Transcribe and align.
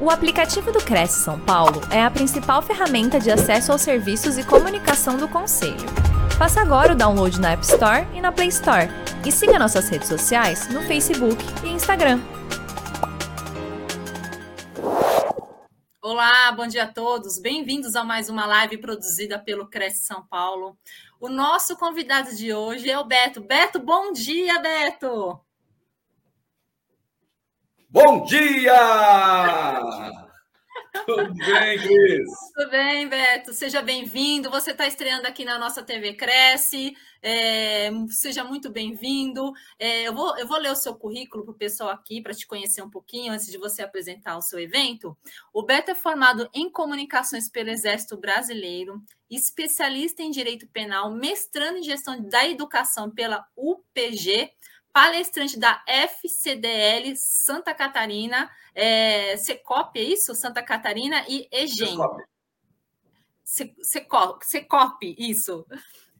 O 0.00 0.10
aplicativo 0.10 0.70
do 0.70 0.78
Cresce 0.78 1.24
São 1.24 1.40
Paulo 1.40 1.80
é 1.90 2.00
a 2.00 2.08
principal 2.08 2.62
ferramenta 2.62 3.18
de 3.18 3.32
acesso 3.32 3.72
aos 3.72 3.82
serviços 3.82 4.38
e 4.38 4.44
comunicação 4.44 5.16
do 5.16 5.26
Conselho. 5.26 5.88
Faça 6.38 6.60
agora 6.60 6.92
o 6.92 6.96
download 6.96 7.40
na 7.40 7.50
App 7.50 7.64
Store 7.64 8.06
e 8.14 8.20
na 8.20 8.30
Play 8.30 8.46
Store. 8.46 8.86
E 9.26 9.32
siga 9.32 9.58
nossas 9.58 9.88
redes 9.88 10.06
sociais 10.06 10.68
no 10.68 10.82
Facebook 10.82 11.36
e 11.64 11.70
Instagram. 11.70 12.20
Olá, 16.00 16.52
bom 16.52 16.68
dia 16.68 16.84
a 16.84 16.92
todos. 16.92 17.40
Bem-vindos 17.40 17.96
a 17.96 18.04
mais 18.04 18.28
uma 18.28 18.46
live 18.46 18.78
produzida 18.78 19.36
pelo 19.36 19.66
Cresce 19.66 20.06
São 20.06 20.24
Paulo. 20.28 20.78
O 21.20 21.28
nosso 21.28 21.76
convidado 21.76 22.36
de 22.36 22.54
hoje 22.54 22.88
é 22.88 22.96
o 22.96 23.04
Beto. 23.04 23.40
Beto, 23.40 23.80
bom 23.80 24.12
dia, 24.12 24.60
Beto! 24.60 25.47
Bom 28.00 28.22
dia! 28.22 29.80
Tudo 31.04 31.34
bem, 31.34 31.78
Cris? 31.78 32.28
Tudo 32.54 32.70
bem, 32.70 33.08
Beto. 33.08 33.52
Seja 33.52 33.82
bem-vindo. 33.82 34.48
Você 34.50 34.70
está 34.70 34.86
estreando 34.86 35.26
aqui 35.26 35.44
na 35.44 35.58
nossa 35.58 35.82
TV 35.82 36.14
Cresce. 36.14 36.96
É, 37.20 37.90
seja 38.10 38.44
muito 38.44 38.70
bem-vindo. 38.70 39.52
É, 39.80 40.02
eu, 40.02 40.14
vou, 40.14 40.38
eu 40.38 40.46
vou 40.46 40.58
ler 40.58 40.70
o 40.70 40.76
seu 40.76 40.94
currículo 40.94 41.42
para 41.42 41.52
o 41.52 41.58
pessoal 41.58 41.90
aqui, 41.90 42.22
para 42.22 42.32
te 42.34 42.46
conhecer 42.46 42.82
um 42.82 42.90
pouquinho, 42.90 43.32
antes 43.32 43.50
de 43.50 43.58
você 43.58 43.82
apresentar 43.82 44.36
o 44.36 44.42
seu 44.42 44.60
evento. 44.60 45.18
O 45.52 45.64
Beto 45.64 45.90
é 45.90 45.94
formado 45.96 46.48
em 46.54 46.70
comunicações 46.70 47.50
pelo 47.50 47.70
Exército 47.70 48.16
Brasileiro, 48.16 49.02
especialista 49.28 50.22
em 50.22 50.30
direito 50.30 50.68
penal, 50.68 51.10
mestrando 51.12 51.78
em 51.78 51.82
gestão 51.82 52.22
da 52.22 52.46
educação 52.46 53.10
pela 53.10 53.44
UPG 53.56 54.52
palestrante 54.98 55.56
da 55.56 55.80
FCDL 55.86 57.14
Santa 57.14 57.72
Catarina, 57.72 58.50
é, 58.74 59.36
Secop, 59.36 59.96
é 59.96 60.02
isso? 60.02 60.34
Santa 60.34 60.60
Catarina 60.60 61.24
e 61.28 61.48
EGEM. 61.52 61.96
Secop, 63.44 64.44
Secop, 64.44 65.14
isso. 65.16 65.64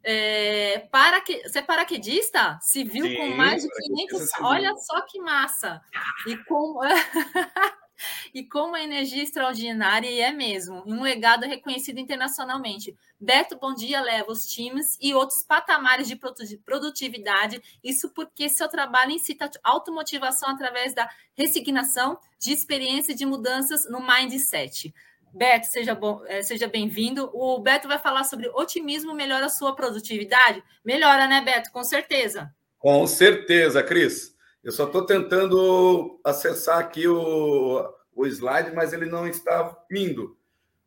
É, 0.04 0.78
para 0.92 1.20
que, 1.20 1.42
você 1.42 1.58
é 1.58 1.62
paraquedista? 1.62 2.56
Civil 2.62 3.04
Sim, 3.04 3.16
com 3.16 3.26
mais 3.30 3.64
de 3.64 3.68
500. 3.68 4.30
Olha 4.42 4.76
só 4.76 5.00
que 5.00 5.18
massa! 5.18 5.82
E 6.28 6.36
com. 6.44 6.78
e 8.34 8.44
como 8.44 8.74
a 8.74 8.82
energia 8.82 9.22
extraordinária, 9.22 10.10
e 10.10 10.20
é 10.20 10.30
mesmo, 10.30 10.82
um 10.86 11.02
legado 11.02 11.46
reconhecido 11.46 11.98
internacionalmente. 11.98 12.96
Beto 13.20 13.58
Bom 13.58 13.74
Dia 13.74 14.00
leva 14.00 14.30
os 14.30 14.46
times 14.46 14.96
e 15.00 15.14
outros 15.14 15.42
patamares 15.42 16.08
de 16.08 16.16
produtividade, 16.64 17.60
isso 17.82 18.10
porque 18.10 18.48
seu 18.48 18.69
trabalho 18.69 19.12
incita 19.12 19.50
automotivação 19.62 20.50
através 20.50 20.94
da 20.94 21.08
resignação 21.34 22.19
de 22.38 22.52
experiência 22.52 23.14
de 23.14 23.26
mudanças 23.26 23.88
no 23.91 24.00
mindset. 24.00 24.94
Beto, 25.32 25.66
seja, 25.66 25.98
eh, 26.26 26.42
seja 26.42 26.66
bem-vindo. 26.66 27.30
O 27.34 27.58
Beto 27.58 27.86
vai 27.86 27.98
falar 27.98 28.24
sobre 28.24 28.48
otimismo 28.48 29.12
melhora 29.14 29.46
a 29.46 29.50
sua 29.50 29.74
produtividade? 29.74 30.62
Melhora, 30.84 31.26
né, 31.26 31.41
Beto? 31.41 31.70
Com 31.70 31.84
certeza. 31.84 32.50
Com 32.78 33.06
certeza, 33.06 33.82
Cris. 33.82 34.38
Eu 34.69 34.72
só 34.72 34.84
estou 34.84 35.06
tentando 35.06 36.20
acessar 36.22 36.77
aqui 36.77 37.08
o, 37.08 37.91
o 38.14 38.27
slide, 38.27 38.70
mas 38.75 38.92
ele 38.92 39.06
não 39.06 39.27
está 39.27 39.83
indo. 39.91 40.36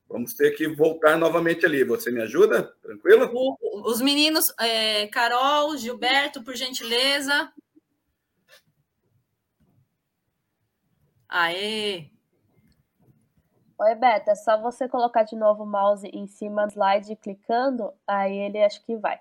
Vamos 0.08 0.36
ter 0.36 0.52
que 0.52 0.68
voltar 0.68 1.18
novamente 1.18 1.66
ali. 1.66 1.84
Você 1.84 2.12
me 2.12 2.22
ajuda? 2.22 2.76
Tranquilo? 2.80 3.32
O, 3.34 3.90
os 3.90 4.00
meninos, 4.00 4.54
é, 4.60 5.08
Carol, 5.08 5.76
Gilberto, 5.78 6.44
por 6.44 6.56
gentileza. 6.56 7.52
Aê! 11.28 12.12
Oi, 13.80 13.95
Beto, 13.95 14.30
é 14.30 14.36
só 14.36 14.62
você 14.62 14.88
colocar 14.88 15.23
de 15.23 15.36
novo 15.36 15.64
o 15.64 15.66
mouse 15.66 16.08
em 16.14 16.28
cima 16.28 16.68
do 16.68 16.73
slide 16.73 17.16
clicando, 17.16 17.92
aí 18.06 18.38
ele 18.38 18.64
acho 18.64 18.86
que 18.86 18.95
vai. 18.95 19.20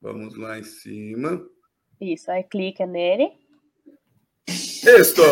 Vamos 0.00 0.38
lá 0.38 0.58
em 0.58 0.64
cima. 0.64 1.46
Isso, 2.00 2.30
aí 2.30 2.42
clica 2.42 2.86
nele. 2.86 3.41
Isso! 4.82 5.22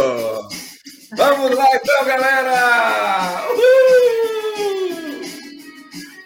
Vamos 1.16 1.56
lá 1.56 1.66
então, 1.74 2.04
galera! 2.04 3.48
Uhul! 3.50 5.20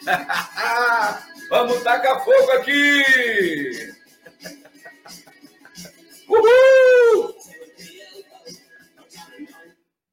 Vamos 1.49 1.83
tacar 1.83 2.23
fogo 2.23 2.51
aqui! 2.53 3.03
Uhul! 6.29 7.35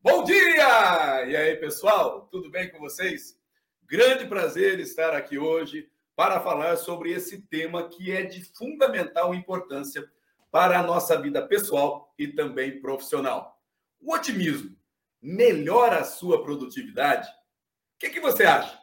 Bom 0.01 0.23
dia! 0.23 1.25
E 1.25 1.35
aí, 1.35 1.57
pessoal? 1.57 2.29
Tudo 2.31 2.49
bem 2.49 2.71
com 2.71 2.79
vocês? 2.79 3.37
Grande 3.85 4.25
prazer 4.25 4.79
estar 4.79 5.13
aqui 5.13 5.37
hoje 5.37 5.89
para 6.15 6.39
falar 6.39 6.77
sobre 6.77 7.11
esse 7.11 7.41
tema 7.41 7.89
que 7.89 8.09
é 8.09 8.23
de 8.23 8.41
fundamental 8.55 9.35
importância 9.35 10.09
para 10.51 10.79
a 10.79 10.83
nossa 10.83 11.19
vida 11.19 11.41
pessoal 11.47 12.13
e 12.19 12.27
também 12.27 12.81
profissional. 12.81 13.59
O 13.99 14.13
otimismo 14.13 14.75
melhora 15.21 15.99
a 15.99 16.03
sua 16.03 16.43
produtividade? 16.43 17.27
O 17.29 17.99
que, 17.99 18.09
que 18.09 18.19
você 18.19 18.43
acha? 18.43 18.79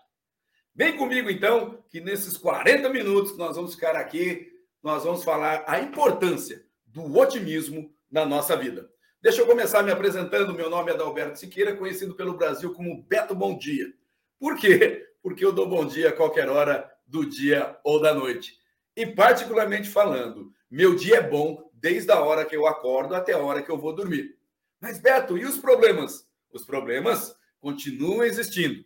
Vem 0.74 0.96
comigo, 0.96 1.28
então, 1.28 1.84
que 1.88 2.00
nesses 2.00 2.36
40 2.36 2.88
minutos 2.88 3.32
que 3.32 3.38
nós 3.38 3.56
vamos 3.56 3.74
ficar 3.74 3.96
aqui, 3.96 4.52
nós 4.82 5.04
vamos 5.04 5.24
falar 5.24 5.64
a 5.66 5.80
importância 5.80 6.64
do 6.86 7.18
otimismo 7.18 7.92
na 8.10 8.24
nossa 8.24 8.56
vida. 8.56 8.88
Deixa 9.20 9.40
eu 9.40 9.46
começar 9.46 9.82
me 9.82 9.90
apresentando. 9.90 10.54
Meu 10.54 10.70
nome 10.70 10.92
é 10.92 10.94
Adalberto 10.94 11.38
Siqueira, 11.38 11.76
conhecido 11.76 12.14
pelo 12.14 12.36
Brasil 12.36 12.72
como 12.72 13.02
Beto 13.02 13.34
Bom 13.34 13.58
Dia. 13.58 13.92
Por 14.38 14.56
quê? 14.56 15.04
Porque 15.20 15.44
eu 15.44 15.52
dou 15.52 15.68
bom 15.68 15.84
dia 15.84 16.10
a 16.10 16.12
qualquer 16.12 16.48
hora 16.48 16.88
do 17.04 17.28
dia 17.28 17.76
ou 17.82 18.00
da 18.00 18.14
noite. 18.14 18.56
E, 18.94 19.04
particularmente 19.04 19.88
falando, 19.88 20.52
meu 20.70 20.94
dia 20.94 21.16
é 21.16 21.22
bom 21.22 21.70
desde 21.72 22.10
a 22.10 22.20
hora 22.20 22.44
que 22.44 22.56
eu 22.56 22.66
acordo 22.66 23.14
até 23.14 23.32
a 23.32 23.38
hora 23.38 23.62
que 23.62 23.70
eu 23.70 23.78
vou 23.78 23.94
dormir. 23.94 24.36
Mas, 24.80 24.98
Beto, 24.98 25.38
e 25.38 25.44
os 25.44 25.58
problemas? 25.58 26.26
Os 26.52 26.64
problemas 26.64 27.34
continuam 27.60 28.22
existindo. 28.22 28.84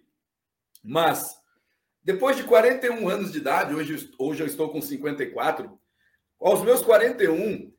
Mas, 0.83 1.37
depois 2.03 2.37
de 2.37 2.45
41 2.45 3.09
anos 3.09 3.33
de 3.33 3.39
idade, 3.39 3.75
hoje, 3.75 4.11
hoje 4.19 4.43
eu 4.43 4.47
estou 4.47 4.71
com 4.71 4.81
54, 4.81 5.79
aos 6.41 6.63
meus 6.63 6.83
41, 6.83 7.73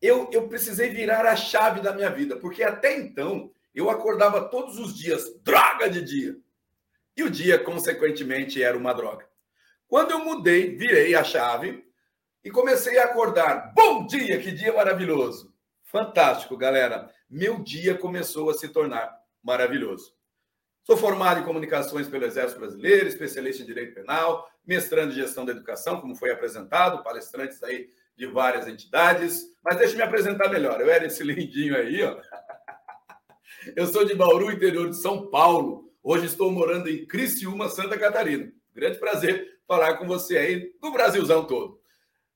eu, 0.00 0.30
eu 0.32 0.48
precisei 0.48 0.90
virar 0.90 1.26
a 1.26 1.34
chave 1.34 1.80
da 1.80 1.92
minha 1.92 2.10
vida, 2.10 2.36
porque 2.36 2.62
até 2.62 2.96
então 2.96 3.52
eu 3.74 3.90
acordava 3.90 4.48
todos 4.48 4.78
os 4.78 4.96
dias, 4.96 5.24
droga 5.42 5.88
de 5.88 6.02
dia. 6.02 6.36
E 7.16 7.22
o 7.22 7.30
dia, 7.30 7.58
consequentemente, 7.58 8.62
era 8.62 8.76
uma 8.76 8.92
droga. 8.92 9.28
Quando 9.88 10.12
eu 10.12 10.24
mudei, 10.24 10.76
virei 10.76 11.14
a 11.14 11.24
chave 11.24 11.87
e 12.48 12.50
comecei 12.50 12.98
a 12.98 13.04
acordar. 13.04 13.74
Bom 13.74 14.06
dia, 14.06 14.40
que 14.40 14.50
dia 14.50 14.72
maravilhoso! 14.72 15.52
Fantástico, 15.84 16.56
galera 16.56 17.12
meu 17.28 17.58
dia 17.58 17.94
começou 17.94 18.48
a 18.48 18.54
se 18.54 18.68
tornar 18.68 19.14
maravilhoso. 19.42 20.14
Sou 20.82 20.96
formado 20.96 21.40
em 21.40 21.44
comunicações 21.44 22.08
pelo 22.08 22.24
Exército 22.24 22.58
Brasileiro, 22.58 23.06
especialista 23.06 23.62
em 23.62 23.66
direito 23.66 23.94
penal, 23.94 24.48
mestrando 24.66 25.12
em 25.12 25.16
gestão 25.16 25.44
da 25.44 25.52
educação, 25.52 26.00
como 26.00 26.16
foi 26.16 26.30
apresentado, 26.30 27.04
palestrantes 27.04 27.62
aí 27.62 27.90
de 28.16 28.24
várias 28.24 28.66
entidades. 28.66 29.42
Mas 29.62 29.76
deixa 29.76 29.92
eu 29.92 29.98
me 29.98 30.04
apresentar 30.04 30.48
melhor. 30.48 30.80
Eu 30.80 30.88
era 30.88 31.04
esse 31.04 31.22
lindinho 31.22 31.76
aí, 31.76 32.02
ó. 32.02 32.18
Eu 33.76 33.86
sou 33.86 34.06
de 34.06 34.14
Bauru, 34.14 34.50
interior 34.50 34.88
de 34.88 34.96
São 34.96 35.28
Paulo. 35.28 35.92
Hoje 36.02 36.24
estou 36.24 36.50
morando 36.50 36.88
em 36.88 37.06
Criciúma, 37.06 37.68
Santa 37.68 37.98
Catarina. 37.98 38.50
Grande 38.74 38.98
prazer 38.98 39.58
falar 39.66 39.98
com 39.98 40.06
você 40.06 40.38
aí 40.38 40.72
do 40.80 40.90
Brasilzão 40.90 41.44
todo. 41.44 41.77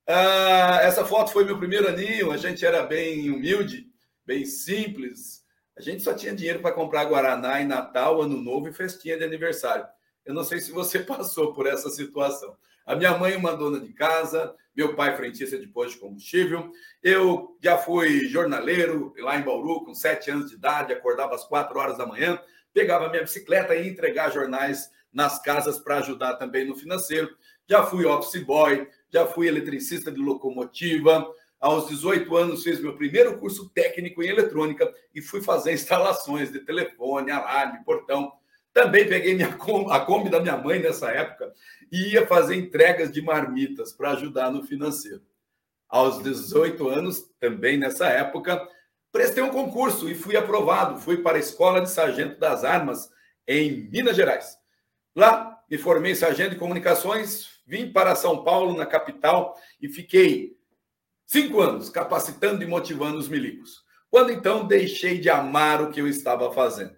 Ah, 0.07 0.81
essa 0.83 1.05
foto 1.05 1.31
foi 1.31 1.45
meu 1.45 1.59
primeiro 1.59 1.89
aninho, 1.89 2.33
a 2.33 2.37
gente 2.37 2.67
era 2.67 2.83
bem 2.83 3.31
humilde, 3.31 3.87
bem 4.27 4.45
simples. 4.45 5.43
A 5.77 5.81
gente 5.81 6.03
só 6.03 6.13
tinha 6.13 6.35
dinheiro 6.35 6.61
para 6.61 6.75
comprar 6.75 7.05
Guaraná 7.05 7.61
em 7.63 7.67
Natal, 7.67 8.21
Ano 8.21 8.37
Novo 8.37 8.69
e 8.69 8.73
festinha 8.73 9.17
de 9.17 9.25
aniversário. 9.25 9.87
Eu 10.25 10.35
não 10.35 10.45
sei 10.45 10.61
se 10.61 10.73
você 10.73 10.99
passou 11.05 11.53
por 11.53 11.67
essa 11.67 11.89
situação. 11.89 12.57
A 12.85 12.97
minha 12.97 13.17
mãe, 13.17 13.37
uma 13.37 13.57
dona 13.57 13.79
de 13.79 13.93
casa, 13.93 14.55
meu 14.75 14.97
pai, 14.97 15.17
frentista 15.17 15.57
de 15.57 15.69
posto 15.69 15.95
de 15.95 16.01
combustível. 16.01 16.71
Eu 17.03 17.57
já 17.61 17.79
fui 17.79 18.29
jornaleiro 18.29 19.15
lá 19.19 19.39
em 19.39 19.43
Bauru, 19.43 19.85
com 19.85 19.95
sete 19.95 20.31
anos 20.31 20.51
de 20.51 20.57
idade, 20.57 20.93
acordava 20.93 21.35
às 21.35 21.45
quatro 21.45 21.79
horas 21.79 21.97
da 21.97 22.07
manhã, 22.07 22.41
pegava 22.75 23.09
minha 23.09 23.23
bicicleta 23.23 23.75
e 23.75 23.85
ia 23.85 23.91
entregar 23.91 24.33
jornais 24.33 24.91
nas 25.13 25.41
casas 25.41 25.79
para 25.79 25.99
ajudar 25.99 26.37
também 26.37 26.67
no 26.67 26.75
financeiro. 26.75 27.37
Já 27.69 27.85
fui 27.85 28.05
office 28.05 28.43
boy, 28.43 28.89
já 29.13 29.27
fui 29.27 29.47
eletricista 29.47 30.11
de 30.11 30.19
locomotiva, 30.19 31.29
aos 31.63 31.87
18 31.89 32.37
anos, 32.37 32.65
fiz 32.65 32.81
meu 32.81 32.97
primeiro 32.97 33.39
curso 33.39 33.69
técnico 33.69 34.21
em 34.21 34.29
eletrônica 34.29 34.93
e 35.15 35.23
fui 35.23 35.41
fazer 35.41 35.71
instalações 35.75 36.51
de 36.51 36.59
telefone, 36.59 37.31
alarme, 37.31 37.85
portão. 37.85 38.33
Também 38.73 39.07
peguei 39.07 39.35
minha, 39.35 39.57
a 39.91 40.01
Kombi 40.01 40.29
da 40.29 40.41
minha 40.41 40.57
mãe 40.57 40.81
nessa 40.81 41.11
época 41.13 41.53
e 41.91 42.15
ia 42.15 42.27
fazer 42.27 42.57
entregas 42.57 43.13
de 43.13 43.23
marmitas 43.23 43.93
para 43.93 44.11
ajudar 44.11 44.51
no 44.51 44.65
financeiro. 44.65 45.23
Aos 45.89 46.21
18 46.23 46.89
anos, 46.89 47.31
também 47.39 47.77
nessa 47.77 48.09
época, 48.09 48.67
prestei 49.13 49.43
um 49.43 49.51
concurso 49.51 50.09
e 50.09 50.15
fui 50.15 50.37
aprovado. 50.37 50.99
Fui 50.99 51.19
para 51.19 51.37
a 51.37 51.41
Escola 51.41 51.81
de 51.81 51.91
Sargento 51.91 52.41
das 52.41 52.65
Armas 52.65 53.09
em 53.47 53.89
Minas 53.89 54.17
Gerais. 54.17 54.57
Lá 55.15 55.63
me 55.71 55.79
formei 55.79 56.15
sargento 56.15 56.51
de 56.51 56.59
comunicações, 56.59 57.52
vim 57.67 57.93
para 57.93 58.15
São 58.15 58.45
Paulo, 58.45 58.77
na 58.77 58.87
capital, 58.87 59.57
e 59.81 59.89
fiquei 59.89 60.57
cinco 61.27 61.61
anos 61.61 61.89
capacitando 61.89 62.63
e 62.63 62.67
motivando 62.67 63.19
os 63.19 63.29
milicos. 63.29 63.83
Quando 64.11 64.31
então 64.31 64.67
deixei 64.67 65.19
de 65.19 65.31
amar 65.31 65.83
o 65.83 65.91
que 65.91 66.01
eu 66.01 66.07
estava 66.07 66.53
fazendo. 66.53 66.97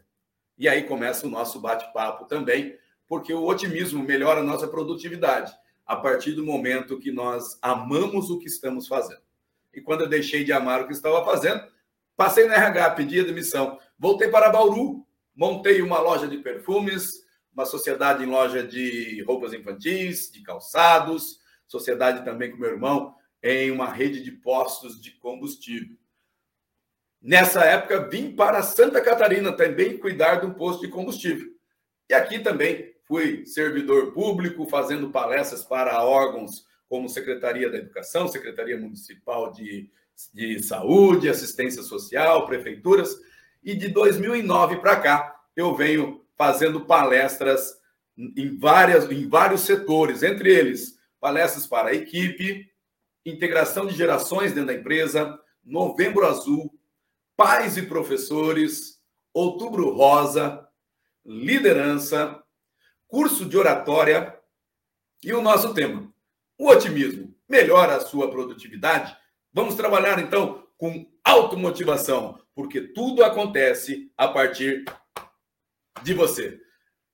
E 0.58 0.68
aí 0.68 0.84
começa 0.84 1.26
o 1.26 1.30
nosso 1.30 1.60
bate-papo 1.60 2.24
também, 2.26 2.76
porque 3.06 3.32
o 3.32 3.44
otimismo 3.44 4.02
melhora 4.02 4.40
a 4.40 4.44
nossa 4.44 4.66
produtividade 4.66 5.52
a 5.86 5.96
partir 5.96 6.32
do 6.32 6.44
momento 6.44 6.98
que 6.98 7.12
nós 7.12 7.58
amamos 7.60 8.30
o 8.30 8.38
que 8.38 8.46
estamos 8.46 8.88
fazendo. 8.88 9.20
E 9.72 9.80
quando 9.80 10.02
eu 10.02 10.08
deixei 10.08 10.44
de 10.44 10.52
amar 10.52 10.82
o 10.82 10.86
que 10.86 10.92
estava 10.92 11.24
fazendo, 11.24 11.62
passei 12.16 12.46
na 12.46 12.54
RH, 12.54 12.90
pedi 12.90 13.20
a 13.20 13.24
demissão, 13.24 13.78
voltei 13.98 14.28
para 14.28 14.50
Bauru, 14.50 15.04
montei 15.34 15.82
uma 15.82 16.00
loja 16.00 16.26
de 16.26 16.38
perfumes, 16.38 17.23
uma 17.54 17.64
sociedade 17.64 18.24
em 18.24 18.26
loja 18.26 18.66
de 18.66 19.22
roupas 19.22 19.52
infantis, 19.52 20.30
de 20.30 20.42
calçados, 20.42 21.38
sociedade 21.66 22.24
também 22.24 22.50
com 22.50 22.58
meu 22.58 22.70
irmão 22.70 23.14
em 23.42 23.70
uma 23.70 23.90
rede 23.90 24.22
de 24.22 24.32
postos 24.32 25.00
de 25.00 25.12
combustível. 25.12 25.96
Nessa 27.20 27.64
época, 27.64 28.08
vim 28.08 28.34
para 28.34 28.62
Santa 28.62 29.00
Catarina 29.00 29.52
também 29.52 29.98
cuidar 29.98 30.36
de 30.36 30.46
um 30.46 30.54
posto 30.54 30.82
de 30.82 30.88
combustível. 30.88 31.48
E 32.08 32.14
aqui 32.14 32.38
também 32.38 32.94
fui 33.04 33.46
servidor 33.46 34.12
público, 34.12 34.66
fazendo 34.66 35.10
palestras 35.10 35.62
para 35.64 36.02
órgãos 36.02 36.66
como 36.88 37.08
Secretaria 37.08 37.70
da 37.70 37.78
Educação, 37.78 38.28
Secretaria 38.28 38.78
Municipal 38.78 39.52
de, 39.52 39.90
de 40.32 40.62
Saúde, 40.62 41.28
Assistência 41.28 41.82
Social, 41.82 42.46
prefeituras. 42.46 43.14
E 43.62 43.74
de 43.74 43.88
2009 43.88 44.76
para 44.76 45.00
cá, 45.00 45.44
eu 45.56 45.74
venho 45.74 46.23
fazendo 46.36 46.84
palestras 46.84 47.74
em, 48.16 48.56
várias, 48.56 49.10
em 49.10 49.28
vários 49.28 49.62
setores, 49.62 50.22
entre 50.22 50.52
eles 50.52 50.94
palestras 51.20 51.66
para 51.66 51.88
a 51.88 51.94
equipe, 51.94 52.70
integração 53.24 53.86
de 53.86 53.94
gerações 53.94 54.52
dentro 54.52 54.66
da 54.66 54.74
empresa, 54.74 55.38
Novembro 55.64 56.26
Azul, 56.26 56.70
pais 57.34 57.78
e 57.78 57.82
professores, 57.82 59.00
Outubro 59.32 59.90
Rosa, 59.94 60.68
liderança, 61.24 62.42
curso 63.08 63.46
de 63.46 63.56
oratória 63.56 64.38
e 65.22 65.32
o 65.32 65.40
nosso 65.40 65.72
tema, 65.72 66.12
o 66.58 66.68
otimismo. 66.68 67.34
Melhora 67.48 67.96
a 67.96 68.00
sua 68.00 68.30
produtividade? 68.30 69.16
Vamos 69.50 69.74
trabalhar 69.74 70.18
então 70.18 70.68
com 70.76 71.10
automotivação, 71.24 72.38
porque 72.54 72.82
tudo 72.82 73.24
acontece 73.24 74.12
a 74.16 74.28
partir 74.28 74.84
de 76.02 76.14
você. 76.14 76.60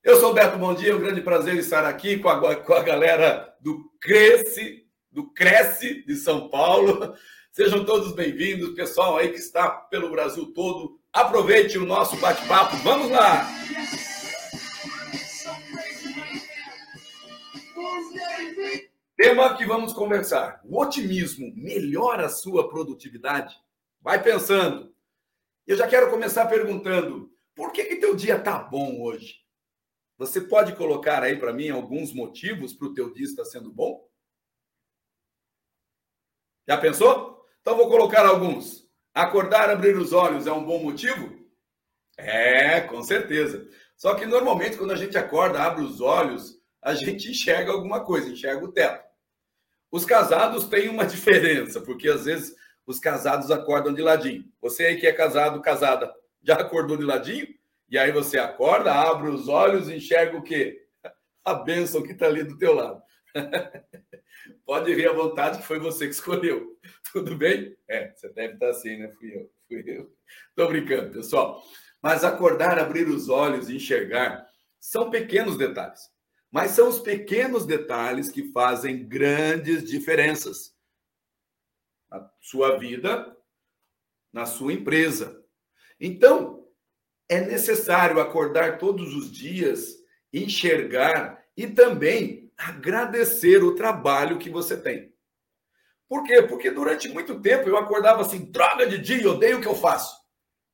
Eu 0.03 0.19
sou 0.19 0.33
Beto 0.33 0.59
Bom 0.59 0.75
Dia, 0.75 0.93
é 0.93 0.95
um 0.95 1.01
grande 1.01 1.21
prazer 1.21 1.57
estar 1.57 1.85
aqui 1.85 2.19
com 2.19 2.29
a, 2.29 2.57
com 2.57 2.73
a 2.73 2.83
galera 2.83 3.55
do 3.61 3.91
Cresce, 4.01 4.87
do 5.11 5.31
Cresce 5.33 6.05
de 6.07 6.17
São 6.17 6.49
Paulo. 6.49 7.15
Sejam 7.53 7.85
todos 7.85 8.15
bem-vindos, 8.15 8.75
pessoal 8.75 9.19
aí 9.19 9.31
que 9.31 9.39
está 9.39 9.69
pelo 9.69 10.11
Brasil 10.11 10.53
todo. 10.53 10.99
Aproveite 11.13 11.77
o 11.79 11.85
nosso 11.85 12.17
bate-papo. 12.17 12.77
Vamos 12.79 13.11
lá! 13.11 13.47
Tema 19.17 19.57
que 19.57 19.67
vamos 19.67 19.93
conversar: 19.93 20.61
o 20.65 20.81
otimismo 20.81 21.53
melhora 21.55 22.27
a 22.27 22.31
sua 22.31 22.69
produtividade? 22.69 23.55
Vai 24.01 24.23
pensando. 24.23 24.95
Eu 25.67 25.77
já 25.77 25.87
quero 25.87 26.11
começar 26.11 26.47
perguntando: 26.47 27.31
por 27.61 27.75
que 27.75 27.85
que 27.85 27.97
teu 27.97 28.17
dia 28.17 28.41
tá 28.41 28.59
bom 28.59 29.03
hoje? 29.03 29.35
Você 30.17 30.41
pode 30.41 30.75
colocar 30.75 31.23
aí 31.23 31.39
para 31.39 31.53
mim 31.53 31.69
alguns 31.69 32.11
motivos 32.11 32.73
para 32.73 32.89
o 32.89 32.95
teu 32.95 33.13
dia 33.13 33.27
estar 33.27 33.45
sendo 33.45 33.71
bom? 33.71 34.09
Já 36.67 36.79
pensou? 36.79 37.45
Então 37.61 37.77
vou 37.77 37.91
colocar 37.91 38.25
alguns. 38.25 38.89
Acordar, 39.13 39.69
abrir 39.69 39.95
os 39.95 40.15
olhos 40.15 40.47
é 40.47 40.53
um 40.53 40.65
bom 40.65 40.83
motivo? 40.83 41.39
É, 42.17 42.81
com 42.81 43.03
certeza. 43.03 43.69
Só 43.95 44.15
que 44.15 44.25
normalmente 44.25 44.79
quando 44.79 44.93
a 44.93 44.97
gente 44.97 45.19
acorda, 45.19 45.63
abre 45.63 45.85
os 45.85 46.01
olhos, 46.01 46.59
a 46.81 46.95
gente 46.95 47.31
enxerga 47.31 47.73
alguma 47.73 48.03
coisa, 48.03 48.31
enxerga 48.31 48.65
o 48.65 48.73
teto. 48.73 49.05
Os 49.91 50.07
casados 50.07 50.65
têm 50.65 50.89
uma 50.89 51.05
diferença, 51.05 51.79
porque 51.83 52.09
às 52.09 52.25
vezes 52.25 52.57
os 52.87 52.99
casados 52.99 53.51
acordam 53.51 53.93
de 53.93 54.01
ladinho. 54.01 54.51
Você 54.63 54.87
aí 54.87 54.97
que 54.99 55.07
é 55.07 55.13
casado, 55.13 55.61
casada, 55.61 56.11
já 56.43 56.55
acordou 56.55 56.97
de 56.97 57.05
ladinho? 57.05 57.47
E 57.89 57.99
aí 57.99 58.13
você 58.13 58.39
acorda, 58.39 58.93
abre 58.93 59.31
os 59.31 59.49
olhos 59.49 59.89
e 59.89 59.97
enxerga 59.97 60.37
o 60.37 60.43
quê? 60.43 60.87
A 61.45 61.55
bênção 61.55 62.03
que 62.03 62.13
está 62.13 62.27
ali 62.27 62.45
do 62.45 62.57
teu 62.57 62.75
lado. 62.75 63.03
Pode 64.65 64.95
rir 64.95 65.09
à 65.09 65.13
vontade 65.13 65.59
que 65.59 65.67
foi 65.67 65.79
você 65.79 66.07
que 66.07 66.15
escolheu. 66.15 66.79
Tudo 67.13 67.37
bem? 67.37 67.77
É, 67.89 68.13
você 68.15 68.29
deve 68.33 68.55
estar 68.55 68.69
assim, 68.69 68.97
né? 68.97 69.13
Fui 69.19 69.35
eu. 69.35 69.51
Fui 69.67 69.85
eu. 69.87 70.15
Tô 70.55 70.69
brincando, 70.69 71.11
pessoal. 71.11 71.63
Mas 72.01 72.25
acordar, 72.25 72.79
abrir 72.79 73.09
os 73.09 73.29
olhos 73.29 73.69
enxergar 73.69 74.47
são 74.79 75.11
pequenos 75.11 75.57
detalhes. 75.59 76.09
Mas 76.51 76.73
são 76.73 76.89
os 76.89 76.99
pequenos 76.99 77.67
detalhes 77.67 78.29
que 78.29 78.51
fazem 78.53 79.07
grandes 79.07 79.89
diferenças 79.89 80.75
na 82.11 82.29
sua 82.41 82.79
vida, 82.79 83.37
na 84.33 84.47
sua 84.47 84.73
empresa. 84.73 85.40
Então, 86.01 86.67
é 87.29 87.41
necessário 87.41 88.19
acordar 88.19 88.79
todos 88.79 89.15
os 89.15 89.31
dias, 89.31 89.97
enxergar 90.33 91.45
e 91.57 91.67
também 91.67 92.51
agradecer 92.57 93.63
o 93.63 93.75
trabalho 93.75 94.39
que 94.39 94.51
você 94.51 94.77
tem. 94.77 95.13
Por 96.09 96.25
quê? 96.25 96.43
Porque 96.43 96.71
durante 96.71 97.09
muito 97.09 97.41
tempo 97.41 97.69
eu 97.69 97.77
acordava 97.77 98.23
assim, 98.23 98.51
droga 98.51 98.87
de 98.87 98.99
dia, 98.99 99.31
odeio 99.31 99.59
o 99.59 99.61
que 99.61 99.69
eu 99.69 99.77
faço. 99.77 100.19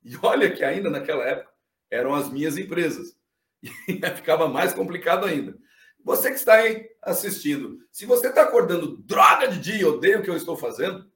E 0.03 0.17
olha 0.23 0.51
que 0.51 0.65
ainda 0.65 0.89
naquela 0.89 1.25
época 1.25 1.51
eram 1.91 2.15
as 2.15 2.31
minhas 2.31 2.57
empresas. 2.57 3.15
E 3.89 4.01
ficava 4.15 4.49
mais 4.49 4.73
complicado 4.73 5.27
ainda. 5.27 5.57
Você 6.05 6.31
que 6.31 6.37
está 6.37 6.55
aí 6.55 6.89
assistindo, 7.03 7.79
se 7.91 8.07
você 8.07 8.29
está 8.29 8.43
acordando 8.43 8.97
droga 8.99 9.49
de 9.49 9.59
dia, 9.59 9.89
odeio 9.89 10.21
o 10.21 10.23
que 10.23 10.31
eu 10.31 10.37
estou 10.37 10.57
fazendo, 10.57 11.11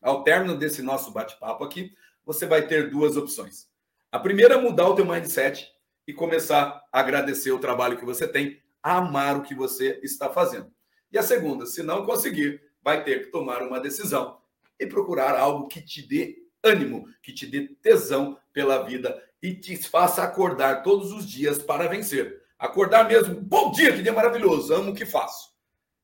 ao 0.00 0.22
término 0.22 0.56
desse 0.56 0.82
nosso 0.82 1.10
bate-papo 1.10 1.64
aqui, 1.64 1.92
você 2.24 2.46
vai 2.46 2.66
ter 2.66 2.90
duas 2.90 3.16
opções. 3.16 3.68
A 4.10 4.18
primeira 4.18 4.54
é 4.54 4.60
mudar 4.60 4.88
o 4.88 4.94
teu 4.94 5.04
mindset 5.04 5.68
e 6.06 6.12
começar 6.12 6.82
a 6.92 7.00
agradecer 7.00 7.52
o 7.52 7.58
trabalho 7.58 7.98
que 7.98 8.04
você 8.04 8.28
tem, 8.28 8.60
amar 8.82 9.36
o 9.36 9.42
que 9.42 9.54
você 9.54 10.00
está 10.02 10.28
fazendo. 10.30 10.72
E 11.10 11.18
a 11.18 11.22
segunda, 11.22 11.66
se 11.66 11.82
não 11.82 12.04
conseguir, 12.04 12.62
vai 12.82 13.02
ter 13.02 13.24
que 13.24 13.30
tomar 13.30 13.62
uma 13.62 13.80
decisão 13.80 14.38
e 14.78 14.86
procurar 14.86 15.38
algo 15.38 15.68
que 15.68 15.80
te 15.80 16.02
dê 16.02 16.44
ânimo, 16.62 17.06
que 17.22 17.32
te 17.32 17.46
dê 17.46 17.68
tesão 17.80 18.38
pela 18.52 18.82
vida 18.82 19.22
e 19.42 19.54
te 19.54 19.76
faça 19.76 20.22
acordar 20.22 20.82
todos 20.82 21.12
os 21.12 21.28
dias 21.28 21.62
para 21.62 21.88
vencer. 21.88 22.42
Acordar 22.58 23.06
mesmo, 23.06 23.40
bom 23.40 23.70
dia, 23.70 23.92
que 23.92 24.02
dia 24.02 24.12
maravilhoso, 24.12 24.72
amo 24.72 24.92
o 24.92 24.94
que 24.94 25.04
faço. 25.04 25.54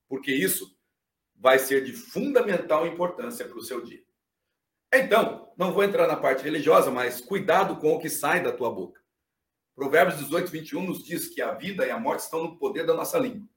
Porque 0.09 0.33
isso 0.33 0.77
vai 1.37 1.59
ser 1.59 1.85
de 1.85 1.93
fundamental 1.93 2.87
importância 2.87 3.47
para 3.47 3.57
o 3.57 3.63
seu 3.63 3.83
dia. 3.83 4.03
Então, 4.93 5.53
não 5.57 5.73
vou 5.73 5.85
entrar 5.85 6.09
na 6.09 6.17
parte 6.17 6.43
religiosa, 6.43 6.91
mas 6.91 7.21
cuidado 7.21 7.77
com 7.77 7.95
o 7.95 8.01
que 8.01 8.11
sai 8.11 8.43
da 8.43 8.51
tua 8.51 8.71
boca. 8.71 9.01
Provérbios 9.77 10.19
18, 10.19 10.51
21 10.51 10.83
nos 10.83 11.05
diz 11.05 11.29
que 11.29 11.41
a 11.41 11.53
vida 11.53 11.87
e 11.87 11.91
a 11.91 11.99
morte 11.99 12.21
estão 12.21 12.43
no 12.43 12.59
poder 12.59 12.85
da 12.85 12.95
nossa 12.95 13.19
língua. 13.19 13.49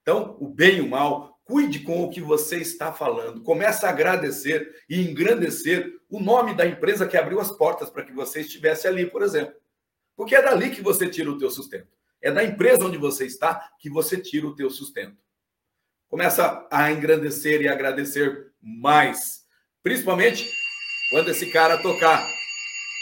Então, 0.00 0.36
o 0.40 0.48
bem 0.48 0.76
e 0.76 0.80
o 0.80 0.88
mal, 0.88 1.40
cuide 1.44 1.80
com 1.80 2.04
o 2.04 2.10
que 2.10 2.20
você 2.20 2.58
está 2.58 2.92
falando. 2.92 3.42
Comece 3.42 3.84
a 3.84 3.88
agradecer 3.88 4.84
e 4.88 5.00
engrandecer 5.00 6.00
o 6.08 6.20
nome 6.20 6.54
da 6.54 6.64
empresa 6.64 7.06
que 7.06 7.16
abriu 7.16 7.40
as 7.40 7.50
portas 7.50 7.90
para 7.90 8.04
que 8.04 8.12
você 8.12 8.40
estivesse 8.40 8.86
ali, 8.86 9.04
por 9.04 9.22
exemplo. 9.22 9.54
Porque 10.14 10.36
é 10.36 10.42
dali 10.42 10.70
que 10.70 10.80
você 10.80 11.08
tira 11.08 11.30
o 11.30 11.38
teu 11.38 11.50
sustento. 11.50 11.88
É 12.22 12.30
da 12.30 12.44
empresa 12.44 12.84
onde 12.84 12.96
você 12.96 13.26
está 13.26 13.72
que 13.78 13.90
você 13.90 14.16
tira 14.16 14.46
o 14.46 14.54
teu 14.54 14.70
sustento. 14.70 15.16
Começa 16.08 16.66
a 16.70 16.90
engrandecer 16.92 17.60
e 17.60 17.68
agradecer 17.68 18.52
mais. 18.60 19.44
Principalmente 19.82 20.48
quando 21.10 21.30
esse 21.30 21.50
cara 21.50 21.80
tocar. 21.82 22.26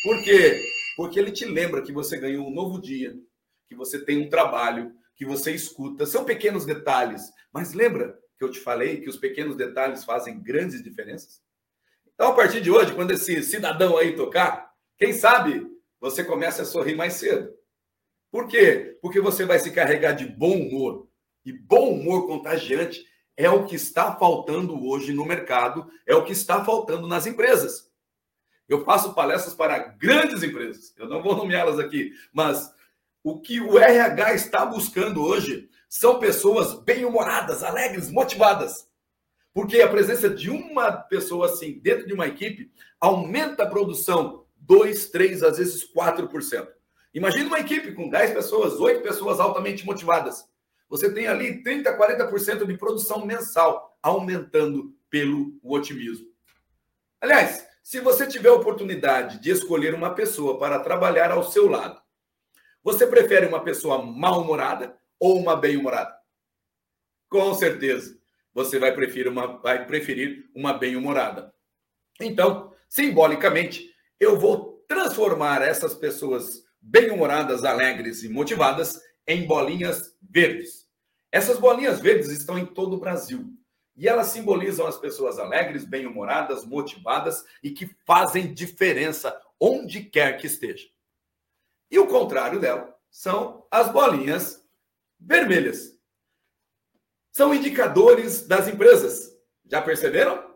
Por 0.02 0.22
quê? 0.22 0.60
Porque 0.96 1.18
ele 1.18 1.32
te 1.32 1.44
lembra 1.44 1.82
que 1.82 1.92
você 1.92 2.18
ganhou 2.18 2.46
um 2.46 2.54
novo 2.54 2.80
dia, 2.80 3.14
que 3.68 3.74
você 3.74 4.04
tem 4.04 4.18
um 4.18 4.28
trabalho, 4.28 4.92
que 5.16 5.24
você 5.24 5.52
escuta. 5.52 6.06
São 6.06 6.24
pequenos 6.24 6.64
detalhes, 6.64 7.22
mas 7.52 7.72
lembra 7.72 8.18
que 8.38 8.44
eu 8.44 8.50
te 8.50 8.60
falei 8.60 9.00
que 9.00 9.08
os 9.08 9.16
pequenos 9.16 9.56
detalhes 9.56 10.04
fazem 10.04 10.42
grandes 10.42 10.82
diferenças? 10.82 11.40
Então, 12.14 12.28
a 12.28 12.34
partir 12.34 12.60
de 12.60 12.70
hoje, 12.70 12.94
quando 12.94 13.12
esse 13.12 13.42
cidadão 13.42 13.96
aí 13.96 14.14
tocar, 14.14 14.70
quem 14.98 15.12
sabe 15.12 15.66
você 16.00 16.22
começa 16.22 16.62
a 16.62 16.66
sorrir 16.66 16.94
mais 16.94 17.14
cedo. 17.14 17.52
Por 18.30 18.46
quê? 18.46 18.98
Porque 19.00 19.20
você 19.20 19.44
vai 19.44 19.58
se 19.58 19.70
carregar 19.70 20.12
de 20.12 20.26
bom 20.26 20.52
humor. 20.52 21.08
E 21.44 21.52
bom 21.52 21.92
humor 21.92 22.26
contagiante 22.26 23.04
é 23.36 23.48
o 23.48 23.64
que 23.64 23.76
está 23.76 24.14
faltando 24.16 24.86
hoje 24.86 25.12
no 25.12 25.24
mercado, 25.24 25.90
é 26.06 26.14
o 26.14 26.24
que 26.24 26.32
está 26.32 26.64
faltando 26.64 27.06
nas 27.08 27.26
empresas. 27.26 27.90
Eu 28.68 28.84
faço 28.84 29.14
palestras 29.14 29.54
para 29.54 29.78
grandes 29.78 30.42
empresas. 30.42 30.94
Eu 30.96 31.08
não 31.08 31.22
vou 31.22 31.36
nomeá-las 31.36 31.78
aqui, 31.78 32.12
mas 32.32 32.72
o 33.22 33.40
que 33.40 33.60
o 33.60 33.78
RH 33.78 34.34
está 34.34 34.64
buscando 34.64 35.22
hoje 35.22 35.68
são 35.88 36.18
pessoas 36.18 36.74
bem-humoradas, 36.82 37.62
alegres, 37.62 38.10
motivadas. 38.10 38.88
Porque 39.52 39.80
a 39.80 39.88
presença 39.88 40.28
de 40.28 40.50
uma 40.50 40.90
pessoa 40.92 41.46
assim 41.46 41.78
dentro 41.78 42.06
de 42.06 42.12
uma 42.12 42.26
equipe 42.26 42.70
aumenta 43.00 43.62
a 43.62 43.70
produção 43.70 44.44
2, 44.56 45.10
3, 45.10 45.42
às 45.42 45.58
vezes 45.58 45.84
4%. 45.92 46.68
Imagina 47.14 47.46
uma 47.46 47.60
equipe 47.60 47.92
com 47.92 48.08
10 48.08 48.32
pessoas, 48.32 48.80
8 48.80 49.02
pessoas 49.02 49.38
altamente 49.38 49.86
motivadas. 49.86 50.44
Você 50.88 51.12
tem 51.12 51.26
ali 51.26 51.62
30, 51.62 51.96
40% 51.96 52.66
de 52.66 52.76
produção 52.76 53.24
mensal 53.24 53.96
aumentando 54.02 54.94
pelo 55.08 55.56
otimismo. 55.62 56.26
Aliás, 57.20 57.64
se 57.84 58.00
você 58.00 58.26
tiver 58.26 58.48
a 58.48 58.54
oportunidade 58.54 59.38
de 59.38 59.50
escolher 59.50 59.94
uma 59.94 60.14
pessoa 60.14 60.58
para 60.58 60.80
trabalhar 60.80 61.30
ao 61.30 61.44
seu 61.44 61.68
lado, 61.68 62.00
você 62.82 63.06
prefere 63.06 63.44
uma 63.46 63.62
pessoa 63.62 64.02
mal-humorada 64.02 64.96
ou 65.20 65.38
uma 65.38 65.54
bem-humorada? 65.54 66.16
Com 67.28 67.52
certeza, 67.52 68.18
você 68.54 68.78
vai 68.78 68.94
preferir 68.94 69.30
uma, 69.30 69.58
vai 69.58 69.86
preferir 69.86 70.50
uma 70.54 70.72
bem-humorada. 70.72 71.52
Então, 72.18 72.72
simbolicamente, 72.88 73.94
eu 74.18 74.38
vou 74.38 74.82
transformar 74.88 75.60
essas 75.60 75.92
pessoas 75.92 76.64
bem-humoradas, 76.80 77.66
alegres 77.66 78.22
e 78.22 78.30
motivadas 78.30 78.98
em 79.26 79.46
bolinhas 79.46 80.16
verdes. 80.22 80.88
Essas 81.30 81.58
bolinhas 81.58 82.00
verdes 82.00 82.30
estão 82.30 82.58
em 82.58 82.64
todo 82.64 82.94
o 82.94 83.00
Brasil. 83.00 83.52
E 83.96 84.08
elas 84.08 84.28
simbolizam 84.28 84.86
as 84.86 84.98
pessoas 84.98 85.38
alegres, 85.38 85.84
bem-humoradas, 85.84 86.64
motivadas 86.64 87.44
e 87.62 87.70
que 87.70 87.94
fazem 88.04 88.52
diferença 88.52 89.40
onde 89.60 90.02
quer 90.02 90.36
que 90.36 90.46
esteja. 90.46 90.88
E 91.90 91.98
o 91.98 92.08
contrário 92.08 92.58
dela 92.58 92.94
são 93.10 93.66
as 93.70 93.90
bolinhas 93.92 94.66
vermelhas. 95.20 95.96
São 97.30 97.54
indicadores 97.54 98.46
das 98.46 98.66
empresas. 98.68 99.32
Já 99.64 99.80
perceberam? 99.80 100.54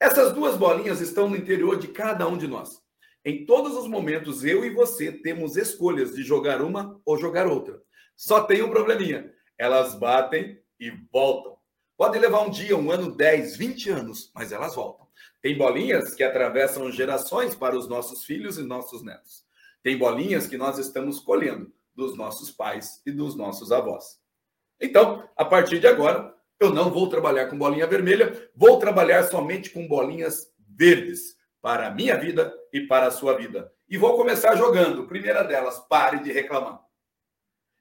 Essas 0.00 0.32
duas 0.32 0.56
bolinhas 0.56 1.00
estão 1.00 1.28
no 1.28 1.36
interior 1.36 1.78
de 1.78 1.88
cada 1.88 2.26
um 2.26 2.36
de 2.36 2.46
nós. 2.48 2.82
Em 3.24 3.46
todos 3.46 3.74
os 3.74 3.88
momentos, 3.88 4.44
eu 4.44 4.64
e 4.64 4.70
você 4.70 5.10
temos 5.10 5.56
escolhas 5.56 6.14
de 6.14 6.22
jogar 6.22 6.60
uma 6.60 7.00
ou 7.06 7.16
jogar 7.16 7.46
outra. 7.46 7.80
Só 8.16 8.42
tem 8.42 8.62
um 8.62 8.70
probleminha: 8.70 9.32
elas 9.56 9.94
batem 9.94 10.60
e 10.78 10.90
voltam. 11.10 11.53
Pode 11.96 12.18
levar 12.18 12.40
um 12.40 12.50
dia, 12.50 12.76
um 12.76 12.90
ano, 12.90 13.14
10, 13.14 13.56
20 13.56 13.90
anos, 13.90 14.32
mas 14.34 14.50
elas 14.50 14.74
voltam. 14.74 15.06
Tem 15.40 15.56
bolinhas 15.56 16.14
que 16.14 16.24
atravessam 16.24 16.90
gerações 16.90 17.54
para 17.54 17.76
os 17.76 17.88
nossos 17.88 18.24
filhos 18.24 18.58
e 18.58 18.62
nossos 18.62 19.02
netos. 19.02 19.44
Tem 19.82 19.96
bolinhas 19.96 20.46
que 20.46 20.56
nós 20.56 20.78
estamos 20.78 21.20
colhendo 21.20 21.72
dos 21.94 22.16
nossos 22.16 22.50
pais 22.50 23.00
e 23.06 23.12
dos 23.12 23.36
nossos 23.36 23.70
avós. 23.70 24.18
Então, 24.80 25.28
a 25.36 25.44
partir 25.44 25.78
de 25.78 25.86
agora, 25.86 26.34
eu 26.58 26.70
não 26.70 26.90
vou 26.90 27.08
trabalhar 27.08 27.46
com 27.46 27.58
bolinha 27.58 27.86
vermelha, 27.86 28.50
vou 28.56 28.78
trabalhar 28.78 29.22
somente 29.24 29.70
com 29.70 29.86
bolinhas 29.86 30.52
verdes 30.58 31.36
para 31.60 31.86
a 31.86 31.90
minha 31.90 32.18
vida 32.18 32.52
e 32.72 32.80
para 32.80 33.06
a 33.06 33.10
sua 33.10 33.36
vida. 33.36 33.72
E 33.88 33.96
vou 33.96 34.16
começar 34.16 34.56
jogando. 34.56 35.06
Primeira 35.06 35.44
delas, 35.44 35.78
pare 35.88 36.22
de 36.22 36.32
reclamar. 36.32 36.80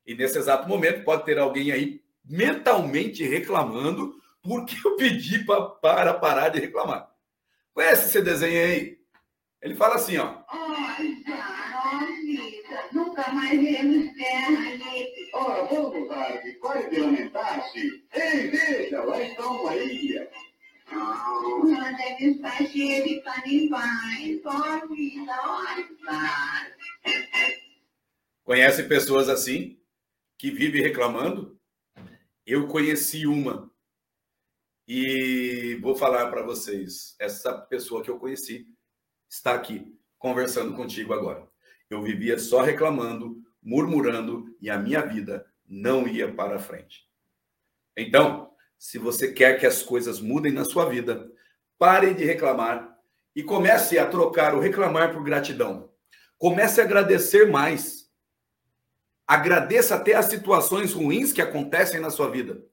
E 0.06 0.14
nesse 0.14 0.38
exato 0.38 0.68
momento 0.68 1.04
pode 1.04 1.26
ter 1.26 1.40
alguém 1.40 1.72
aí 1.72 2.03
mentalmente 2.24 3.28
reclamando 3.28 4.16
porque 4.42 4.76
eu 4.86 4.96
pedi 4.96 5.44
pra, 5.46 5.62
para 5.62 6.14
parar 6.14 6.50
de 6.50 6.60
reclamar. 6.60 7.10
Conhece 7.74 8.08
esse 8.08 8.22
desenho 8.22 8.64
aí? 8.66 9.00
Ele 9.62 9.76
fala 9.76 9.96
assim, 9.96 10.18
ó. 10.18 10.44
Ai, 10.50 11.24
nunca 12.92 13.32
mais 13.32 13.54
iremos 13.54 14.14
terra. 14.16 14.74
Ora, 15.34 15.64
vamos, 15.66 16.12
Harvey, 16.12 16.54
pare 16.56 16.90
de 16.90 17.00
lamentar-se. 17.00 18.06
Ei, 18.14 18.50
veja, 18.50 19.04
lá 19.04 19.18
Maria. 19.64 20.30
Ela 20.92 21.92
deve 21.94 22.26
estar 22.32 22.58
cheia 22.68 23.04
de 23.04 23.22
canibais. 23.22 24.42
Ó 24.46 24.88
vida. 24.88 25.34
Conhece 28.44 28.84
pessoas 28.84 29.30
assim, 29.30 29.80
que 30.38 30.52
vivem 30.52 30.82
reclamando? 30.84 31.58
Eu 32.46 32.68
conheci 32.68 33.26
uma. 33.26 33.72
E 34.88 35.80
vou 35.82 35.96
falar 35.96 36.30
para 36.30 36.44
vocês, 36.44 37.16
essa 37.20 37.54
pessoa 37.54 38.04
que 38.04 38.12
eu 38.12 38.20
conheci 38.20 38.68
está 39.30 39.54
aqui 39.54 39.98
conversando 40.18 40.76
contigo 40.76 41.14
agora. 41.14 41.48
Eu 41.90 42.02
vivia 42.02 42.38
só 42.38 42.62
reclamando, 42.62 43.42
murmurando 43.62 44.56
e 44.62 44.70
a 44.70 44.78
minha 44.78 45.02
vida 45.02 45.46
não 45.66 46.08
ia 46.08 46.34
para 46.34 46.60
frente. 46.60 47.08
Então, 47.96 48.52
se 48.78 48.98
você 48.98 49.32
quer 49.32 49.58
que 49.60 49.66
as 49.66 49.82
coisas 49.82 50.20
mudem 50.20 50.52
na 50.52 50.66
sua 50.66 50.90
vida, 50.90 51.32
pare 51.78 52.14
de 52.14 52.26
reclamar 52.26 52.94
e 53.34 53.42
comece 53.42 53.98
a 53.98 54.06
trocar 54.06 54.54
o 54.54 54.60
reclamar 54.60 55.14
por 55.14 55.24
gratidão. 55.24 55.92
Comece 56.38 56.82
a 56.82 56.84
agradecer 56.84 57.50
mais. 57.50 58.03
Agradeça 59.28 59.96
até 59.96 60.14
as 60.14 60.26
situações 60.26 60.94
ruins 60.94 61.32
que 61.32 61.42
acontecem 61.42 62.00
na 62.00 62.10
sua 62.10 62.30
vida. 62.30 62.64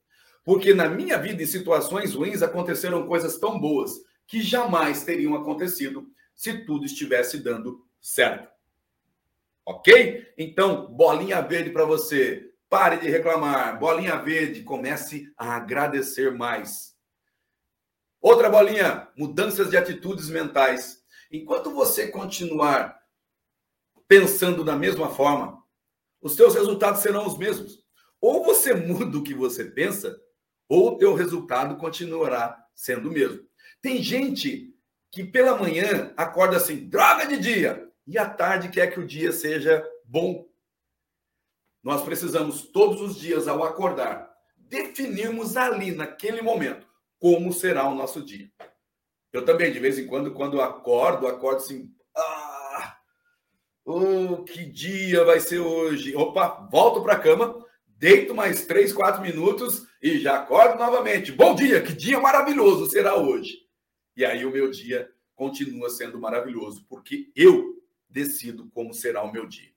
Porque 0.45 0.75
na 0.75 0.89
minha 0.89 1.19
vida, 1.19 1.43
em 1.43 1.47
situações 1.47 2.15
ruins, 2.15 2.43
aconteceram 2.43 3.07
coisas 3.07 3.39
tão 3.39 3.59
boas 3.59 3.93
que 4.27 4.43
jamais 4.43 5.05
teriam 5.05 5.35
acontecido 5.35 6.07
se 6.35 6.65
tudo 6.65 6.85
estivesse 6.85 7.39
dando 7.39 7.87
certo. 8.01 8.49
Ok? 9.65 10.27
Então, 10.39 10.87
bolinha 10.87 11.41
verde 11.43 11.71
para 11.71 11.85
você. 11.85 12.51
Pare 12.69 12.97
de 12.97 13.09
reclamar. 13.09 13.79
Bolinha 13.79 14.17
verde, 14.17 14.63
comece 14.63 15.33
a 15.37 15.57
agradecer 15.57 16.33
mais. 16.33 16.97
Outra 18.21 18.49
bolinha, 18.51 19.09
mudanças 19.17 19.71
de 19.71 19.77
atitudes 19.77 20.29
mentais. 20.29 21.03
Enquanto 21.31 21.71
você 21.71 22.09
continuar 22.09 22.99
pensando 24.09 24.65
da 24.65 24.75
mesma 24.75 25.09
forma, 25.09 25.60
os 26.21 26.37
seus 26.37 26.55
resultados 26.55 27.03
serão 27.03 27.27
os 27.27 27.39
mesmos. 27.39 27.83
Ou 28.21 28.45
você 28.45 28.73
muda 28.75 29.19
o 29.19 29.23
que 29.23 29.35
você 29.35 29.65
pensa, 29.65 30.21
ou 30.69 30.93
o 30.93 30.99
teu 30.99 31.15
resultado 31.15 31.77
continuará 31.77 32.57
sendo 32.75 33.09
o 33.09 33.13
mesmo. 33.13 33.41
Tem 33.81 34.03
gente 34.03 34.75
que 35.11 35.25
pela 35.25 35.57
manhã 35.57 36.13
acorda 36.17 36.57
assim, 36.57 36.89
droga 36.89 37.27
de 37.27 37.39
dia, 37.39 37.89
e 38.07 38.17
à 38.17 38.29
tarde 38.29 38.69
quer 38.69 38.89
que 38.89 39.01
o 39.01 39.07
dia 39.07 39.33
seja 39.33 39.85
bom. 40.05 40.49
Nós 41.83 42.03
precisamos 42.03 42.63
todos 42.71 43.01
os 43.01 43.17
dias, 43.17 43.49
ao 43.49 43.65
acordar, 43.65 44.31
definirmos 44.57 45.57
ali, 45.57 45.93
naquele 45.93 46.43
momento, 46.43 46.87
como 47.19 47.53
será 47.53 47.89
o 47.89 47.95
nosso 47.95 48.23
dia. 48.25 48.51
Eu 49.33 49.45
também, 49.45 49.73
de 49.73 49.79
vez 49.79 49.99
em 49.99 50.07
quando, 50.07 50.33
quando 50.33 50.61
acordo, 50.61 51.27
acordo 51.27 51.59
assim, 51.59 51.93
oh, 53.85 54.45
que 54.45 54.65
dia 54.65 55.25
vai 55.25 55.41
ser 55.41 55.59
hoje. 55.59 56.15
Opa, 56.15 56.69
volto 56.71 57.03
para 57.03 57.15
a 57.15 57.19
cama, 57.19 57.65
deito 57.87 58.35
mais 58.35 58.67
três, 58.67 58.93
quatro 58.93 59.23
minutos 59.23 59.87
e 60.03 60.19
já 60.19 60.37
acordo 60.37 60.79
novamente. 60.79 61.33
Bom 61.33 61.55
dia, 61.55 61.83
que 61.83 61.93
dia 61.93 62.21
maravilhoso 62.21 62.91
será 62.91 63.17
hoje. 63.17 63.59
E 64.17 64.25
aí 64.25 64.45
o 64.45 64.51
meu 64.51 64.71
dia 64.71 65.11
continua 65.35 65.89
sendo 65.91 66.19
maravilhoso, 66.19 66.85
porque 66.89 67.31
eu 67.35 67.83
decido 68.09 68.69
como 68.75 68.93
será 68.93 69.23
o 69.23 69.33
meu 69.33 69.47
dia 69.47 69.71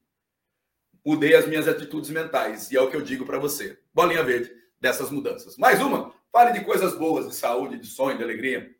mudei 1.05 1.35
as 1.35 1.47
minhas 1.47 1.67
atitudes 1.67 2.09
mentais. 2.09 2.71
E 2.71 2.77
é 2.77 2.81
o 2.81 2.89
que 2.89 2.95
eu 2.95 3.01
digo 3.01 3.25
para 3.25 3.39
você. 3.39 3.77
Bolinha 3.93 4.23
verde 4.23 4.51
dessas 4.79 5.09
mudanças. 5.09 5.57
Mais 5.57 5.81
uma, 5.81 6.13
fale 6.31 6.57
de 6.57 6.65
coisas 6.65 6.97
boas, 6.97 7.27
de 7.27 7.35
saúde, 7.35 7.77
de 7.77 7.87
sonho, 7.87 8.17
de 8.17 8.23
alegria. 8.23 8.73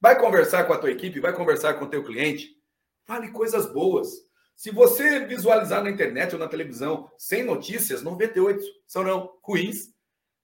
Vai 0.00 0.18
conversar 0.18 0.64
com 0.64 0.72
a 0.72 0.78
tua 0.78 0.90
equipe, 0.90 1.20
vai 1.20 1.32
conversar 1.32 1.74
com 1.74 1.84
o 1.84 1.88
teu 1.88 2.04
cliente. 2.04 2.56
Fale 3.04 3.30
coisas 3.30 3.70
boas. 3.72 4.23
Se 4.54 4.70
você 4.70 5.26
visualizar 5.26 5.82
na 5.82 5.90
internet 5.90 6.34
ou 6.34 6.38
na 6.38 6.48
televisão 6.48 7.10
sem 7.18 7.42
notícias, 7.42 8.02
98 8.02 8.64
são 8.86 9.02
não 9.02 9.38
ruins. 9.42 9.92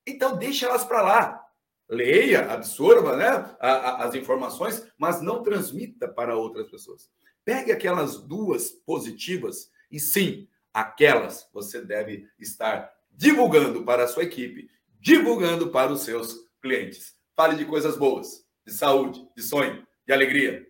Então 0.06 0.36
deixe 0.36 0.64
elas 0.64 0.84
para 0.84 1.02
lá. 1.02 1.40
Leia, 1.88 2.52
absorva 2.52 3.16
né, 3.16 3.56
as 3.60 4.14
informações, 4.14 4.86
mas 4.96 5.20
não 5.20 5.42
transmita 5.42 6.06
para 6.06 6.36
outras 6.36 6.68
pessoas. 6.68 7.10
Pegue 7.44 7.72
aquelas 7.72 8.18
duas 8.18 8.70
positivas 8.70 9.70
e 9.90 9.98
sim, 9.98 10.48
aquelas 10.72 11.48
você 11.52 11.80
deve 11.80 12.28
estar 12.38 12.92
divulgando 13.10 13.84
para 13.84 14.04
a 14.04 14.08
sua 14.08 14.22
equipe, 14.22 14.70
divulgando 15.00 15.70
para 15.70 15.92
os 15.92 16.02
seus 16.02 16.36
clientes. 16.62 17.16
Fale 17.34 17.56
de 17.56 17.64
coisas 17.64 17.96
boas, 17.96 18.44
de 18.64 18.72
saúde, 18.72 19.26
de 19.36 19.42
sonho, 19.42 19.84
de 20.06 20.12
alegria. 20.12 20.66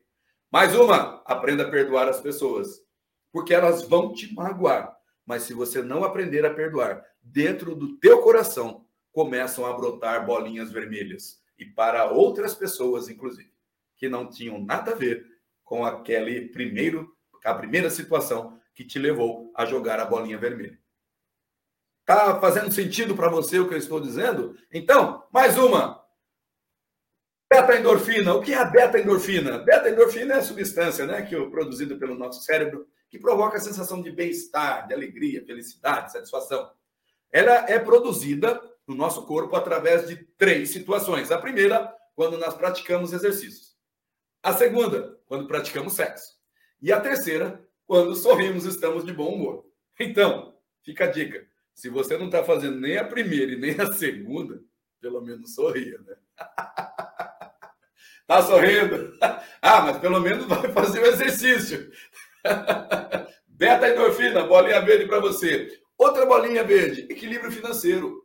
Mais 0.50 0.74
uma, 0.74 1.22
aprenda 1.26 1.64
a 1.64 1.70
perdoar 1.70 2.08
as 2.08 2.20
pessoas, 2.20 2.80
porque 3.32 3.54
elas 3.54 3.82
vão 3.82 4.12
te 4.12 4.32
magoar. 4.34 4.96
Mas 5.24 5.42
se 5.44 5.54
você 5.54 5.82
não 5.82 6.04
aprender 6.04 6.44
a 6.44 6.52
perdoar, 6.52 7.04
dentro 7.22 7.74
do 7.74 7.96
teu 7.98 8.20
coração 8.22 8.84
começam 9.12 9.66
a 9.66 9.72
brotar 9.72 10.24
bolinhas 10.24 10.70
vermelhas 10.70 11.40
e 11.58 11.64
para 11.64 12.10
outras 12.10 12.54
pessoas 12.54 13.08
inclusive, 13.08 13.52
que 13.96 14.08
não 14.08 14.28
tinham 14.28 14.60
nada 14.64 14.92
a 14.92 14.94
ver 14.94 15.26
com 15.62 15.84
aquele 15.84 16.48
primeiro, 16.48 17.14
a 17.44 17.54
primeira 17.54 17.90
situação 17.90 18.58
que 18.74 18.84
te 18.84 18.98
levou 18.98 19.52
a 19.54 19.64
jogar 19.64 20.00
a 20.00 20.04
bolinha 20.04 20.38
vermelha. 20.38 20.78
Tá 22.04 22.40
fazendo 22.40 22.72
sentido 22.72 23.14
para 23.14 23.28
você 23.28 23.58
o 23.58 23.68
que 23.68 23.74
eu 23.74 23.78
estou 23.78 24.00
dizendo? 24.00 24.56
Então, 24.72 25.24
mais 25.32 25.56
uma. 25.56 26.04
Beta-endorfina. 27.48 28.34
O 28.34 28.42
que 28.42 28.52
é 28.52 28.56
a 28.56 28.64
beta-endorfina? 28.64 29.58
Beta-endorfina 29.58 30.34
é 30.34 30.38
a 30.38 30.42
substância 30.42 31.06
né, 31.06 31.22
que 31.22 31.36
é 31.36 31.50
produzida 31.50 31.96
pelo 31.96 32.16
nosso 32.16 32.42
cérebro 32.42 32.88
que 33.10 33.18
provoca 33.18 33.56
a 33.56 33.60
sensação 33.60 34.00
de 34.00 34.10
bem-estar, 34.12 34.86
de 34.86 34.94
alegria, 34.94 35.44
felicidade, 35.44 36.12
satisfação. 36.12 36.70
Ela 37.32 37.68
é 37.68 37.78
produzida 37.78 38.60
no 38.86 38.94
nosso 38.94 39.26
corpo 39.26 39.56
através 39.56 40.06
de 40.08 40.16
três 40.38 40.70
situações. 40.70 41.30
A 41.30 41.38
primeira, 41.38 41.92
quando 42.14 42.38
nós 42.38 42.54
praticamos 42.54 43.12
exercícios. 43.12 43.76
A 44.42 44.52
segunda, 44.52 45.18
quando 45.26 45.48
praticamos 45.48 45.94
sexo. 45.94 46.38
E 46.80 46.92
a 46.92 47.00
terceira, 47.00 47.62
quando 47.84 48.14
sorrimos, 48.14 48.64
estamos 48.64 49.04
de 49.04 49.12
bom 49.12 49.34
humor. 49.34 49.66
Então, 49.98 50.56
fica 50.82 51.04
a 51.04 51.08
dica. 51.08 51.44
Se 51.74 51.88
você 51.88 52.16
não 52.16 52.26
está 52.26 52.44
fazendo 52.44 52.78
nem 52.78 52.96
a 52.96 53.04
primeira 53.04 53.52
e 53.52 53.58
nem 53.58 53.78
a 53.80 53.92
segunda, 53.92 54.62
pelo 55.00 55.20
menos 55.20 55.54
sorria, 55.54 55.98
né? 55.98 56.16
Tá 58.26 58.42
sorrindo? 58.42 59.18
Ah, 59.62 59.82
mas 59.82 59.98
pelo 59.98 60.20
menos 60.20 60.46
vai 60.46 60.72
fazer 60.72 61.00
o 61.02 61.06
exercício. 61.06 61.92
Beta 63.46 63.88
endorfina, 63.88 64.44
bolinha 64.44 64.80
verde 64.80 65.06
para 65.06 65.20
você. 65.20 65.80
Outra 65.98 66.24
bolinha 66.24 66.64
verde, 66.64 67.02
equilíbrio 67.10 67.52
financeiro. 67.52 68.24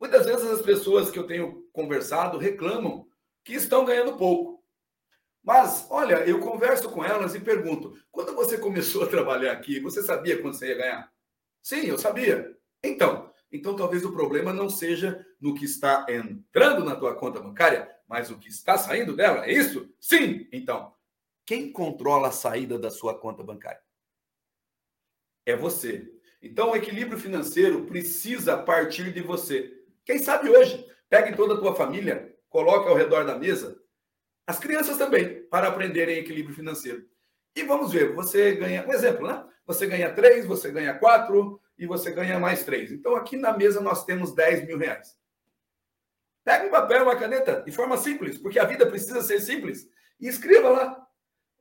Muitas 0.00 0.26
vezes 0.26 0.50
as 0.50 0.62
pessoas 0.62 1.10
que 1.10 1.18
eu 1.18 1.26
tenho 1.26 1.68
conversado 1.72 2.38
reclamam 2.38 3.06
que 3.44 3.54
estão 3.54 3.84
ganhando 3.84 4.16
pouco. 4.16 4.60
Mas, 5.42 5.86
olha, 5.90 6.24
eu 6.26 6.40
converso 6.40 6.90
com 6.90 7.04
elas 7.04 7.34
e 7.34 7.40
pergunto: 7.40 7.96
quando 8.10 8.34
você 8.34 8.58
começou 8.58 9.04
a 9.04 9.06
trabalhar 9.06 9.52
aqui, 9.52 9.80
você 9.80 10.02
sabia 10.02 10.40
quanto 10.40 10.56
você 10.56 10.68
ia 10.68 10.76
ganhar? 10.76 11.12
Sim, 11.62 11.86
eu 11.86 11.98
sabia. 11.98 12.56
Então, 12.82 13.30
então 13.52 13.76
talvez 13.76 14.04
o 14.04 14.12
problema 14.12 14.52
não 14.52 14.68
seja 14.68 15.24
no 15.40 15.54
que 15.54 15.64
está 15.64 16.06
entrando 16.08 16.84
na 16.84 16.96
tua 16.96 17.14
conta 17.14 17.40
bancária, 17.40 17.88
mas 18.08 18.30
o 18.30 18.38
que 18.38 18.48
está 18.48 18.76
saindo 18.76 19.14
dela. 19.14 19.46
É 19.46 19.52
isso? 19.52 19.88
Sim. 20.00 20.48
Então, 20.52 20.92
quem 21.50 21.72
controla 21.72 22.28
a 22.28 22.30
saída 22.30 22.78
da 22.78 22.92
sua 22.92 23.18
conta 23.18 23.42
bancária? 23.42 23.82
É 25.44 25.56
você. 25.56 26.08
Então, 26.40 26.70
o 26.70 26.76
equilíbrio 26.76 27.18
financeiro 27.18 27.86
precisa 27.86 28.56
partir 28.56 29.12
de 29.12 29.20
você. 29.20 29.68
Quem 30.04 30.20
sabe 30.20 30.48
hoje, 30.48 30.88
pegue 31.08 31.34
toda 31.34 31.54
a 31.54 31.58
tua 31.58 31.74
família, 31.74 32.38
coloque 32.48 32.88
ao 32.88 32.94
redor 32.94 33.24
da 33.24 33.36
mesa, 33.36 33.82
as 34.46 34.60
crianças 34.60 34.96
também, 34.96 35.42
para 35.46 35.66
aprenderem 35.66 36.18
equilíbrio 36.18 36.54
financeiro. 36.54 37.04
E 37.56 37.64
vamos 37.64 37.92
ver, 37.92 38.14
você 38.14 38.54
ganha, 38.54 38.86
um 38.86 38.92
exemplo, 38.92 39.26
né? 39.26 39.44
Você 39.66 39.88
ganha 39.88 40.14
três, 40.14 40.46
você 40.46 40.70
ganha 40.70 40.96
quatro 41.00 41.60
e 41.76 41.84
você 41.84 42.12
ganha 42.12 42.38
mais 42.38 42.62
três. 42.62 42.92
Então, 42.92 43.16
aqui 43.16 43.36
na 43.36 43.58
mesa 43.58 43.80
nós 43.80 44.04
temos 44.04 44.32
10 44.36 44.68
mil 44.68 44.78
reais. 44.78 45.18
Pega 46.44 46.64
um 46.68 46.70
papel, 46.70 47.02
uma 47.02 47.16
caneta, 47.16 47.60
de 47.66 47.72
forma 47.72 47.96
simples, 47.96 48.38
porque 48.38 48.60
a 48.60 48.64
vida 48.64 48.86
precisa 48.86 49.20
ser 49.20 49.40
simples, 49.40 49.90
e 50.20 50.28
escreva 50.28 50.68
lá 50.68 51.09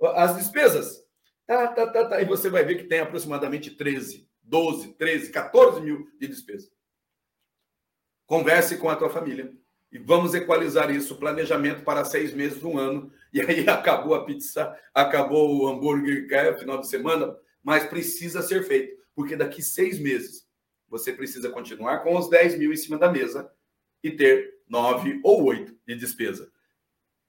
as 0.07 0.35
despesas. 0.37 1.03
Tá, 1.45 1.67
tá, 1.67 1.87
tá, 1.87 2.05
tá. 2.05 2.21
E 2.21 2.25
você 2.25 2.49
vai 2.49 2.63
ver 2.63 2.75
que 2.75 2.83
tem 2.83 2.99
aproximadamente 2.99 3.71
13, 3.71 4.29
12, 4.43 4.93
13, 4.93 5.31
14 5.31 5.81
mil 5.81 6.07
de 6.19 6.27
despesa. 6.27 6.69
Converse 8.25 8.77
com 8.77 8.89
a 8.89 8.95
tua 8.95 9.09
família 9.09 9.51
e 9.91 9.97
vamos 9.97 10.33
equalizar 10.33 10.91
isso. 10.91 11.17
Planejamento 11.17 11.83
para 11.83 12.05
seis 12.05 12.33
meses, 12.33 12.63
um 12.63 12.77
ano. 12.77 13.11
E 13.33 13.41
aí 13.41 13.67
acabou 13.69 14.13
a 14.13 14.23
pizza, 14.23 14.77
acabou 14.93 15.57
o 15.57 15.67
hambúrguer, 15.67 16.27
que 16.27 16.35
é 16.35 16.57
final 16.57 16.79
de 16.79 16.87
semana, 16.87 17.35
mas 17.63 17.85
precisa 17.85 18.41
ser 18.41 18.63
feito, 18.63 18.95
porque 19.15 19.35
daqui 19.35 19.61
seis 19.61 19.99
meses 19.99 20.47
você 20.87 21.13
precisa 21.13 21.49
continuar 21.49 21.99
com 21.99 22.17
os 22.17 22.29
10 22.29 22.57
mil 22.57 22.73
em 22.73 22.77
cima 22.77 22.97
da 22.97 23.11
mesa 23.11 23.51
e 24.03 24.11
ter 24.11 24.59
nove 24.67 25.19
ou 25.23 25.43
oito 25.45 25.75
de 25.85 25.95
despesa. 25.95 26.51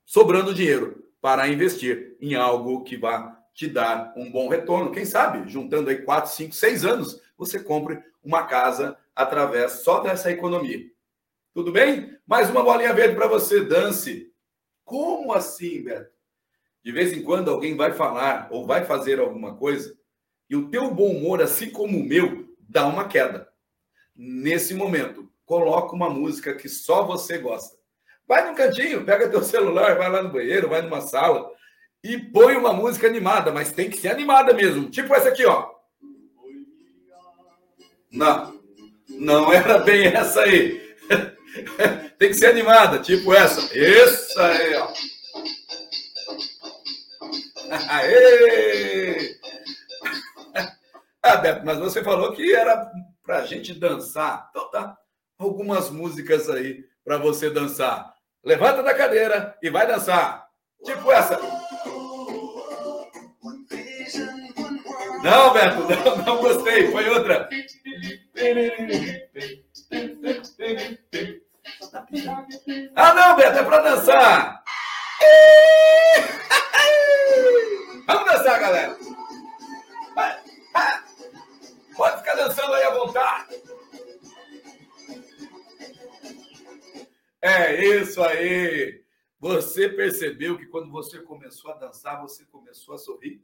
Sobrando 0.05 0.55
dinheiro 0.55 1.10
para 1.21 1.49
investir 1.49 2.17
em 2.21 2.35
algo 2.35 2.83
que 2.83 2.97
vá 2.97 3.39
te 3.55 3.69
dar 3.69 4.13
um 4.17 4.31
bom 4.31 4.49
retorno. 4.49 4.93
Quem 4.93 5.05
sabe, 5.05 5.49
juntando 5.51 5.91
aí 5.91 6.03
quatro, 6.03 6.31
cinco, 6.31 6.55
seis 6.55 6.85
anos, 6.85 7.21
você 7.37 7.63
compre 7.63 8.03
uma 8.23 8.47
casa 8.47 8.97
através 9.15 9.83
só 9.83 10.01
dessa 10.01 10.31
economia. 10.31 10.91
Tudo 11.53 11.73
bem? 11.73 12.17
Mais 12.27 12.49
uma 12.49 12.63
bolinha 12.63 12.95
verde 12.95 13.17
para 13.17 13.27
você, 13.27 13.65
dance. 13.65 14.33
Como 14.85 15.33
assim, 15.33 15.83
Beto? 15.83 16.11
De 16.83 16.93
vez 16.93 17.13
em 17.13 17.23
quando 17.23 17.51
alguém 17.51 17.77
vai 17.77 17.93
falar 17.93 18.49
ou 18.51 18.67
vai 18.67 18.85
fazer 18.85 19.21
alguma 19.21 19.57
coisa 19.57 19.95
e 20.49 20.57
o 20.57 20.69
teu 20.69 20.93
bom 20.93 21.17
humor, 21.17 21.43
assim 21.43 21.71
como 21.71 21.99
o 21.99 22.05
meu, 22.05 22.55
dá 22.59 22.87
uma 22.87 23.07
queda. 23.07 23.49
Nesse 24.17 24.75
momento, 24.75 25.31
coloca 25.45 25.95
uma 25.95 26.11
música 26.11 26.55
que 26.55 26.69
só 26.69 27.05
você 27.05 27.39
gosta. 27.39 27.80
Vai 28.31 28.49
no 28.49 28.55
cantinho, 28.55 29.05
pega 29.05 29.29
teu 29.29 29.43
celular, 29.43 29.99
vai 29.99 30.09
lá 30.09 30.23
no 30.23 30.29
banheiro, 30.31 30.69
vai 30.69 30.81
numa 30.81 31.01
sala 31.01 31.51
e 32.01 32.17
põe 32.17 32.55
uma 32.55 32.73
música 32.73 33.09
animada, 33.09 33.51
mas 33.51 33.73
tem 33.73 33.91
que 33.91 33.97
ser 33.97 34.07
animada 34.07 34.55
mesmo. 34.55 34.89
Tipo 34.89 35.13
essa 35.17 35.31
aqui, 35.31 35.45
ó. 35.45 35.69
Não, 38.13 38.57
não 39.09 39.53
era 39.53 39.79
bem 39.79 40.07
essa 40.07 40.43
aí. 40.43 40.81
tem 42.21 42.29
que 42.29 42.35
ser 42.35 42.47
animada, 42.47 43.01
tipo 43.01 43.35
essa. 43.35 43.77
Essa 43.77 44.47
aí, 44.47 44.75
ó. 44.77 44.93
Aê! 47.91 49.41
Ah, 51.23 51.37
Beto, 51.37 51.67
mas 51.67 51.79
você 51.79 52.03
falou 52.03 52.33
que 52.33 52.55
era 52.55 52.91
pra 53.25 53.45
gente 53.45 53.75
dançar. 53.75 54.47
Então 54.51 54.71
tá. 54.71 54.97
Algumas 55.37 55.91
músicas 55.91 56.49
aí 56.49 56.85
para 57.05 57.19
você 57.19 57.51
dançar. 57.51 58.20
Levanta 58.45 58.83
da 58.83 58.95
cadeira 58.95 59.57
e 59.63 59.69
vai 59.71 59.87
dançar. 59.87 60.47
Tipo 60.85 61.13
essa. 61.13 61.39
Não, 65.23 65.53
Beto, 65.53 65.77
não, 66.05 66.17
não 66.25 66.37
gostei. 66.39 66.91
Foi 66.91 67.09
outra. 67.11 67.49
Ah, 72.97 73.15
não, 73.15 73.37
Beto, 73.37 73.59
é 73.59 73.63
para 73.63 73.83
dançar. 73.83 74.60
Isso 87.95 88.23
aí. 88.23 89.03
Você 89.39 89.89
percebeu 89.89 90.59
que 90.59 90.67
quando 90.67 90.91
você 90.91 91.19
começou 91.21 91.71
a 91.71 91.77
dançar, 91.77 92.21
você 92.21 92.45
começou 92.45 92.95
a 92.95 92.99
sorrir? 92.99 93.43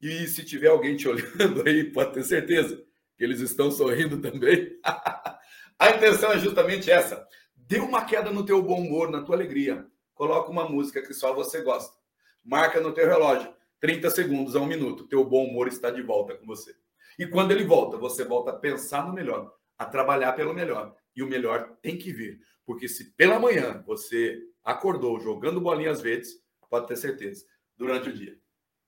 E 0.00 0.26
se 0.28 0.44
tiver 0.44 0.68
alguém 0.68 0.96
te 0.96 1.08
olhando 1.08 1.66
aí, 1.66 1.84
pode 1.84 2.14
ter 2.14 2.24
certeza 2.24 2.82
que 3.16 3.24
eles 3.24 3.40
estão 3.40 3.70
sorrindo 3.70 4.20
também. 4.20 4.78
a 5.78 5.90
intenção 5.90 6.32
é 6.32 6.38
justamente 6.38 6.90
essa. 6.90 7.26
Dê 7.54 7.78
uma 7.78 8.04
queda 8.04 8.30
no 8.30 8.44
teu 8.44 8.62
bom 8.62 8.80
humor, 8.80 9.10
na 9.10 9.22
tua 9.22 9.36
alegria. 9.36 9.86
Coloca 10.14 10.50
uma 10.50 10.68
música 10.68 11.02
que 11.02 11.12
só 11.12 11.34
você 11.34 11.62
gosta. 11.62 11.96
Marca 12.44 12.80
no 12.80 12.92
teu 12.92 13.06
relógio. 13.06 13.52
30 13.80 14.10
segundos 14.10 14.56
a 14.56 14.60
um 14.60 14.66
minuto. 14.66 15.06
Teu 15.06 15.24
bom 15.24 15.44
humor 15.46 15.68
está 15.68 15.90
de 15.90 16.02
volta 16.02 16.34
com 16.34 16.46
você. 16.46 16.74
E 17.18 17.26
quando 17.26 17.52
ele 17.52 17.64
volta, 17.64 17.96
você 17.96 18.24
volta 18.24 18.50
a 18.50 18.56
pensar 18.56 19.06
no 19.06 19.12
melhor, 19.12 19.54
a 19.78 19.84
trabalhar 19.84 20.32
pelo 20.32 20.54
melhor. 20.54 20.94
E 21.14 21.22
o 21.22 21.26
melhor 21.26 21.76
tem 21.82 21.98
que 21.98 22.12
vir. 22.12 22.40
Porque 22.70 22.86
se 22.86 23.12
pela 23.14 23.36
manhã 23.36 23.82
você 23.84 24.40
acordou 24.62 25.18
jogando 25.18 25.60
bolinhas 25.60 26.00
verdes, 26.00 26.40
pode 26.68 26.86
ter 26.86 26.94
certeza, 26.94 27.44
durante 27.76 28.10
o 28.10 28.12
dia, 28.12 28.38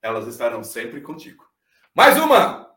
elas 0.01 0.29
estarão 0.29 0.63
sempre 0.63 1.01
contigo. 1.01 1.45
Mais 1.93 2.17
uma! 2.17 2.73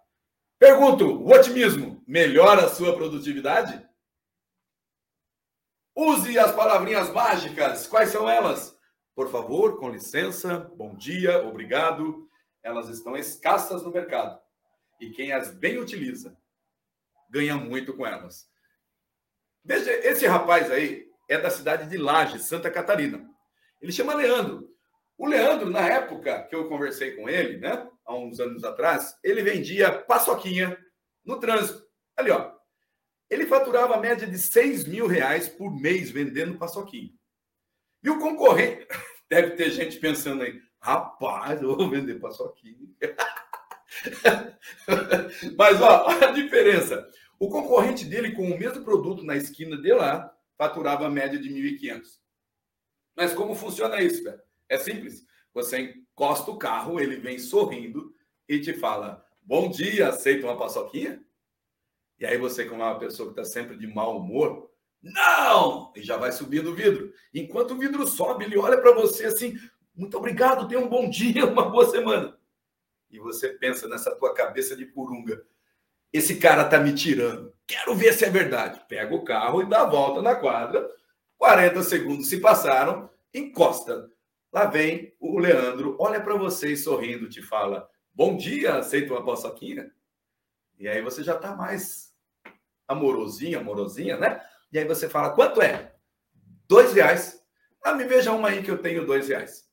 Pergunto: 0.58 1.06
o 1.06 1.32
otimismo 1.32 2.04
melhora 2.08 2.65
a 2.65 2.70
sua 2.70 2.96
produtividade? 2.96 3.88
Use 5.96 6.39
as 6.39 6.52
palavrinhas 6.56 7.12
mágicas. 7.12 7.86
Quais 7.86 8.10
são 8.10 8.28
elas? 8.28 8.76
Por 9.13 9.30
favor, 9.30 9.78
com 9.78 9.91
licença, 9.91 10.72
bom 10.76 10.96
dia, 10.96 11.46
obrigado. 11.46 12.28
Elas 12.63 12.89
estão 12.89 13.15
escassas 13.15 13.84
no 13.84 13.91
mercado. 13.91 14.41
E 15.00 15.12
quem 15.12 15.32
as 15.32 15.52
bem 15.52 15.78
utiliza 15.78 16.36
ganha 17.30 17.56
muito 17.56 17.94
com 17.94 18.08
elas. 18.08 18.50
Veja, 19.65 19.91
esse 20.08 20.28
rapaz 20.28 20.69
aí 20.69 21.08
é 21.28 21.39
da 21.39 21.49
cidade 21.49 21.89
de 21.89 21.97
Laje, 21.97 22.39
Santa 22.39 22.69
Catarina. 22.69 23.28
Ele 23.82 23.91
chama 23.91 24.13
Leandro. 24.13 24.69
O 25.17 25.28
Leandro, 25.28 25.69
na 25.69 25.88
época 25.88 26.43
que 26.43 26.56
eu 26.56 26.69
conversei 26.69 27.15
com 27.15 27.28
ele, 27.28 27.58
né, 27.58 27.88
há 28.06 28.15
uns 28.15 28.39
anos 28.39 28.63
atrás, 28.63 29.17
ele 29.23 29.41
vendia 29.41 29.91
paçoquinha 29.91 30.78
no 31.25 31.39
trânsito. 31.39 31.84
Ali, 32.15 32.32
ó. 32.32 32.54
Ele 33.30 33.47
faturava 33.47 33.95
a 33.95 33.99
média 33.99 34.28
de 34.28 34.38
6 34.38 34.86
mil 34.86 35.08
reais 35.08 35.49
por 35.49 35.75
mês 35.75 36.12
vendendo 36.12 36.60
paçoquinha. 36.60 37.10
E 38.04 38.10
o 38.10 38.19
concorrente, 38.19 38.88
deve 39.28 39.51
ter 39.51 39.71
gente 39.71 39.97
pensando 39.97 40.43
aí, 40.43 40.62
Rapaz, 40.86 41.62
eu 41.63 41.75
vou 41.75 41.89
vender 41.89 42.19
paçoquinha. 42.19 42.78
Mas, 45.58 45.82
ó, 45.82 46.08
a 46.08 46.28
diferença. 46.28 47.10
O 47.39 47.50
concorrente 47.50 48.06
dele, 48.06 48.34
com 48.34 48.43
o 48.50 48.58
mesmo 48.58 48.84
produto 48.84 49.24
na 49.24 49.36
esquina 49.36 49.78
de 49.78 49.93
lá, 49.93 50.34
faturava 50.58 51.06
a 51.06 51.10
média 51.10 51.39
de 51.39 51.50
1.500. 51.50 52.19
Mas 53.15 53.34
como 53.34 53.56
funciona 53.56 54.02
isso, 54.02 54.24
velho? 54.24 54.41
É 54.69 54.78
simples. 54.78 55.26
Você 55.54 55.80
encosta 55.80 56.52
o 56.52 56.58
carro, 56.58 57.00
ele 57.00 57.17
vem 57.17 57.39
sorrindo 57.39 58.13
e 58.48 58.60
te 58.60 58.74
fala: 58.74 59.26
Bom 59.41 59.69
dia, 59.69 60.10
aceita 60.10 60.45
uma 60.45 60.58
paçoquinha? 60.58 61.24
E 62.19 62.26
aí 62.26 62.38
você, 62.38 62.65
como 62.65 62.82
é 62.82 62.86
uma 62.86 63.00
pessoa 63.00 63.34
que 63.34 63.39
está 63.39 63.43
sempre 63.43 63.78
de 63.78 63.88
mau 63.88 64.17
humor, 64.17 64.71
não! 65.02 65.93
E 65.95 66.02
já 66.02 66.17
vai 66.17 66.32
subindo 66.32 66.71
o 66.71 66.76
vidro. 66.76 67.13
Enquanto 67.34 67.71
o 67.71 67.78
vidro 67.78 68.08
sobe, 68.08 68.45
ele 68.45 68.58
olha 68.58 68.82
para 68.82 68.93
você 68.93 69.26
assim: 69.26 69.56
Muito 69.95 70.17
obrigado, 70.17 70.67
tenha 70.67 70.80
um 70.80 70.89
bom 70.89 71.08
dia, 71.12 71.45
uma 71.45 71.69
boa 71.69 71.89
semana. 71.89 72.38
E 73.10 73.19
você 73.19 73.50
pensa 73.50 73.88
nessa 73.88 74.15
tua 74.15 74.34
cabeça 74.34 74.76
de 74.76 74.86
purunga: 74.86 75.45
Esse 76.12 76.38
cara 76.38 76.65
tá 76.65 76.80
me 76.80 76.94
tirando. 76.94 77.54
Quero 77.68 77.96
ver 77.96 78.13
se 78.13 78.26
é 78.26 78.30
verdade. 78.30 78.82
Pega 78.88 79.13
o 79.13 79.24
carro 79.24 79.62
e 79.62 79.70
dá 79.70 79.82
a 79.82 79.89
volta 79.89 80.22
na 80.22 80.36
quadra. 80.36 80.88
40 81.38 81.84
segundos 81.84 82.30
se 82.30 82.39
passaram, 82.39 83.10
encosta. 83.34 84.10
Lá 84.52 84.65
vem 84.65 85.13
o 85.20 85.38
Leandro, 85.38 85.98
olha 86.00 86.22
para 86.22 86.36
você 86.36 86.72
e 86.72 86.78
sorrindo, 86.78 87.28
te 87.28 87.41
fala: 87.41 87.89
Bom 88.13 88.38
dia, 88.38 88.76
aceita 88.76 89.13
uma 89.13 89.26
paçoquinha? 89.26 89.91
E 90.80 90.88
aí 90.88 91.02
você 91.02 91.24
já 91.24 91.36
está 91.36 91.54
mais 91.54 92.13
amorosinho, 92.88 93.60
amorosinha, 93.60 94.18
né? 94.18 94.41
E 94.72 94.80
aí 94.80 94.86
você 94.86 95.10
fala: 95.10 95.32
Quanto 95.32 95.62
é? 95.62 95.94
Dois 96.68 96.94
reais. 96.94 97.44
Ah, 97.84 97.94
me 97.94 98.06
veja 98.06 98.32
uma 98.32 98.50
aí 98.50 98.63
que 98.63 98.72
eu 98.72 98.78
tenho 98.78 99.06
dois 99.06 99.28
reais. 99.28 99.65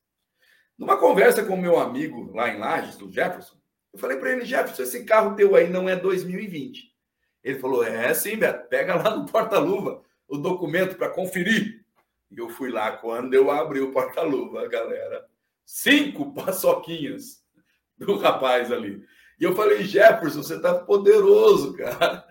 Numa 0.76 0.98
conversa 0.98 1.44
com 1.44 1.56
meu 1.56 1.78
amigo 1.78 2.34
lá 2.34 2.48
em 2.48 2.58
Lages, 2.58 3.00
o 3.00 3.10
Jefferson, 3.10 3.56
eu 3.92 3.98
falei 3.98 4.16
para 4.16 4.32
ele: 4.32 4.44
Jefferson, 4.44 4.82
esse 4.82 5.04
carro 5.04 5.36
teu 5.36 5.54
aí 5.54 5.68
não 5.68 5.88
é 5.88 5.96
2020. 5.96 6.92
Ele 7.44 7.58
falou: 7.58 7.84
É 7.84 8.12
sim, 8.14 8.36
Beto, 8.36 8.68
pega 8.68 8.94
lá 8.94 9.16
no 9.16 9.26
porta-luva 9.26 10.02
o 10.26 10.38
documento 10.38 10.96
para 10.96 11.10
conferir. 11.10 11.84
E 12.30 12.38
eu 12.38 12.48
fui 12.48 12.70
lá 12.70 12.92
quando 12.92 13.34
eu 13.34 13.50
abri 13.50 13.80
o 13.80 13.92
porta-luva, 13.92 14.66
galera. 14.66 15.26
Cinco 15.64 16.32
paçoquinhas 16.32 17.44
do 17.98 18.16
rapaz 18.16 18.72
ali. 18.72 19.04
E 19.38 19.44
eu 19.44 19.54
falei, 19.54 19.82
Jefferson, 19.82 20.42
você 20.42 20.60
tá 20.60 20.74
poderoso, 20.74 21.74
cara. 21.74 22.26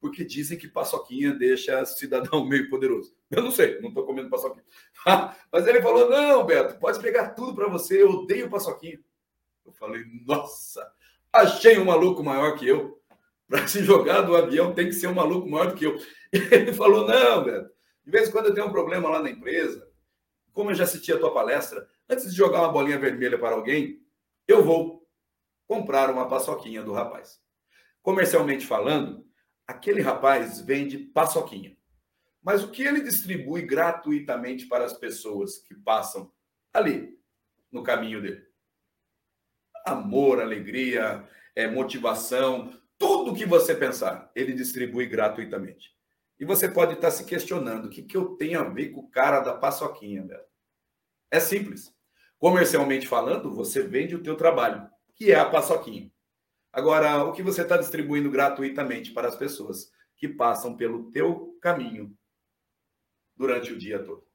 Porque 0.00 0.24
dizem 0.24 0.58
que 0.58 0.68
paçoquinha 0.68 1.32
deixa 1.32 1.84
cidadão 1.84 2.44
meio 2.48 2.68
poderoso. 2.68 3.14
Eu 3.30 3.42
não 3.42 3.50
sei, 3.50 3.80
não 3.80 3.92
tô 3.92 4.04
comendo 4.04 4.28
paçoquinha. 4.28 4.64
Mas 5.52 5.66
ele 5.66 5.80
falou: 5.80 6.10
não, 6.10 6.44
Beto, 6.44 6.78
pode 6.78 6.98
pegar 7.00 7.30
tudo 7.30 7.54
para 7.54 7.68
você, 7.68 8.02
eu 8.02 8.10
odeio 8.10 8.50
paçoquinha. 8.50 8.98
Eu 9.64 9.72
falei, 9.72 10.04
nossa, 10.26 10.86
achei 11.34 11.78
um 11.78 11.84
maluco 11.84 12.22
maior 12.22 12.56
que 12.56 12.66
eu. 12.66 13.00
Para 13.46 13.66
se 13.66 13.84
jogar 13.84 14.22
do 14.22 14.36
avião 14.36 14.72
tem 14.72 14.86
que 14.86 14.94
ser 14.94 15.08
um 15.08 15.14
maluco 15.14 15.48
maior 15.48 15.68
do 15.68 15.74
que 15.74 15.84
eu. 15.84 15.98
Ele 16.32 16.72
falou: 16.72 17.06
não, 17.06 17.44
Beto, 17.44 17.70
de 18.04 18.10
vez 18.10 18.28
em 18.28 18.32
quando 18.32 18.46
eu 18.46 18.54
tenho 18.54 18.66
um 18.66 18.72
problema 18.72 19.08
lá 19.10 19.22
na 19.22 19.30
empresa, 19.30 19.86
como 20.52 20.70
eu 20.70 20.74
já 20.74 20.84
assisti 20.84 21.12
a 21.12 21.18
tua 21.18 21.32
palestra, 21.32 21.86
antes 22.08 22.30
de 22.30 22.36
jogar 22.36 22.60
uma 22.60 22.72
bolinha 22.72 22.98
vermelha 22.98 23.38
para 23.38 23.54
alguém, 23.54 24.00
eu 24.46 24.62
vou 24.62 25.06
comprar 25.66 26.10
uma 26.10 26.28
paçoquinha 26.28 26.82
do 26.82 26.92
rapaz. 26.92 27.40
Comercialmente 28.02 28.66
falando, 28.66 29.26
aquele 29.66 30.00
rapaz 30.00 30.60
vende 30.60 30.98
paçoquinha. 30.98 31.76
Mas 32.42 32.62
o 32.62 32.70
que 32.70 32.82
ele 32.82 33.00
distribui 33.00 33.62
gratuitamente 33.62 34.66
para 34.66 34.84
as 34.84 34.92
pessoas 34.92 35.58
que 35.58 35.74
passam 35.74 36.30
ali 36.72 37.18
no 37.72 37.82
caminho 37.82 38.20
dele? 38.20 38.53
Amor, 39.84 40.40
alegria, 40.40 41.28
é, 41.54 41.68
motivação, 41.68 42.72
tudo 42.98 43.34
que 43.34 43.44
você 43.44 43.74
pensar, 43.74 44.30
ele 44.34 44.54
distribui 44.54 45.06
gratuitamente. 45.06 45.94
E 46.38 46.44
você 46.44 46.68
pode 46.68 46.94
estar 46.94 47.10
se 47.10 47.24
questionando: 47.24 47.86
o 47.86 47.90
que, 47.90 48.02
que 48.02 48.16
eu 48.16 48.36
tenho 48.36 48.60
a 48.60 48.64
ver 48.64 48.90
com 48.90 49.00
o 49.00 49.10
cara 49.10 49.40
da 49.40 49.54
paçoquinha, 49.54 50.24
velho? 50.26 50.44
É 51.30 51.38
simples. 51.38 51.94
Comercialmente 52.38 53.06
falando, 53.06 53.54
você 53.54 53.82
vende 53.82 54.14
o 54.14 54.22
teu 54.22 54.36
trabalho, 54.36 54.88
que 55.14 55.32
é 55.32 55.36
a 55.36 55.48
paçoquinha. 55.48 56.10
Agora, 56.72 57.24
o 57.24 57.32
que 57.32 57.42
você 57.42 57.62
está 57.62 57.76
distribuindo 57.76 58.30
gratuitamente 58.30 59.12
para 59.12 59.28
as 59.28 59.36
pessoas 59.36 59.90
que 60.16 60.28
passam 60.28 60.76
pelo 60.76 61.10
teu 61.10 61.56
caminho 61.60 62.16
durante 63.36 63.72
o 63.72 63.78
dia 63.78 64.02
todo? 64.02 64.26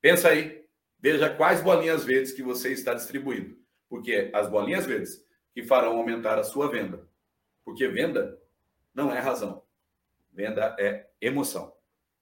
Pensa 0.00 0.28
aí, 0.28 0.64
veja 0.98 1.28
quais 1.28 1.60
bolinhas 1.60 2.04
verdes 2.04 2.32
que 2.32 2.42
você 2.42 2.72
está 2.72 2.94
distribuindo, 2.94 3.58
porque 3.88 4.30
as 4.34 4.48
bolinhas 4.48 4.86
verdes 4.86 5.24
que 5.52 5.62
farão 5.62 5.96
aumentar 5.96 6.38
a 6.38 6.44
sua 6.44 6.68
venda. 6.68 7.08
Porque 7.64 7.88
venda 7.88 8.40
não 8.94 9.12
é 9.12 9.18
razão. 9.18 9.62
Venda 10.32 10.76
é 10.78 11.08
emoção. 11.20 11.72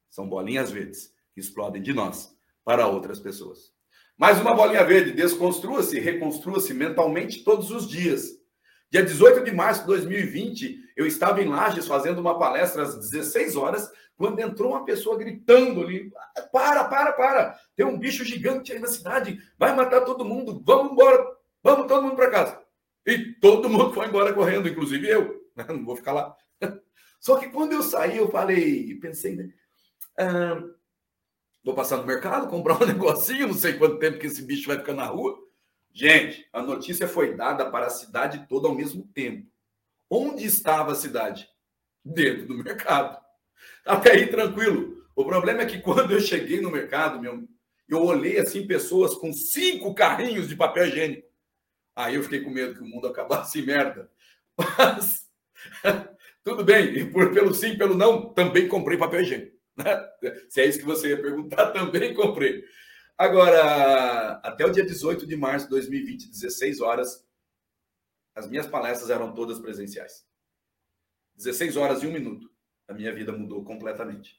São 0.09 0.29
bolinhas 0.29 0.71
verdes 0.71 1.15
que 1.35 1.41
explodem 1.41 1.83
de 1.83 1.93
nós 1.93 2.35
para 2.65 2.87
outras 2.87 3.21
pessoas. 3.21 3.75
Mais 4.17 4.41
uma 4.41 4.55
bolinha 4.55 4.83
verde, 4.83 5.13
desconstrua-se, 5.13 6.01
reconstrua-se 6.01 6.73
mentalmente 6.73 7.45
todos 7.45 7.71
os 7.71 7.87
dias. 7.87 8.31
Dia 8.91 9.03
18 9.03 9.45
de 9.45 9.53
março 9.53 9.83
de 9.83 9.89
2020, 9.89 10.93
eu 10.97 11.07
estava 11.07 11.43
em 11.43 11.49
Lages 11.49 11.87
fazendo 11.87 12.19
uma 12.19 12.39
palestra 12.39 12.83
às 12.83 12.95
16 13.11 13.57
horas, 13.57 13.91
quando 14.17 14.41
entrou 14.41 14.71
uma 14.71 14.87
pessoa 14.87 15.19
gritando 15.19 15.83
ali: 15.83 16.11
para, 16.51 16.85
para, 16.85 17.13
para, 17.13 17.61
tem 17.77 17.85
um 17.85 17.99
bicho 17.99 18.25
gigante 18.25 18.73
aí 18.73 18.79
na 18.79 18.87
cidade, 18.87 19.39
vai 19.59 19.77
matar 19.77 20.01
todo 20.01 20.25
mundo, 20.25 20.63
vamos 20.65 20.93
embora, 20.93 21.36
vamos 21.67 21.89
todo 21.89 22.03
mundo 22.03 22.15
para 22.15 22.31
casa. 22.31 22.63
E 23.05 23.35
todo 23.35 23.69
mundo 23.69 23.93
foi 23.93 24.07
embora 24.07 24.33
correndo, 24.33 24.69
inclusive 24.69 25.09
eu. 25.09 25.51
Não 25.69 25.85
vou 25.85 25.97
ficar 25.97 26.13
lá. 26.13 26.37
Só 27.19 27.37
que 27.39 27.49
quando 27.49 27.73
eu 27.73 27.83
saí, 27.83 28.19
eu 28.19 28.31
falei, 28.31 28.95
pensei, 29.01 29.35
né? 29.35 29.49
Ah, 30.17 30.63
vou 31.65 31.75
passar 31.75 31.97
no 31.97 32.07
mercado, 32.07 32.49
comprar 32.49 32.81
um 32.81 32.87
negocinho, 32.87 33.49
não 33.49 33.55
sei 33.55 33.75
quanto 33.75 33.99
tempo 33.99 34.19
que 34.19 34.27
esse 34.27 34.43
bicho 34.43 34.69
vai 34.69 34.79
ficar 34.79 34.95
na 34.95 35.07
rua. 35.07 35.37
Gente, 35.93 36.47
a 36.53 36.63
notícia 36.63 37.09
foi 37.09 37.35
dada 37.35 37.71
para 37.71 37.87
a 37.87 37.91
cidade 37.91 38.47
toda 38.49 38.69
ao 38.69 38.75
mesmo 38.75 39.09
tempo. 39.13 39.49
Onde 40.09 40.45
estava 40.45 40.93
a 40.93 40.95
cidade? 40.95 41.49
Dentro 42.05 42.47
do 42.47 42.63
mercado. 42.63 43.19
Até 43.85 44.13
aí, 44.13 44.27
tranquilo. 44.29 45.05
O 45.17 45.25
problema 45.25 45.63
é 45.63 45.67
que 45.67 45.81
quando 45.81 46.13
eu 46.13 46.21
cheguei 46.21 46.61
no 46.61 46.71
mercado, 46.71 47.21
meu, 47.21 47.49
eu 47.89 48.05
olhei 48.05 48.39
assim 48.39 48.67
pessoas 48.67 49.15
com 49.15 49.33
cinco 49.33 49.95
carrinhos 49.95 50.49
de 50.49 50.55
papel 50.55 50.87
higiênico. 50.87 51.27
Aí 51.97 52.17
eu 52.17 52.23
fiquei 52.23 52.43
com 52.43 52.51
medo 52.51 52.75
que 52.75 52.83
o 52.83 52.87
mundo 52.87 53.09
acabasse 53.09 53.59
em 53.59 53.65
merda. 53.65 54.11
Mas 54.57 55.27
tudo 56.45 56.63
bem, 56.63 56.95
e 56.95 57.11
por, 57.11 57.33
pelo 57.33 57.55
sim, 57.55 57.79
pelo 57.79 57.95
não, 57.95 58.35
também 58.35 58.69
comprei 58.69 58.99
papel 58.99 59.23
higiênico. 59.23 59.57
Né? 59.75 59.85
Se 60.51 60.61
é 60.61 60.67
isso 60.67 60.79
que 60.79 60.85
você 60.85 61.09
ia 61.09 61.21
perguntar, 61.21 61.73
também 61.73 62.15
comprei. 62.15 62.63
Agora, 63.17 64.33
até 64.43 64.67
o 64.67 64.71
dia 64.71 64.85
18 64.85 65.27
de 65.27 65.37
março 65.37 65.65
de 65.65 65.71
2020, 65.71 66.29
16 66.29 66.83
horas, 66.83 67.27
as 68.35 68.47
minhas 68.47 68.67
palestras 68.67 69.09
eram 69.09 69.33
todas 69.35 69.59
presenciais. 69.59 70.27
16 71.37 71.79
horas 71.79 72.03
e 72.03 72.07
um 72.07 72.13
minuto, 72.13 72.51
a 72.87 72.93
minha 72.93 73.15
vida 73.15 73.33
mudou 73.33 73.65
completamente. 73.65 74.39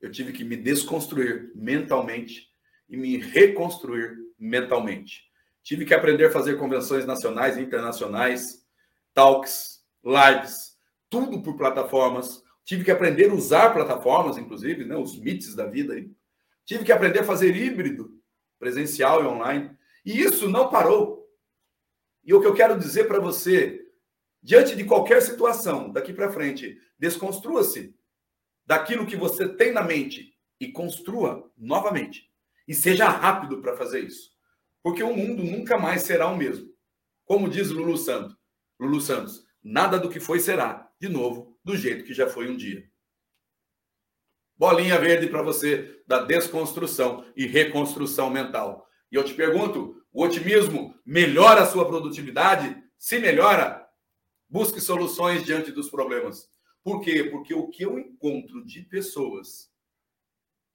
Eu 0.00 0.10
tive 0.10 0.32
que 0.32 0.42
me 0.42 0.56
desconstruir 0.56 1.52
mentalmente 1.54 2.48
e 2.88 2.96
me 2.96 3.16
reconstruir 3.18 4.16
mentalmente. 4.36 5.29
Tive 5.62 5.84
que 5.84 5.94
aprender 5.94 6.26
a 6.26 6.30
fazer 6.30 6.56
convenções 6.56 7.06
nacionais 7.06 7.56
e 7.56 7.62
internacionais, 7.62 8.64
talks, 9.12 9.84
lives, 10.04 10.76
tudo 11.08 11.42
por 11.42 11.56
plataformas. 11.56 12.42
Tive 12.64 12.84
que 12.84 12.90
aprender 12.90 13.30
a 13.30 13.34
usar 13.34 13.70
plataformas, 13.70 14.38
inclusive, 14.38 14.84
né, 14.84 14.96
os 14.96 15.18
MITs 15.18 15.54
da 15.54 15.66
vida. 15.66 15.94
Aí. 15.94 16.10
Tive 16.64 16.84
que 16.84 16.92
aprender 16.92 17.20
a 17.20 17.24
fazer 17.24 17.54
híbrido, 17.54 18.18
presencial 18.58 19.22
e 19.22 19.26
online. 19.26 19.70
E 20.04 20.20
isso 20.20 20.48
não 20.48 20.70
parou. 20.70 21.28
E 22.24 22.32
o 22.32 22.40
que 22.40 22.46
eu 22.46 22.54
quero 22.54 22.78
dizer 22.78 23.08
para 23.08 23.18
você, 23.18 23.86
diante 24.42 24.76
de 24.76 24.84
qualquer 24.84 25.20
situação 25.20 25.90
daqui 25.90 26.12
para 26.12 26.30
frente, 26.30 26.78
desconstrua-se 26.98 27.94
daquilo 28.64 29.06
que 29.06 29.16
você 29.16 29.48
tem 29.48 29.72
na 29.72 29.82
mente 29.82 30.34
e 30.60 30.70
construa 30.70 31.50
novamente. 31.56 32.30
E 32.68 32.74
seja 32.74 33.08
rápido 33.08 33.60
para 33.60 33.76
fazer 33.76 34.04
isso. 34.04 34.30
Porque 34.82 35.02
o 35.02 35.14
mundo 35.14 35.42
nunca 35.42 35.78
mais 35.78 36.02
será 36.02 36.28
o 36.28 36.36
mesmo. 36.36 36.68
Como 37.24 37.48
diz 37.48 37.70
Lulu 37.70 37.96
Santos, 37.96 38.36
Lulu 38.78 39.00
Santos, 39.00 39.44
nada 39.62 39.98
do 39.98 40.08
que 40.08 40.18
foi 40.18 40.40
será 40.40 40.90
de 41.00 41.08
novo 41.08 41.58
do 41.64 41.76
jeito 41.76 42.04
que 42.04 42.14
já 42.14 42.28
foi 42.28 42.50
um 42.50 42.56
dia. 42.56 42.90
Bolinha 44.56 44.98
verde 44.98 45.26
para 45.28 45.42
você 45.42 46.02
da 46.06 46.22
desconstrução 46.22 47.24
e 47.34 47.46
reconstrução 47.46 48.28
mental. 48.28 48.86
E 49.10 49.14
eu 49.16 49.24
te 49.24 49.32
pergunto: 49.32 50.04
o 50.12 50.22
otimismo 50.22 50.94
melhora 51.04 51.62
a 51.62 51.66
sua 51.66 51.86
produtividade? 51.86 52.76
Se 52.98 53.18
melhora, 53.18 53.88
busque 54.48 54.80
soluções 54.80 55.44
diante 55.44 55.72
dos 55.72 55.88
problemas. 55.88 56.50
Por 56.82 57.00
quê? 57.00 57.24
Porque 57.24 57.54
o 57.54 57.68
que 57.68 57.84
eu 57.84 57.98
encontro 57.98 58.64
de 58.64 58.82
pessoas 58.82 59.70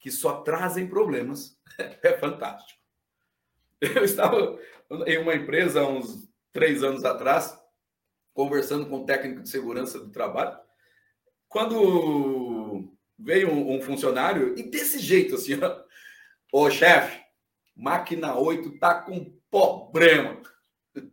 que 0.00 0.10
só 0.10 0.42
trazem 0.42 0.88
problemas 0.88 1.56
é 2.02 2.18
fantástico. 2.18 2.80
Eu 3.80 4.04
estava 4.04 4.58
em 5.06 5.18
uma 5.18 5.34
empresa 5.34 5.80
há 5.80 5.88
uns 5.88 6.28
três 6.52 6.82
anos 6.82 7.04
atrás, 7.04 7.58
conversando 8.32 8.88
com 8.88 8.98
um 8.98 9.04
técnico 9.04 9.42
de 9.42 9.48
segurança 9.48 9.98
do 9.98 10.10
trabalho, 10.10 10.58
quando 11.48 12.90
veio 13.18 13.50
um, 13.50 13.76
um 13.76 13.80
funcionário 13.82 14.58
e 14.58 14.62
desse 14.62 14.98
jeito 14.98 15.34
assim, 15.34 15.54
ó, 15.62 15.84
ô 16.52 16.70
chefe, 16.70 17.20
máquina 17.74 18.38
8 18.38 18.78
tá 18.78 19.02
com 19.02 19.34
problema. 19.50 20.40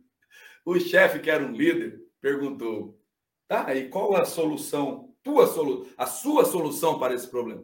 O 0.66 0.80
chefe, 0.80 1.20
que 1.20 1.30
era 1.30 1.44
um 1.44 1.52
líder, 1.52 2.00
perguntou: 2.22 2.98
tá, 3.46 3.74
e 3.74 3.90
qual 3.90 4.16
a 4.16 4.24
solução, 4.24 5.14
tua 5.22 5.46
solu 5.46 5.86
a 5.94 6.06
sua 6.06 6.46
solução 6.46 6.98
para 6.98 7.12
esse 7.12 7.28
problema? 7.28 7.62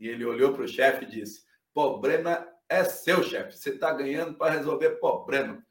E 0.00 0.08
ele 0.08 0.24
olhou 0.24 0.54
para 0.54 0.64
o 0.64 0.68
chefe 0.68 1.04
e 1.04 1.10
disse: 1.10 1.44
problema 1.74 2.48
é 2.74 2.84
seu, 2.84 3.22
chefe. 3.22 3.56
Você 3.56 3.70
está 3.70 3.92
ganhando 3.92 4.34
para 4.34 4.54
resolver 4.54 4.90
problema. 5.00 5.64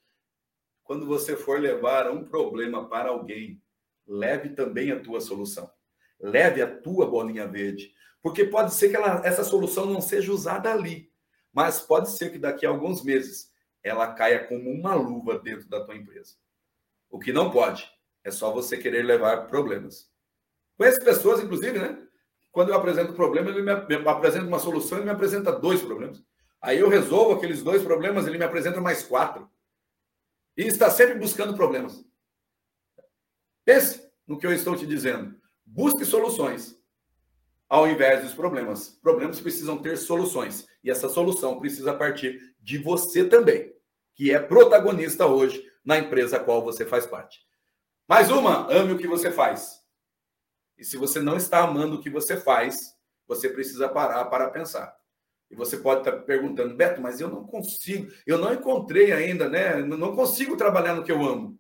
Quando 0.83 1.05
você 1.05 1.35
for 1.35 1.59
levar 1.59 2.09
um 2.09 2.23
problema 2.23 2.87
para 2.87 3.09
alguém, 3.09 3.61
leve 4.05 4.49
também 4.49 4.91
a 4.91 4.99
tua 4.99 5.21
solução. 5.21 5.71
Leve 6.19 6.61
a 6.61 6.79
tua 6.81 7.05
bolinha 7.05 7.47
verde. 7.47 7.93
Porque 8.21 8.45
pode 8.45 8.73
ser 8.73 8.89
que 8.89 8.95
ela, 8.95 9.21
essa 9.25 9.43
solução 9.43 9.85
não 9.85 10.01
seja 10.01 10.31
usada 10.31 10.71
ali, 10.71 11.11
mas 11.51 11.81
pode 11.81 12.09
ser 12.11 12.31
que 12.31 12.39
daqui 12.39 12.65
a 12.65 12.69
alguns 12.69 13.03
meses 13.03 13.51
ela 13.83 14.13
caia 14.13 14.47
como 14.47 14.69
uma 14.71 14.95
luva 14.95 15.37
dentro 15.37 15.67
da 15.67 15.83
tua 15.83 15.95
empresa. 15.95 16.35
O 17.09 17.19
que 17.19 17.33
não 17.33 17.51
pode 17.51 17.89
é 18.23 18.31
só 18.31 18.51
você 18.51 18.77
querer 18.77 19.03
levar 19.03 19.47
problemas. 19.47 20.09
Conheço 20.77 21.03
pessoas, 21.03 21.43
inclusive, 21.43 21.77
né? 21.77 22.01
Quando 22.51 22.69
eu 22.69 22.75
apresento 22.75 23.11
um 23.11 23.15
problema, 23.15 23.49
ele 23.49 23.61
me 23.61 23.71
apresenta 24.09 24.45
uma 24.45 24.59
solução, 24.59 24.97
ele 24.97 25.05
me 25.05 25.11
apresenta 25.11 25.51
dois 25.51 25.81
problemas. 25.81 26.23
Aí 26.63 26.79
eu 26.79 26.87
resolvo 26.87 27.33
aqueles 27.33 27.61
dois 27.61 27.83
problemas, 27.83 28.25
ele 28.25 28.37
me 28.37 28.45
apresenta 28.45 28.79
mais 28.79 29.03
quatro. 29.03 29.51
E 30.55 30.61
está 30.61 30.89
sempre 30.89 31.15
buscando 31.15 31.57
problemas. 31.57 32.05
Pense 33.65 34.09
no 34.25 34.39
que 34.39 34.47
eu 34.47 34.53
estou 34.53 34.73
te 34.73 34.87
dizendo. 34.87 35.37
Busque 35.65 36.05
soluções 36.05 36.81
ao 37.67 37.85
invés 37.85 38.23
dos 38.23 38.33
problemas. 38.33 38.89
Problemas 39.01 39.41
precisam 39.41 39.77
ter 39.77 39.97
soluções. 39.97 40.65
E 40.81 40.89
essa 40.89 41.09
solução 41.09 41.59
precisa 41.59 41.93
partir 41.93 42.55
de 42.61 42.77
você 42.77 43.25
também, 43.25 43.75
que 44.15 44.33
é 44.33 44.39
protagonista 44.39 45.25
hoje 45.25 45.69
na 45.83 45.97
empresa 45.97 46.37
a 46.37 46.39
qual 46.39 46.63
você 46.63 46.85
faz 46.85 47.05
parte. 47.05 47.41
Mais 48.07 48.31
uma, 48.31 48.71
ame 48.71 48.93
o 48.93 48.97
que 48.97 49.07
você 49.07 49.31
faz. 49.31 49.81
E 50.77 50.85
se 50.85 50.95
você 50.95 51.19
não 51.19 51.35
está 51.35 51.59
amando 51.59 51.97
o 51.97 52.01
que 52.01 52.09
você 52.09 52.37
faz, 52.37 52.95
você 53.27 53.49
precisa 53.49 53.89
parar 53.89 54.23
para 54.25 54.49
pensar. 54.49 55.02
E 55.53 55.55
você 55.55 55.77
pode 55.77 55.99
estar 55.99 56.23
perguntando, 56.23 56.75
Beto, 56.75 56.99
mas 56.99 57.21
eu 57.21 57.29
não 57.29 57.45
consigo, 57.45 58.11
eu 58.25 58.39
não 58.39 58.51
encontrei 58.51 59.11
ainda, 59.11 59.47
né? 59.47 59.75
Não 59.83 60.15
consigo 60.15 60.57
trabalhar 60.57 60.95
no 60.95 61.03
que 61.03 61.11
eu 61.11 61.23
amo. 61.23 61.59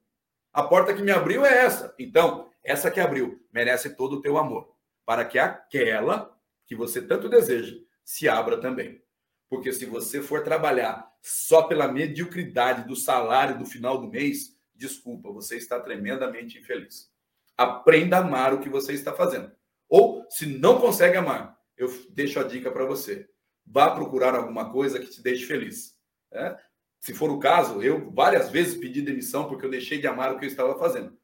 A 0.51 0.63
porta 0.63 0.95
que 0.95 1.03
me 1.03 1.11
abriu 1.11 1.45
é 1.45 1.63
essa. 1.63 1.93
Então, 1.99 2.49
essa 2.63 2.89
que 2.89 2.99
abriu 2.99 3.39
merece 3.53 3.95
todo 3.95 4.13
o 4.13 4.21
teu 4.21 4.35
amor, 4.35 4.75
para 5.05 5.23
que 5.23 5.37
aquela 5.37 6.35
que 6.65 6.75
você 6.75 7.03
tanto 7.03 7.29
deseja 7.29 7.75
se 8.03 8.27
abra 8.27 8.59
também. 8.59 8.99
Porque 9.47 9.71
se 9.71 9.85
você 9.85 10.23
for 10.23 10.43
trabalhar 10.43 11.07
só 11.21 11.61
pela 11.61 11.87
mediocridade 11.87 12.87
do 12.87 12.95
salário 12.95 13.59
do 13.59 13.65
final 13.67 14.01
do 14.01 14.09
mês, 14.09 14.57
desculpa, 14.73 15.31
você 15.31 15.55
está 15.55 15.79
tremendamente 15.79 16.57
infeliz. 16.57 17.11
Aprenda 17.55 18.17
a 18.17 18.21
amar 18.21 18.55
o 18.55 18.59
que 18.59 18.69
você 18.69 18.93
está 18.93 19.13
fazendo. 19.13 19.51
Ou, 19.87 20.25
se 20.31 20.47
não 20.47 20.81
consegue 20.81 21.15
amar, 21.15 21.55
eu 21.77 21.87
deixo 22.09 22.39
a 22.39 22.43
dica 22.43 22.71
para 22.71 22.85
você. 22.85 23.29
Vá 23.65 23.91
procurar 23.91 24.35
alguma 24.35 24.71
coisa 24.71 24.99
que 24.99 25.09
te 25.09 25.21
deixe 25.21 25.45
feliz. 25.45 25.97
Né? 26.31 26.57
Se 26.99 27.13
for 27.13 27.29
o 27.29 27.39
caso, 27.39 27.81
eu 27.81 28.11
várias 28.11 28.49
vezes 28.49 28.77
pedi 28.77 29.01
demissão 29.01 29.47
porque 29.47 29.65
eu 29.65 29.69
deixei 29.69 29.99
de 29.99 30.07
amar 30.07 30.33
o 30.33 30.39
que 30.39 30.45
eu 30.45 30.49
estava 30.49 30.77
fazendo. 30.77 31.17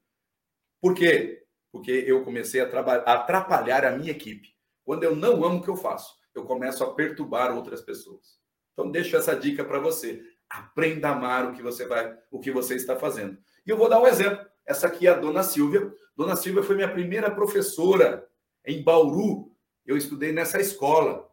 Por 0.81 0.93
quê? 0.93 1.45
Porque 1.71 1.91
eu 1.91 2.23
comecei 2.23 2.61
a, 2.61 2.65
atrapalhar 2.65 3.85
a 3.85 3.97
minha 3.97 4.11
equipe. 4.11 4.49
Quando 4.83 5.03
eu 5.03 5.15
não 5.15 5.43
amo 5.43 5.59
o 5.59 5.61
que 5.61 5.69
eu 5.69 5.75
faço, 5.75 6.15
eu 6.33 6.43
começo 6.45 6.83
a 6.83 6.93
perturbar 6.93 7.55
outras 7.55 7.81
pessoas. 7.81 8.39
Então 8.73 8.89
deixo 8.89 9.15
essa 9.15 9.35
dica 9.35 9.63
para 9.63 9.79
você. 9.79 10.21
Aprenda 10.49 11.09
a 11.09 11.11
amar 11.11 11.49
o 11.49 11.53
que 11.53 11.61
você 11.61 11.85
vai, 11.85 12.17
o 12.31 12.39
que 12.39 12.51
você 12.51 12.75
está 12.75 12.95
fazendo. 12.95 13.37
E 13.65 13.69
eu 13.69 13.77
vou 13.77 13.89
dar 13.89 14.01
um 14.01 14.07
exemplo. 14.07 14.45
Essa 14.65 14.87
aqui 14.87 15.07
é 15.07 15.11
a 15.11 15.17
Dona 15.17 15.43
Silvia. 15.43 15.93
Dona 16.15 16.35
Silvia 16.35 16.63
foi 16.63 16.75
minha 16.75 16.91
primeira 16.91 17.29
professora 17.29 18.27
em 18.65 18.83
Bauru. 18.83 19.51
Eu 19.85 19.95
estudei 19.95 20.31
nessa 20.31 20.59
escola. 20.59 21.28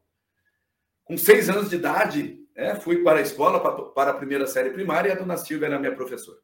Com 1.06 1.16
seis 1.16 1.48
anos 1.48 1.70
de 1.70 1.76
idade, 1.76 2.46
né, 2.54 2.74
fui 2.74 3.02
para 3.02 3.20
a 3.20 3.22
escola, 3.22 3.58
para 3.94 4.10
a 4.10 4.14
primeira 4.14 4.46
série 4.46 4.70
primária, 4.70 5.08
e 5.08 5.12
a 5.12 5.14
Dona 5.14 5.38
Silvia 5.38 5.66
era 5.66 5.78
minha 5.78 5.94
professora. 5.94 6.38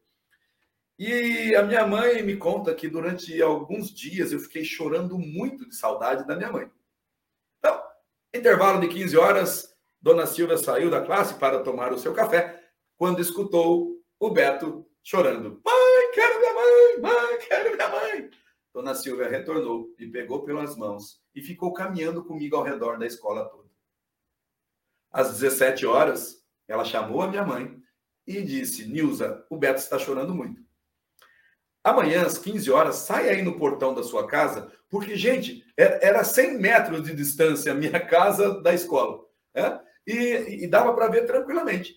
E 0.99 1.55
a 1.57 1.63
minha 1.63 1.87
mãe 1.87 2.23
me 2.23 2.37
conta 2.37 2.75
que 2.75 2.89
durante 2.89 3.43
alguns 3.43 3.93
dias 3.93 4.33
eu 4.33 4.39
fiquei 4.39 4.65
chorando 4.65 5.19
muito 5.19 5.69
de 5.69 5.75
saudade 5.75 6.27
da 6.27 6.37
minha 6.37 6.51
mãe. 6.51 6.71
Intervalo 8.35 8.81
de 8.81 8.89
15 8.89 9.17
horas, 9.19 9.77
Dona 10.01 10.25
Silvia 10.25 10.57
saiu 10.57 10.89
da 10.89 11.03
classe 11.03 11.35
para 11.35 11.63
tomar 11.63 11.93
o 11.93 11.99
seu 11.99 12.15
café, 12.15 12.63
quando 12.97 13.21
escutou 13.21 14.01
o 14.19 14.31
Beto 14.31 14.87
chorando. 15.03 15.61
Mãe, 15.63 16.11
quero 16.15 16.39
minha 16.39 16.55
mãe! 16.55 17.01
Mãe, 17.01 17.39
quero 17.47 17.77
minha 17.77 17.89
mãe! 17.89 18.31
Dona 18.73 18.95
Silvia 18.95 19.29
retornou, 19.29 19.95
me 19.99 20.11
pegou 20.11 20.45
pelas 20.45 20.77
mãos 20.77 21.21
e 21.35 21.43
ficou 21.43 21.75
caminhando 21.75 22.25
comigo 22.25 22.57
ao 22.57 22.63
redor 22.63 22.99
da 22.99 23.07
escola 23.07 23.45
toda. 23.51 23.69
Às 25.13 25.39
17 25.39 25.85
horas, 25.87 26.43
ela 26.67 26.85
chamou 26.85 27.23
a 27.23 27.29
minha 27.29 27.45
mãe 27.45 27.77
e 28.27 28.41
disse: 28.43 28.87
Nilza, 28.87 29.45
o 29.51 29.57
Beto 29.57 29.81
está 29.81 29.99
chorando 29.99 30.35
muito. 30.35 30.63
Amanhã, 31.85 32.25
às 32.25 32.39
15 32.39 32.71
horas, 32.71 32.97
sai 32.97 33.29
aí 33.29 33.43
no 33.43 33.59
portão 33.59 33.93
da 33.93 34.05
sua 34.05 34.27
casa, 34.27 34.73
porque, 34.89 35.17
gente, 35.17 35.65
é, 35.77 36.07
era 36.07 36.23
100 36.23 36.59
metros 36.59 37.03
de 37.03 37.15
distância 37.15 37.73
a 37.73 37.75
minha 37.75 37.99
casa 38.07 38.61
da 38.61 38.73
escola. 38.73 39.21
Né? 39.55 39.81
E, 40.07 40.65
e 40.65 40.67
dava 40.69 40.95
para 40.95 41.09
ver 41.09 41.27
tranquilamente. 41.27 41.97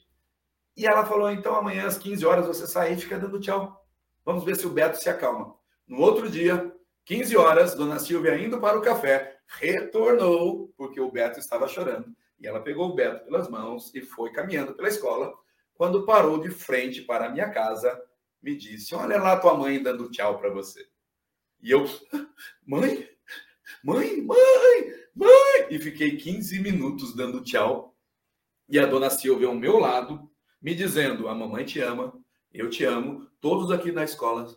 E 0.76 0.86
ela 0.86 1.06
falou: 1.06 1.32
então 1.32 1.56
amanhã 1.56 1.88
às 1.88 1.98
15 1.98 2.26
horas 2.26 2.48
você 2.48 2.68
sai 2.68 2.94
e 2.94 2.98
fica 2.98 3.18
dando 3.18 3.40
tchau. 3.40 3.82
Vamos 4.26 4.44
ver 4.44 4.56
se 4.56 4.66
o 4.66 4.72
Beto 4.72 4.98
se 4.98 5.10
acalma. 5.10 5.56
No 5.88 6.02
outro 6.02 6.30
dia, 6.30 6.74
15 7.06 7.38
horas, 7.38 7.76
Dona 7.76 8.00
Silvia 8.00 8.38
indo 8.38 8.60
para 8.60 8.78
o 8.78 8.82
café, 8.82 9.38
retornou, 9.48 10.74
porque 10.76 11.00
o 11.00 11.12
Beto 11.12 11.40
estava 11.40 11.68
chorando. 11.68 12.08
E 12.40 12.48
ela 12.48 12.62
pegou 12.62 12.90
o 12.90 12.96
Beto 12.96 13.26
pelas 13.26 13.50
mãos 13.50 13.94
e 13.94 14.02
foi 14.02 14.32
caminhando 14.32 14.74
pela 14.74 14.88
escola. 14.88 15.34
Quando 15.74 16.06
parou 16.06 16.40
de 16.40 16.50
frente 16.50 17.02
para 17.02 17.26
a 17.26 17.30
minha 17.30 17.50
casa, 17.50 18.02
me 18.42 18.56
disse: 18.56 18.94
Olha 18.96 19.18
lá 19.22 19.40
tua 19.40 19.56
mãe 19.56 19.82
dando 19.82 20.10
tchau 20.10 20.38
para 20.40 20.50
você. 20.50 20.86
E 21.62 21.72
eu, 21.72 21.86
mãe, 22.66 23.10
mãe, 23.84 24.22
mãe, 24.22 24.94
mãe. 25.16 25.68
E 25.70 25.80
fiquei 25.80 26.18
15 26.18 26.60
minutos 26.60 27.16
dando 27.16 27.44
tchau. 27.44 27.96
E 28.68 28.80
a 28.80 28.86
dona 28.86 29.10
Silvia 29.10 29.48
ao 29.48 29.56
meu 29.56 29.80
lado, 29.80 30.30
me 30.62 30.76
dizendo: 30.76 31.28
A 31.28 31.36
mamãe 31.36 31.66
te 31.66 31.80
ama, 31.80 32.14
eu 32.54 32.70
te 32.70 32.84
amo, 32.84 33.30
todos 33.40 33.72
aqui 33.72 33.92
na 33.92 34.04
escola 34.04 34.56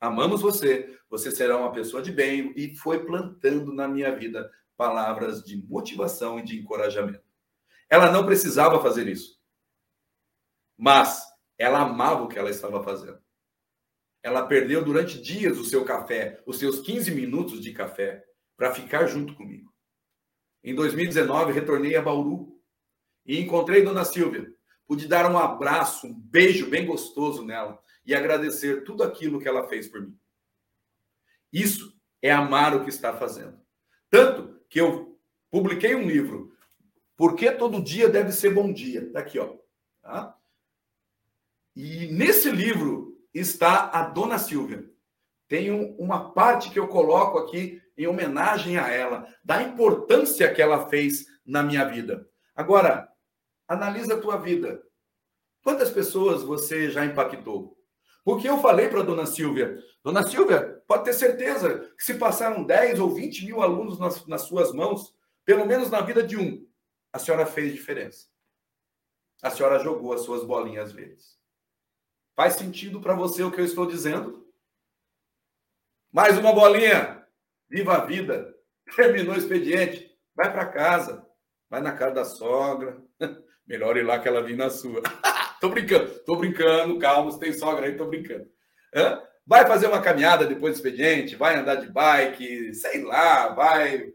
amamos 0.00 0.40
você, 0.40 0.96
você 1.10 1.30
será 1.30 1.56
uma 1.56 1.72
pessoa 1.72 2.02
de 2.02 2.12
bem. 2.12 2.52
E 2.56 2.74
foi 2.76 3.04
plantando 3.04 3.72
na 3.72 3.88
minha 3.88 4.14
vida 4.14 4.50
palavras 4.78 5.42
de 5.42 5.60
motivação 5.66 6.38
e 6.38 6.42
de 6.42 6.58
encorajamento. 6.58 7.26
Ela 7.90 8.12
não 8.12 8.24
precisava 8.24 8.80
fazer 8.80 9.08
isso, 9.08 9.38
mas 10.76 11.20
ela 11.58 11.80
amava 11.80 12.22
o 12.22 12.28
que 12.28 12.38
ela 12.38 12.48
estava 12.48 12.82
fazendo. 12.82 13.20
Ela 14.22 14.46
perdeu 14.46 14.84
durante 14.84 15.20
dias 15.20 15.58
o 15.58 15.64
seu 15.64 15.84
café, 15.84 16.40
os 16.46 16.58
seus 16.58 16.80
15 16.80 17.10
minutos 17.10 17.60
de 17.60 17.72
café, 17.72 18.24
para 18.56 18.72
ficar 18.74 19.06
junto 19.06 19.34
comigo. 19.34 19.72
Em 20.62 20.74
2019, 20.74 21.52
retornei 21.52 21.96
a 21.96 22.02
Bauru 22.02 22.60
e 23.26 23.40
encontrei 23.40 23.82
Dona 23.82 24.04
Silvia. 24.04 24.52
Pude 24.86 25.08
dar 25.08 25.30
um 25.30 25.38
abraço, 25.38 26.06
um 26.06 26.14
beijo 26.14 26.68
bem 26.70 26.86
gostoso 26.86 27.44
nela 27.44 27.80
e 28.04 28.14
agradecer 28.14 28.84
tudo 28.84 29.02
aquilo 29.02 29.40
que 29.40 29.48
ela 29.48 29.68
fez 29.68 29.88
por 29.88 30.00
mim. 30.02 30.16
Isso 31.52 31.96
é 32.22 32.30
amar 32.30 32.76
o 32.76 32.84
que 32.84 32.90
está 32.90 33.16
fazendo. 33.16 33.60
Tanto 34.10 34.57
que 34.68 34.80
eu 34.80 35.18
publiquei 35.50 35.94
um 35.94 36.06
livro, 36.06 36.52
Por 37.16 37.34
que 37.34 37.50
todo 37.50 37.82
dia 37.82 38.08
deve 38.08 38.30
ser 38.30 38.54
bom 38.54 38.72
dia? 38.72 39.10
Tá 39.10 39.18
aqui, 39.18 39.40
ó. 39.40 39.56
Tá? 40.00 40.36
E 41.74 42.06
nesse 42.12 42.48
livro 42.48 43.18
está 43.34 43.90
a 43.90 44.02
Dona 44.02 44.38
Silvia. 44.38 44.88
Tem 45.48 45.70
uma 45.98 46.32
parte 46.32 46.70
que 46.70 46.78
eu 46.78 46.88
coloco 46.88 47.38
aqui 47.38 47.82
em 47.96 48.06
homenagem 48.06 48.78
a 48.78 48.88
ela, 48.88 49.26
da 49.42 49.62
importância 49.62 50.52
que 50.52 50.60
ela 50.60 50.88
fez 50.88 51.26
na 51.44 51.62
minha 51.62 51.84
vida. 51.84 52.28
Agora, 52.54 53.08
analisa 53.66 54.14
a 54.14 54.20
tua 54.20 54.36
vida. 54.36 54.82
Quantas 55.62 55.90
pessoas 55.90 56.42
você 56.42 56.90
já 56.90 57.04
impactou? 57.04 57.77
Porque 58.28 58.46
eu 58.46 58.60
falei 58.60 58.90
para 58.90 59.00
a 59.00 59.02
dona 59.02 59.24
Silvia, 59.24 59.82
dona 60.04 60.22
Silvia, 60.22 60.82
pode 60.86 61.04
ter 61.04 61.14
certeza 61.14 61.90
que 61.96 62.04
se 62.04 62.12
passaram 62.12 62.62
10 62.62 63.00
ou 63.00 63.08
20 63.08 63.46
mil 63.46 63.62
alunos 63.62 63.98
nas, 63.98 64.26
nas 64.26 64.42
suas 64.42 64.70
mãos, 64.70 65.16
pelo 65.46 65.64
menos 65.64 65.88
na 65.88 66.02
vida 66.02 66.22
de 66.22 66.36
um, 66.36 66.68
a 67.10 67.18
senhora 67.18 67.46
fez 67.46 67.72
diferença. 67.72 68.26
a 69.42 69.48
senhora 69.48 69.78
jogou 69.78 70.12
as 70.12 70.20
suas 70.20 70.44
bolinhas 70.44 70.92
verdes. 70.92 71.38
Faz 72.36 72.52
sentido 72.52 73.00
para 73.00 73.14
você 73.14 73.42
o 73.42 73.50
que 73.50 73.62
eu 73.62 73.64
estou 73.64 73.86
dizendo? 73.86 74.46
Mais 76.12 76.36
uma 76.36 76.52
bolinha. 76.52 77.26
Viva 77.66 77.94
a 77.94 78.04
vida. 78.04 78.54
Terminou 78.94 79.36
o 79.36 79.38
expediente. 79.38 80.14
Vai 80.36 80.52
para 80.52 80.66
casa. 80.66 81.26
Vai 81.70 81.80
na 81.80 81.92
casa 81.92 82.14
da 82.16 82.24
sogra. 82.26 83.02
Melhor 83.66 83.96
ir 83.96 84.02
lá 84.02 84.18
que 84.18 84.28
ela 84.28 84.42
vir 84.42 84.58
na 84.58 84.68
sua. 84.68 85.00
tô 85.60 85.68
brincando, 85.68 86.10
tô 86.26 86.36
brincando. 86.36 86.98
Calma, 86.98 87.30
se 87.30 87.38
tem 87.38 87.52
sogra 87.52 87.86
aí, 87.86 87.96
tô 87.96 88.06
brincando. 88.06 88.48
Hã? 88.94 89.22
Vai 89.46 89.66
fazer 89.66 89.86
uma 89.86 90.02
caminhada 90.02 90.46
depois 90.46 90.74
do 90.74 90.76
expediente, 90.76 91.34
vai 91.34 91.56
andar 91.56 91.76
de 91.76 91.90
bike, 91.90 92.74
sei 92.74 93.02
lá, 93.02 93.48
vai 93.48 94.12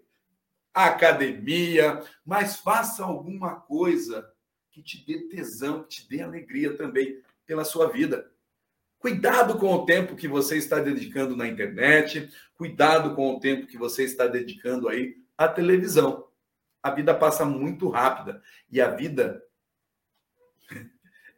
academia, 0.73 2.01
mas 2.25 2.57
faça 2.57 3.03
alguma 3.03 3.55
coisa 3.55 4.27
que 4.71 4.81
te 4.81 5.05
dê 5.05 5.27
tesão, 5.27 5.83
que 5.83 5.89
te 5.89 6.09
dê 6.09 6.21
alegria 6.21 6.75
também 6.75 7.21
pela 7.45 7.63
sua 7.63 7.89
vida. 7.89 8.31
Cuidado 8.97 9.59
com 9.59 9.71
o 9.73 9.85
tempo 9.85 10.15
que 10.15 10.27
você 10.27 10.57
está 10.57 10.79
dedicando 10.79 11.35
na 11.35 11.47
internet, 11.47 12.29
cuidado 12.55 13.13
com 13.15 13.35
o 13.35 13.39
tempo 13.39 13.67
que 13.67 13.77
você 13.77 14.03
está 14.03 14.25
dedicando 14.25 14.87
aí 14.87 15.17
à 15.37 15.47
televisão. 15.47 16.27
A 16.81 16.89
vida 16.89 17.13
passa 17.13 17.45
muito 17.45 17.89
rápida 17.89 18.41
e 18.71 18.81
a 18.81 18.89
vida 18.89 19.43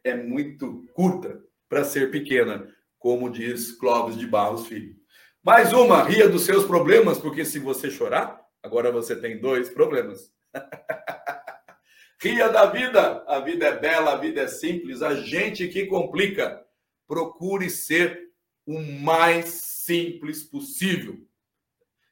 é 0.08 0.14
muito 0.14 0.86
curta 0.94 1.42
para 1.68 1.84
ser 1.84 2.10
pequena, 2.10 2.72
como 2.98 3.30
diz 3.30 3.72
Clóvis 3.72 4.16
de 4.16 4.26
Barros 4.26 4.66
Filho. 4.66 4.94
Mais 5.42 5.72
uma, 5.72 6.02
ria 6.02 6.28
dos 6.28 6.44
seus 6.44 6.64
problemas, 6.64 7.18
porque 7.18 7.44
se 7.44 7.58
você 7.58 7.90
chorar, 7.90 8.40
agora 8.62 8.90
você 8.90 9.14
tem 9.14 9.40
dois 9.40 9.68
problemas. 9.68 10.32
Ria 12.20 12.48
da 12.48 12.66
vida. 12.66 13.22
A 13.26 13.40
vida 13.40 13.66
é 13.66 13.78
bela, 13.78 14.12
a 14.12 14.16
vida 14.16 14.40
é 14.40 14.48
simples. 14.48 15.02
A 15.02 15.14
gente 15.14 15.68
que 15.68 15.86
complica. 15.86 16.64
Procure 17.06 17.70
ser 17.70 18.30
o 18.66 18.80
mais 18.80 19.46
simples 19.84 20.42
possível. 20.42 21.18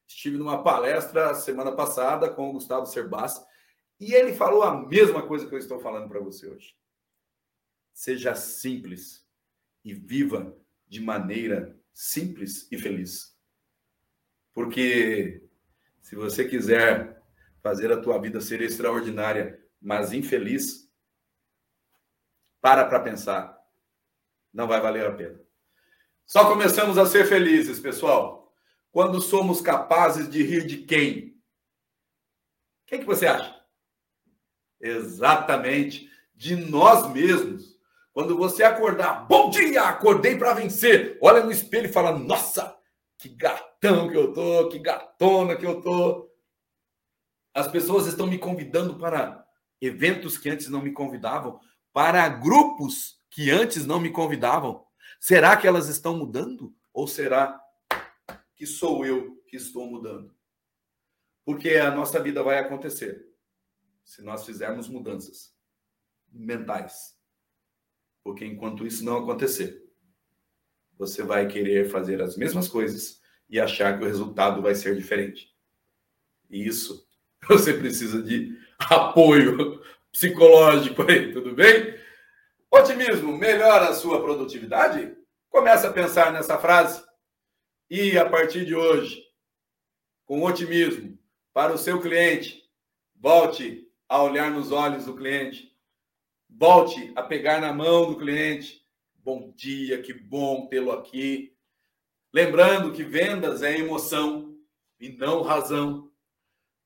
Estive 0.06 0.36
numa 0.36 0.62
palestra 0.62 1.34
semana 1.34 1.72
passada 1.72 2.30
com 2.30 2.50
o 2.50 2.52
Gustavo 2.52 2.86
Cerbasi 2.86 3.44
e 3.98 4.14
ele 4.14 4.34
falou 4.34 4.62
a 4.62 4.86
mesma 4.86 5.26
coisa 5.26 5.48
que 5.48 5.54
eu 5.54 5.58
estou 5.58 5.80
falando 5.80 6.08
para 6.08 6.20
você 6.20 6.46
hoje. 6.46 6.74
Seja 7.94 8.34
simples 8.34 9.26
e 9.82 9.94
viva 9.94 10.54
de 10.86 11.00
maneira 11.00 11.80
simples 11.94 12.68
e 12.70 12.76
feliz. 12.76 13.34
Porque 14.52 15.48
se 16.02 16.14
você 16.14 16.46
quiser 16.46 17.22
fazer 17.62 17.90
a 17.90 18.00
tua 18.00 18.20
vida 18.20 18.42
ser 18.42 18.60
extraordinária 18.60 19.64
mas 19.84 20.14
infeliz, 20.14 20.90
para 22.58 22.86
para 22.86 23.00
pensar. 23.00 23.62
Não 24.50 24.66
vai 24.66 24.80
valer 24.80 25.06
a 25.06 25.12
pena. 25.12 25.38
Só 26.24 26.48
começamos 26.48 26.96
a 26.96 27.04
ser 27.04 27.26
felizes, 27.26 27.78
pessoal, 27.78 28.50
quando 28.90 29.20
somos 29.20 29.60
capazes 29.60 30.30
de 30.30 30.42
rir 30.42 30.66
de 30.66 30.78
quem? 30.78 31.38
Quem 32.86 33.00
que 33.00 33.04
você 33.04 33.26
acha? 33.26 33.62
Exatamente, 34.80 36.10
de 36.34 36.56
nós 36.56 37.12
mesmos. 37.12 37.73
Quando 38.14 38.36
você 38.36 38.62
acordar, 38.62 39.26
bom 39.26 39.50
dia, 39.50 39.82
acordei 39.82 40.38
para 40.38 40.54
vencer. 40.54 41.18
Olha 41.20 41.42
no 41.42 41.50
espelho 41.50 41.86
e 41.86 41.92
fala: 41.92 42.16
"Nossa, 42.16 42.78
que 43.18 43.28
gatão 43.28 44.08
que 44.08 44.16
eu 44.16 44.32
tô, 44.32 44.68
que 44.68 44.78
gatona 44.78 45.56
que 45.56 45.66
eu 45.66 45.82
tô". 45.82 46.30
As 47.52 47.66
pessoas 47.66 48.06
estão 48.06 48.28
me 48.28 48.38
convidando 48.38 48.96
para 48.96 49.44
eventos 49.80 50.38
que 50.38 50.48
antes 50.48 50.68
não 50.68 50.80
me 50.80 50.92
convidavam, 50.92 51.58
para 51.92 52.28
grupos 52.28 53.18
que 53.28 53.50
antes 53.50 53.84
não 53.84 53.98
me 53.98 54.10
convidavam. 54.10 54.86
Será 55.18 55.56
que 55.56 55.66
elas 55.66 55.88
estão 55.88 56.16
mudando? 56.16 56.72
Ou 56.92 57.08
será 57.08 57.60
que 58.54 58.64
sou 58.64 59.04
eu 59.04 59.42
que 59.48 59.56
estou 59.56 59.90
mudando? 59.90 60.32
Porque 61.44 61.70
a 61.70 61.90
nossa 61.90 62.22
vida 62.22 62.44
vai 62.44 62.60
acontecer 62.60 63.26
se 64.04 64.22
nós 64.22 64.46
fizermos 64.46 64.88
mudanças 64.88 65.52
mentais. 66.30 67.13
Porque 68.24 68.46
enquanto 68.46 68.86
isso 68.86 69.04
não 69.04 69.18
acontecer, 69.18 69.84
você 70.98 71.22
vai 71.22 71.46
querer 71.46 71.90
fazer 71.90 72.22
as 72.22 72.36
mesmas 72.36 72.66
coisas 72.66 73.20
e 73.48 73.60
achar 73.60 73.98
que 73.98 74.04
o 74.04 74.08
resultado 74.08 74.62
vai 74.62 74.74
ser 74.74 74.96
diferente. 74.96 75.54
E 76.48 76.66
isso 76.66 77.06
você 77.46 77.74
precisa 77.74 78.22
de 78.22 78.58
apoio 78.78 79.82
psicológico 80.10 81.02
aí, 81.02 81.32
tudo 81.32 81.54
bem? 81.54 81.94
Otimismo 82.70 83.36
melhora 83.36 83.90
a 83.90 83.94
sua 83.94 84.22
produtividade? 84.22 85.14
Começa 85.50 85.88
a 85.88 85.92
pensar 85.92 86.32
nessa 86.32 86.58
frase 86.58 87.04
e 87.90 88.16
a 88.16 88.28
partir 88.28 88.64
de 88.64 88.74
hoje, 88.74 89.22
com 90.24 90.42
otimismo 90.42 91.18
para 91.52 91.72
o 91.72 91.78
seu 91.78 92.00
cliente, 92.00 92.62
volte 93.14 93.86
a 94.08 94.22
olhar 94.22 94.50
nos 94.50 94.72
olhos 94.72 95.04
do 95.04 95.14
cliente, 95.14 95.73
volte 96.56 97.12
a 97.16 97.22
pegar 97.22 97.60
na 97.60 97.72
mão 97.72 98.06
do 98.06 98.18
cliente. 98.18 98.86
Bom 99.16 99.52
dia, 99.56 100.00
que 100.00 100.12
bom 100.12 100.66
tê-lo 100.66 100.92
aqui. 100.92 101.56
Lembrando 102.32 102.92
que 102.92 103.02
vendas 103.02 103.62
é 103.62 103.78
emoção 103.78 104.56
e 105.00 105.08
não 105.10 105.42
razão. 105.42 106.10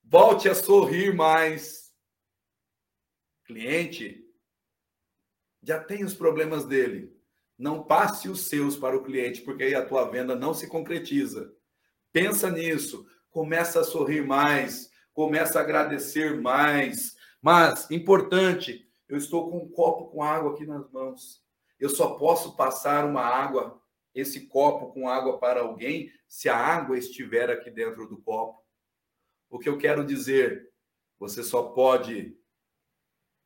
Volte 0.03 0.49
a 0.49 0.55
sorrir 0.55 1.13
mais 1.13 1.93
cliente 3.45 4.23
já 5.61 5.79
tem 5.79 6.03
os 6.03 6.13
problemas 6.13 6.65
dele. 6.65 7.13
Não 7.57 7.83
passe 7.83 8.29
os 8.29 8.47
seus 8.47 8.77
para 8.77 8.95
o 8.95 9.03
cliente, 9.03 9.41
porque 9.41 9.63
aí 9.63 9.75
a 9.75 9.85
tua 9.85 10.09
venda 10.09 10.35
não 10.35 10.53
se 10.53 10.67
concretiza. 10.67 11.51
Pensa 12.13 12.49
nisso, 12.49 13.05
começa 13.29 13.81
a 13.81 13.83
sorrir 13.83 14.25
mais, 14.25 14.89
começa 15.13 15.59
a 15.59 15.61
agradecer 15.61 16.39
mais. 16.39 17.15
Mas, 17.41 17.89
importante, 17.91 18.88
eu 19.09 19.17
estou 19.17 19.49
com 19.49 19.57
um 19.57 19.69
copo 19.69 20.11
com 20.11 20.23
água 20.23 20.53
aqui 20.53 20.65
nas 20.65 20.89
mãos. 20.91 21.43
Eu 21.79 21.89
só 21.89 22.15
posso 22.15 22.55
passar 22.55 23.05
uma 23.05 23.23
água, 23.23 23.81
esse 24.13 24.45
copo 24.47 24.93
com 24.93 25.09
água 25.09 25.39
para 25.39 25.61
alguém, 25.61 26.13
se 26.27 26.47
a 26.47 26.55
água 26.55 26.97
estiver 26.97 27.49
aqui 27.49 27.71
dentro 27.71 28.07
do 28.07 28.21
copo. 28.21 28.63
O 29.49 29.57
que 29.57 29.67
eu 29.67 29.79
quero 29.79 30.05
dizer, 30.05 30.71
você 31.17 31.43
só 31.43 31.63
pode 31.63 32.37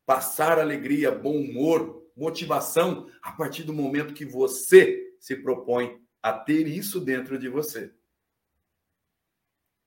passar 0.06 0.60
alegria, 0.60 1.12
bom 1.12 1.38
humor, 1.38 2.12
motivação 2.16 3.10
a 3.22 3.32
partir 3.32 3.64
do 3.64 3.72
momento 3.72 4.14
que 4.14 4.26
você 4.26 5.16
se 5.18 5.38
propõe 5.38 6.06
a 6.22 6.34
ter 6.34 6.68
isso 6.68 7.00
dentro 7.00 7.40
de 7.40 7.48
você. 7.48 7.94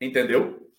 Entendeu? 0.00 0.72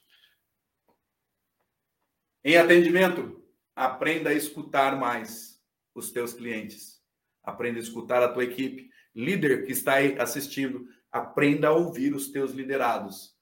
Em 2.44 2.58
atendimento, 2.58 3.47
aprenda 3.78 4.32
a 4.32 4.34
escutar 4.34 4.98
mais 4.98 5.62
os 5.94 6.12
teus 6.12 6.34
clientes. 6.34 7.00
Aprenda 7.44 7.78
a 7.78 7.82
escutar 7.82 8.24
a 8.24 8.28
tua 8.28 8.44
equipe. 8.44 8.90
Líder 9.14 9.66
que 9.66 9.72
está 9.72 9.94
aí 9.94 10.20
assistindo, 10.20 10.88
aprenda 11.12 11.68
a 11.68 11.74
ouvir 11.74 12.16
os 12.16 12.32
teus 12.32 12.52
liderados. 12.54 13.38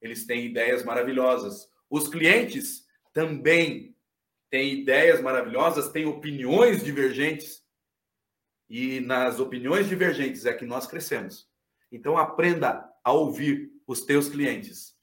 Eles 0.00 0.24
têm 0.24 0.46
ideias 0.46 0.84
maravilhosas. 0.84 1.68
Os 1.90 2.06
clientes 2.06 2.86
também 3.12 3.96
tem 4.48 4.72
ideias 4.72 5.20
maravilhosas, 5.20 5.90
tem 5.90 6.06
opiniões 6.06 6.84
divergentes. 6.84 7.64
E 8.70 9.00
nas 9.00 9.40
opiniões 9.40 9.88
divergentes 9.88 10.46
é 10.46 10.54
que 10.54 10.64
nós 10.64 10.86
crescemos. 10.86 11.48
Então 11.90 12.16
aprenda 12.16 12.88
a 13.02 13.12
ouvir 13.12 13.72
os 13.84 14.02
teus 14.02 14.28
clientes. 14.28 14.96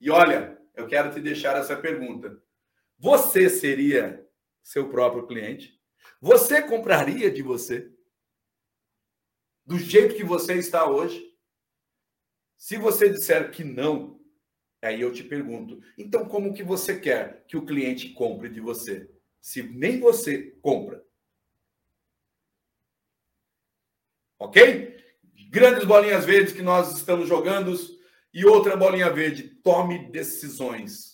E 0.00 0.08
olha, 0.08 0.56
eu 0.72 0.86
quero 0.86 1.12
te 1.12 1.20
deixar 1.20 1.56
essa 1.56 1.76
pergunta. 1.76 2.40
Você 2.98 3.48
seria 3.48 4.26
seu 4.62 4.88
próprio 4.88 5.26
cliente? 5.26 5.80
Você 6.20 6.62
compraria 6.62 7.30
de 7.30 7.42
você? 7.42 7.92
Do 9.66 9.78
jeito 9.78 10.14
que 10.14 10.24
você 10.24 10.54
está 10.54 10.88
hoje? 10.88 11.22
Se 12.56 12.76
você 12.76 13.08
disser 13.10 13.50
que 13.50 13.64
não, 13.64 14.14
Aí 14.84 15.00
eu 15.00 15.10
te 15.10 15.24
pergunto, 15.24 15.80
então 15.96 16.28
como 16.28 16.52
que 16.52 16.62
você 16.62 17.00
quer 17.00 17.42
que 17.48 17.56
o 17.56 17.64
cliente 17.64 18.10
compre 18.10 18.50
de 18.50 18.60
você? 18.60 19.10
Se 19.40 19.62
nem 19.62 19.98
você 19.98 20.54
compra. 20.60 21.02
Ok? 24.38 24.94
Grandes 25.48 25.86
bolinhas 25.86 26.26
verdes 26.26 26.52
que 26.52 26.60
nós 26.60 26.94
estamos 26.94 27.26
jogando. 27.26 27.74
E 28.32 28.44
outra 28.44 28.76
bolinha 28.76 29.10
verde, 29.10 29.44
tome 29.62 30.10
decisões. 30.10 31.13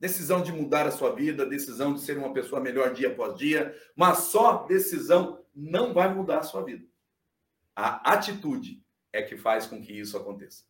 Decisão 0.00 0.42
de 0.42 0.50
mudar 0.50 0.86
a 0.86 0.90
sua 0.90 1.14
vida, 1.14 1.44
decisão 1.44 1.92
de 1.92 2.00
ser 2.00 2.16
uma 2.16 2.32
pessoa 2.32 2.60
melhor 2.60 2.94
dia 2.94 3.08
após 3.08 3.38
dia, 3.38 3.76
mas 3.94 4.18
só 4.18 4.64
decisão 4.64 5.44
não 5.54 5.92
vai 5.92 6.12
mudar 6.12 6.38
a 6.38 6.42
sua 6.42 6.64
vida. 6.64 6.86
A 7.76 8.14
atitude 8.14 8.82
é 9.12 9.22
que 9.22 9.36
faz 9.36 9.66
com 9.66 9.80
que 9.80 9.92
isso 9.92 10.16
aconteça. 10.16 10.64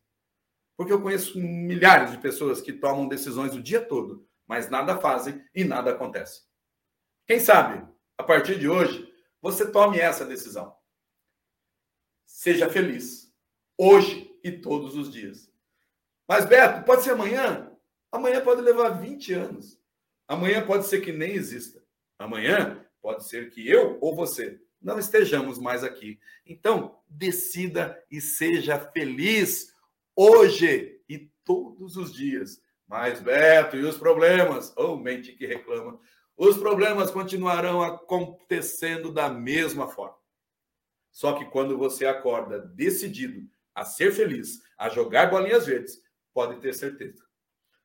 Porque 0.76 0.92
eu 0.92 1.00
conheço 1.00 1.38
milhares 1.38 2.10
de 2.10 2.18
pessoas 2.18 2.60
que 2.60 2.72
tomam 2.72 3.06
decisões 3.06 3.54
o 3.54 3.62
dia 3.62 3.80
todo, 3.80 4.26
mas 4.46 4.68
nada 4.68 4.98
fazem 4.98 5.44
e 5.54 5.62
nada 5.62 5.92
acontece. 5.92 6.42
Quem 7.26 7.38
sabe 7.38 7.86
a 8.18 8.22
partir 8.24 8.58
de 8.58 8.68
hoje, 8.68 9.08
você 9.40 9.70
tome 9.70 9.98
essa 9.98 10.24
decisão. 10.24 10.76
Seja 12.26 12.68
feliz, 12.68 13.32
hoje 13.78 14.36
e 14.42 14.50
todos 14.50 14.96
os 14.96 15.10
dias. 15.10 15.50
Mas, 16.28 16.44
Beto, 16.44 16.84
pode 16.84 17.02
ser 17.02 17.10
amanhã? 17.10 17.70
Amanhã 18.12 18.42
pode 18.42 18.60
levar 18.60 18.90
20 18.90 19.32
anos. 19.34 19.80
Amanhã 20.26 20.64
pode 20.64 20.86
ser 20.86 21.00
que 21.00 21.12
nem 21.12 21.32
exista. 21.32 21.82
Amanhã 22.18 22.84
pode 23.00 23.26
ser 23.26 23.50
que 23.50 23.68
eu 23.68 23.98
ou 24.00 24.14
você 24.14 24.60
não 24.80 24.98
estejamos 24.98 25.58
mais 25.58 25.84
aqui. 25.84 26.18
Então, 26.46 26.98
decida 27.08 28.02
e 28.10 28.20
seja 28.20 28.78
feliz 28.78 29.74
hoje 30.16 31.00
e 31.08 31.30
todos 31.44 31.96
os 31.96 32.12
dias. 32.12 32.60
Mas, 32.86 33.20
Beto, 33.20 33.76
e 33.76 33.84
os 33.84 33.96
problemas? 33.96 34.72
Oh, 34.76 34.96
mente 34.96 35.32
que 35.32 35.46
reclama. 35.46 36.00
Os 36.36 36.56
problemas 36.56 37.10
continuarão 37.10 37.82
acontecendo 37.82 39.12
da 39.12 39.28
mesma 39.28 39.86
forma. 39.86 40.16
Só 41.12 41.34
que 41.34 41.44
quando 41.46 41.76
você 41.76 42.06
acorda 42.06 42.58
decidido 42.58 43.48
a 43.74 43.84
ser 43.84 44.12
feliz, 44.12 44.60
a 44.78 44.88
jogar 44.88 45.30
bolinhas 45.30 45.66
verdes, 45.66 46.00
pode 46.32 46.60
ter 46.60 46.72
certeza. 46.72 47.29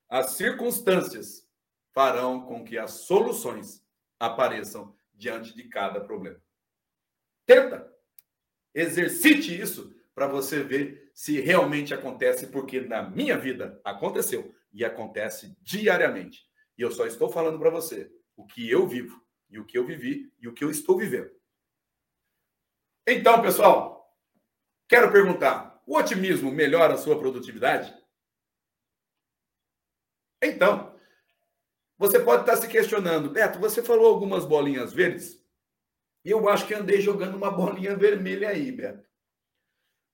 As 0.10 0.32
circunstâncias 0.32 1.48
farão 1.92 2.42
com 2.42 2.64
que 2.64 2.78
as 2.78 2.92
soluções 2.92 3.84
apareçam 4.20 4.96
diante 5.14 5.56
de 5.56 5.64
cada 5.70 6.00
problema. 6.02 6.40
Tenta. 7.46 7.94
Exercite 8.74 9.60
isso 9.60 9.96
para 10.14 10.28
você 10.28 10.62
ver 10.62 11.10
se 11.14 11.40
realmente 11.40 11.94
acontece, 11.94 12.48
porque 12.48 12.82
na 12.82 13.04
minha 13.04 13.38
vida 13.38 13.80
aconteceu 13.84 14.54
e 14.74 14.84
acontece 14.84 15.56
diariamente. 15.62 16.46
E 16.78 16.82
eu 16.82 16.92
só 16.92 17.06
estou 17.06 17.30
falando 17.30 17.58
para 17.58 17.70
você 17.70 18.12
o 18.36 18.46
que 18.46 18.70
eu 18.70 18.86
vivo, 18.86 19.22
e 19.50 19.60
o 19.60 19.66
que 19.66 19.78
eu 19.78 19.86
vivi, 19.86 20.32
e 20.40 20.48
o 20.48 20.54
que 20.54 20.64
eu 20.64 20.70
estou 20.70 20.98
vivendo. 20.98 21.32
Então, 23.08 23.42
pessoal, 23.42 24.14
quero 24.88 25.12
perguntar: 25.12 25.82
o 25.86 25.96
otimismo 25.98 26.52
melhora 26.52 26.96
a 26.96 26.98
sua 26.98 27.18
produtividade? 27.18 27.94
Então, 30.46 30.96
você 31.98 32.20
pode 32.20 32.42
estar 32.42 32.58
se 32.58 32.68
questionando, 32.68 33.30
Beto, 33.30 33.60
você 33.60 33.82
falou 33.82 34.08
algumas 34.08 34.46
bolinhas 34.46 34.94
verdes, 34.94 35.44
e 36.24 36.30
eu 36.32 36.48
acho 36.50 36.68
que 36.68 36.74
andei 36.74 37.02
jogando 37.02 37.36
uma 37.36 37.50
bolinha 37.50 37.96
vermelha 37.96 38.50
aí, 38.50 38.72
Beto. 38.72 39.08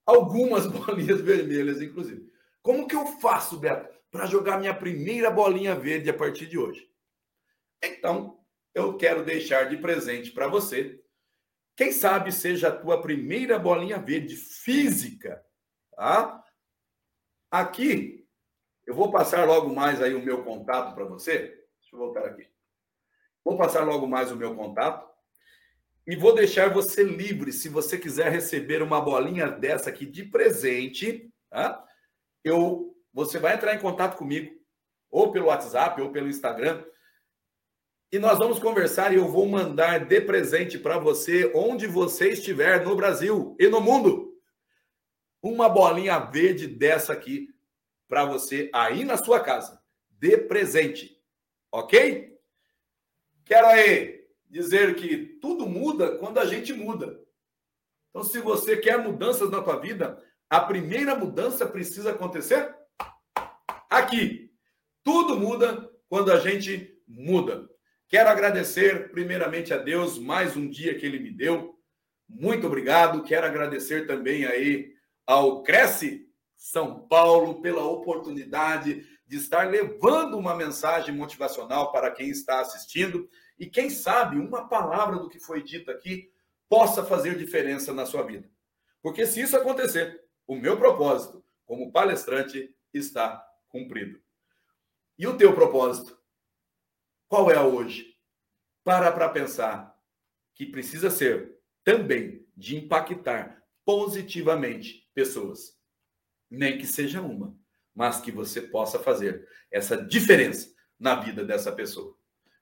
Algumas 0.06 0.68
bolinhas 0.72 1.22
vermelhas, 1.22 1.82
inclusive. 1.82 2.32
Como 2.62 2.88
que 2.88 2.96
eu 2.96 3.06
faço, 3.20 3.58
Beto, 3.58 3.90
para 4.10 4.26
jogar 4.26 4.60
minha 4.60 4.74
primeira 4.74 5.30
bolinha 5.30 5.76
verde 5.76 6.10
a 6.10 6.14
partir 6.14 6.48
de 6.48 6.58
hoje? 6.58 6.90
Então, 7.84 8.40
eu 8.74 8.96
quero 8.96 9.26
deixar 9.26 9.70
de 9.70 9.78
presente 9.78 10.32
para 10.32 10.48
você. 10.48 11.02
Quem 11.76 11.92
sabe 11.92 12.32
seja 12.32 12.68
a 12.68 12.76
tua 12.76 13.02
primeira 13.02 13.58
bolinha 13.58 13.98
verde 13.98 14.36
física, 14.36 15.44
tá? 15.96 16.44
Aqui, 17.50 18.21
eu 18.86 18.96
vou 18.96 19.12
passar 19.12 19.48
logo 19.48 19.74
mais 19.74 20.02
aí 20.02 20.14
o 20.14 20.24
meu 20.24 20.44
contato 20.44 20.94
para 20.96 21.06
você. 21.06 21.38
Deixa 21.80 21.94
eu 21.94 22.00
voltar 22.00 22.26
aqui. 22.26 22.48
Vou 23.44 23.58
passar 23.58 23.84
logo 23.84 24.08
mais 24.08 24.32
o 24.32 24.36
meu 24.36 24.56
contato 24.56 25.10
e 26.06 26.16
vou 26.16 26.34
deixar 26.34 26.70
você 26.70 27.04
livre 27.04 27.52
se 27.52 27.70
você 27.70 27.98
quiser 27.98 28.32
receber 28.32 28.82
uma 28.82 29.02
bolinha 29.02 29.48
dessa 29.48 29.90
aqui 29.90 30.06
de 30.06 30.24
presente, 30.24 31.32
tá? 31.50 31.84
Eu, 32.44 32.96
você 33.14 33.40
vai 33.40 33.56
entrar 33.56 33.76
em 33.76 33.80
contato 33.80 34.18
comigo 34.18 34.60
ou 35.10 35.32
pelo 35.32 35.48
WhatsApp 35.48 36.02
ou 36.02 36.12
pelo 36.12 36.28
Instagram 36.28 36.84
e 38.12 38.20
nós 38.20 38.38
vamos 38.38 38.60
conversar 38.60 39.14
e 39.14 39.16
eu 39.16 39.28
vou 39.28 39.46
mandar 39.46 40.06
de 40.06 40.20
presente 40.22 40.78
para 40.78 40.98
você, 40.98 41.50
onde 41.56 41.88
você 41.88 42.32
estiver 42.32 42.84
no 42.84 42.96
Brasil 42.96 43.56
e 43.58 43.68
no 43.70 43.80
mundo, 43.80 44.38
uma 45.42 45.70
bolinha 45.70 46.20
verde 46.20 46.68
dessa 46.68 47.14
aqui 47.14 47.51
para 48.12 48.26
você 48.26 48.70
aí 48.74 49.06
na 49.06 49.16
sua 49.16 49.40
casa, 49.40 49.82
de 50.10 50.38
presente. 50.40 51.18
Ok? 51.72 52.38
Quero 53.46 53.68
aí 53.68 54.28
dizer 54.50 54.96
que 54.96 55.38
tudo 55.40 55.66
muda 55.66 56.18
quando 56.18 56.38
a 56.38 56.46
gente 56.46 56.74
muda. 56.74 57.18
Então, 58.10 58.22
se 58.22 58.40
você 58.40 58.76
quer 58.76 58.98
mudanças 58.98 59.50
na 59.50 59.62
tua 59.62 59.80
vida, 59.80 60.22
a 60.50 60.60
primeira 60.60 61.16
mudança 61.16 61.66
precisa 61.66 62.12
acontecer 62.12 62.76
aqui. 63.90 64.52
Tudo 65.06 65.40
muda 65.40 65.90
quando 66.10 66.34
a 66.34 66.40
gente 66.40 66.94
muda. 67.08 67.66
Quero 68.10 68.28
agradecer 68.28 69.10
primeiramente 69.14 69.74
a 69.74 69.78
Deus 69.78 70.20
mais 70.20 70.58
um 70.58 70.70
dia 70.70 70.96
que 70.96 71.06
ele 71.06 71.18
me 71.18 71.32
deu. 71.32 71.80
Muito 72.28 72.68
obrigado. 72.68 73.24
Quero 73.24 73.46
agradecer 73.46 74.06
também 74.06 74.44
aí 74.44 74.92
ao 75.26 75.64
Cresce 75.64 76.30
São 76.62 77.08
Paulo 77.08 77.60
pela 77.60 77.84
oportunidade 77.84 79.04
de 79.26 79.36
estar 79.38 79.68
levando 79.68 80.38
uma 80.38 80.56
mensagem 80.56 81.14
motivacional 81.14 81.92
para 81.92 82.12
quem 82.12 82.30
está 82.30 82.60
assistindo 82.60 83.28
e 83.58 83.66
quem 83.66 83.90
sabe 83.90 84.38
uma 84.38 84.70
palavra 84.70 85.18
do 85.18 85.28
que 85.28 85.40
foi 85.40 85.64
dito 85.64 85.90
aqui 85.90 86.32
possa 86.70 87.04
fazer 87.04 87.36
diferença 87.36 87.92
na 87.92 88.06
sua 88.06 88.22
vida. 88.22 88.48
Porque 89.02 89.26
se 89.26 89.42
isso 89.42 89.58
acontecer, 89.58 90.24
o 90.46 90.56
meu 90.56 90.78
propósito 90.78 91.44
como 91.66 91.92
palestrante 91.92 92.72
está 92.94 93.44
cumprido. 93.68 94.22
E 95.18 95.26
o 95.26 95.36
teu 95.36 95.56
propósito? 95.56 96.16
Qual 97.28 97.50
é 97.50 97.60
hoje? 97.60 98.16
Para 98.84 99.12
para 99.12 99.30
pensar 99.30 100.00
que 100.54 100.68
precisa 100.68 101.10
ser 101.10 101.58
também 101.84 102.48
de 102.56 102.78
impactar 102.78 103.66
positivamente 103.84 105.10
pessoas. 105.16 105.81
Nem 106.52 106.78
que 106.78 106.86
seja 106.86 107.22
uma, 107.22 107.56
mas 107.96 108.20
que 108.20 108.32
você 108.32 108.62
possa 108.62 109.00
fazer 109.00 109.48
essa 109.72 109.98
diferença 109.98 110.70
na 111.00 111.16
vida 111.16 111.44
dessa 111.44 111.72
pessoa. 111.72 112.16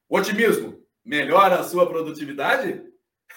O 0.07 0.17
otimismo 0.17 0.81
melhora 1.03 1.59
a 1.59 1.63
sua 1.63 1.87
produtividade? 1.87 2.87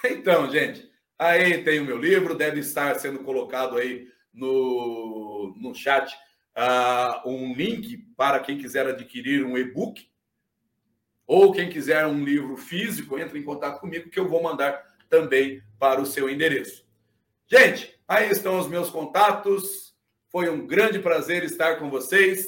Então, 0.05 0.49
gente, 0.49 0.91
aí 1.19 1.63
tem 1.63 1.79
o 1.79 1.85
meu 1.85 1.97
livro, 1.97 2.35
deve 2.35 2.59
estar 2.59 2.99
sendo 2.99 3.19
colocado 3.19 3.77
aí 3.77 4.07
no, 4.33 5.55
no 5.55 5.73
chat 5.73 6.13
uh, 6.57 7.29
um 7.29 7.53
link 7.53 7.97
para 8.17 8.39
quem 8.39 8.57
quiser 8.57 8.87
adquirir 8.87 9.45
um 9.45 9.57
e-book 9.57 10.09
ou 11.25 11.51
quem 11.51 11.69
quiser 11.69 12.05
um 12.05 12.23
livro 12.23 12.57
físico, 12.57 13.17
entre 13.17 13.39
em 13.39 13.43
contato 13.43 13.79
comigo 13.79 14.09
que 14.09 14.19
eu 14.19 14.27
vou 14.27 14.43
mandar 14.43 14.83
também 15.09 15.61
para 15.79 16.01
o 16.01 16.05
seu 16.05 16.29
endereço. 16.29 16.85
Gente, 17.47 17.99
aí 18.07 18.29
estão 18.29 18.59
os 18.59 18.67
meus 18.67 18.89
contatos. 18.89 19.92
Foi 20.33 20.49
um 20.49 20.65
grande 20.65 20.97
prazer 20.97 21.43
estar 21.43 21.75
com 21.75 21.91
vocês. 21.91 22.47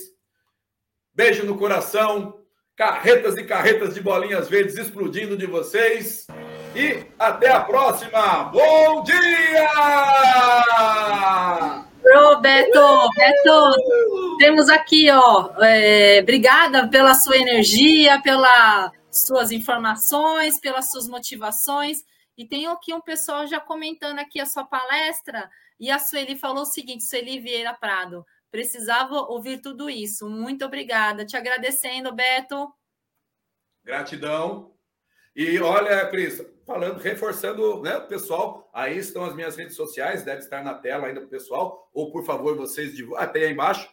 Beijo 1.13 1.45
no 1.45 1.55
coração. 1.55 2.39
Carretas 2.75 3.37
e 3.37 3.43
carretas 3.43 3.93
de 3.93 4.01
bolinhas 4.01 4.49
verdes 4.49 4.75
explodindo 4.75 5.37
de 5.37 5.45
vocês. 5.45 6.25
E 6.75 7.05
até 7.19 7.51
a 7.51 7.61
próxima. 7.61 8.45
Bom 8.45 9.03
dia! 9.03 9.69
Ô, 12.01 12.37
Beto, 12.37 13.09
Beto, 13.15 14.37
temos 14.39 14.67
aqui, 14.67 15.11
ó, 15.11 15.51
é, 15.61 16.21
obrigada 16.23 16.87
pela 16.87 17.13
sua 17.13 17.37
energia, 17.37 18.19
pelas 18.23 18.91
suas 19.11 19.51
informações, 19.51 20.59
pelas 20.59 20.89
suas 20.89 21.07
motivações. 21.07 21.99
E 22.35 22.47
tem 22.47 22.65
aqui 22.65 22.95
um 22.95 23.01
pessoal 23.01 23.45
já 23.45 23.59
comentando 23.59 24.17
aqui 24.17 24.41
a 24.41 24.45
sua 24.47 24.63
palestra, 24.63 25.47
e 25.79 25.91
a 25.91 25.99
Sueli 25.99 26.35
falou 26.37 26.63
o 26.63 26.65
seguinte, 26.65 27.03
Sueli 27.03 27.39
Vieira 27.39 27.73
Prado, 27.73 28.25
precisava 28.49 29.15
ouvir 29.15 29.59
tudo 29.59 29.89
isso. 29.89 30.29
Muito 30.29 30.63
obrigada. 30.63 31.25
Te 31.25 31.35
agradecendo, 31.35 32.13
Beto. 32.13 32.73
Gratidão. 33.83 34.73
E 35.35 35.59
olha, 35.59 36.07
Cris, 36.07 36.41
falando, 36.65 36.97
reforçando, 36.97 37.81
né, 37.81 37.99
pessoal, 37.99 38.69
aí 38.73 38.97
estão 38.97 39.25
as 39.25 39.35
minhas 39.35 39.57
redes 39.57 39.75
sociais, 39.75 40.23
deve 40.23 40.39
estar 40.39 40.63
na 40.63 40.73
tela 40.73 41.07
ainda 41.07 41.19
para 41.19 41.27
o 41.27 41.29
pessoal, 41.29 41.89
ou 41.93 42.09
por 42.09 42.23
favor, 42.23 42.55
vocês 42.55 42.95
divulguem, 42.95 43.21
até 43.21 43.39
aí 43.39 43.51
embaixo. 43.51 43.89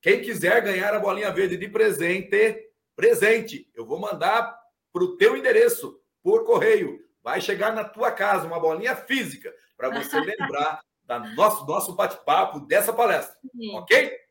Quem 0.00 0.22
quiser 0.22 0.62
ganhar 0.62 0.94
a 0.94 1.00
bolinha 1.00 1.32
verde 1.32 1.56
de 1.56 1.68
presente, 1.68 2.70
presente, 2.94 3.68
eu 3.74 3.84
vou 3.84 3.98
mandar 3.98 4.56
para 4.92 5.02
o 5.02 5.16
teu 5.16 5.36
endereço, 5.36 6.00
por 6.22 6.44
correio. 6.44 7.00
Vai 7.22 7.40
chegar 7.40 7.74
na 7.74 7.82
tua 7.82 8.12
casa 8.12 8.46
uma 8.46 8.60
bolinha 8.60 8.94
física, 8.94 9.52
para 9.76 9.90
você 9.90 10.20
lembrar 10.20 10.80
da 11.06 11.18
nosso, 11.18 11.66
nosso 11.66 11.94
bate-papo 11.94 12.60
dessa 12.60 12.92
palestra, 12.92 13.36
Sim. 13.54 13.74
ok? 13.76 14.24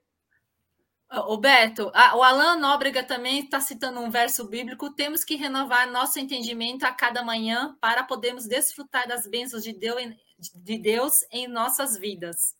O 1.27 1.37
Beto, 1.37 1.91
a, 1.93 2.15
o 2.17 2.23
Alan 2.23 2.57
Nóbrega 2.57 3.03
também 3.03 3.41
está 3.41 3.59
citando 3.59 3.99
um 3.99 4.09
verso 4.09 4.47
bíblico. 4.47 4.91
Temos 4.95 5.23
que 5.23 5.35
renovar 5.35 5.91
nosso 5.91 6.17
entendimento 6.17 6.85
a 6.85 6.91
cada 6.91 7.21
manhã 7.21 7.77
para 7.79 8.03
podermos 8.03 8.47
desfrutar 8.47 9.07
das 9.07 9.27
bênçãos 9.27 9.63
de 9.63 9.73
Deus, 9.73 10.01
de 10.55 10.77
Deus 10.79 11.13
em 11.31 11.47
nossas 11.47 11.95
vidas. 11.99 12.55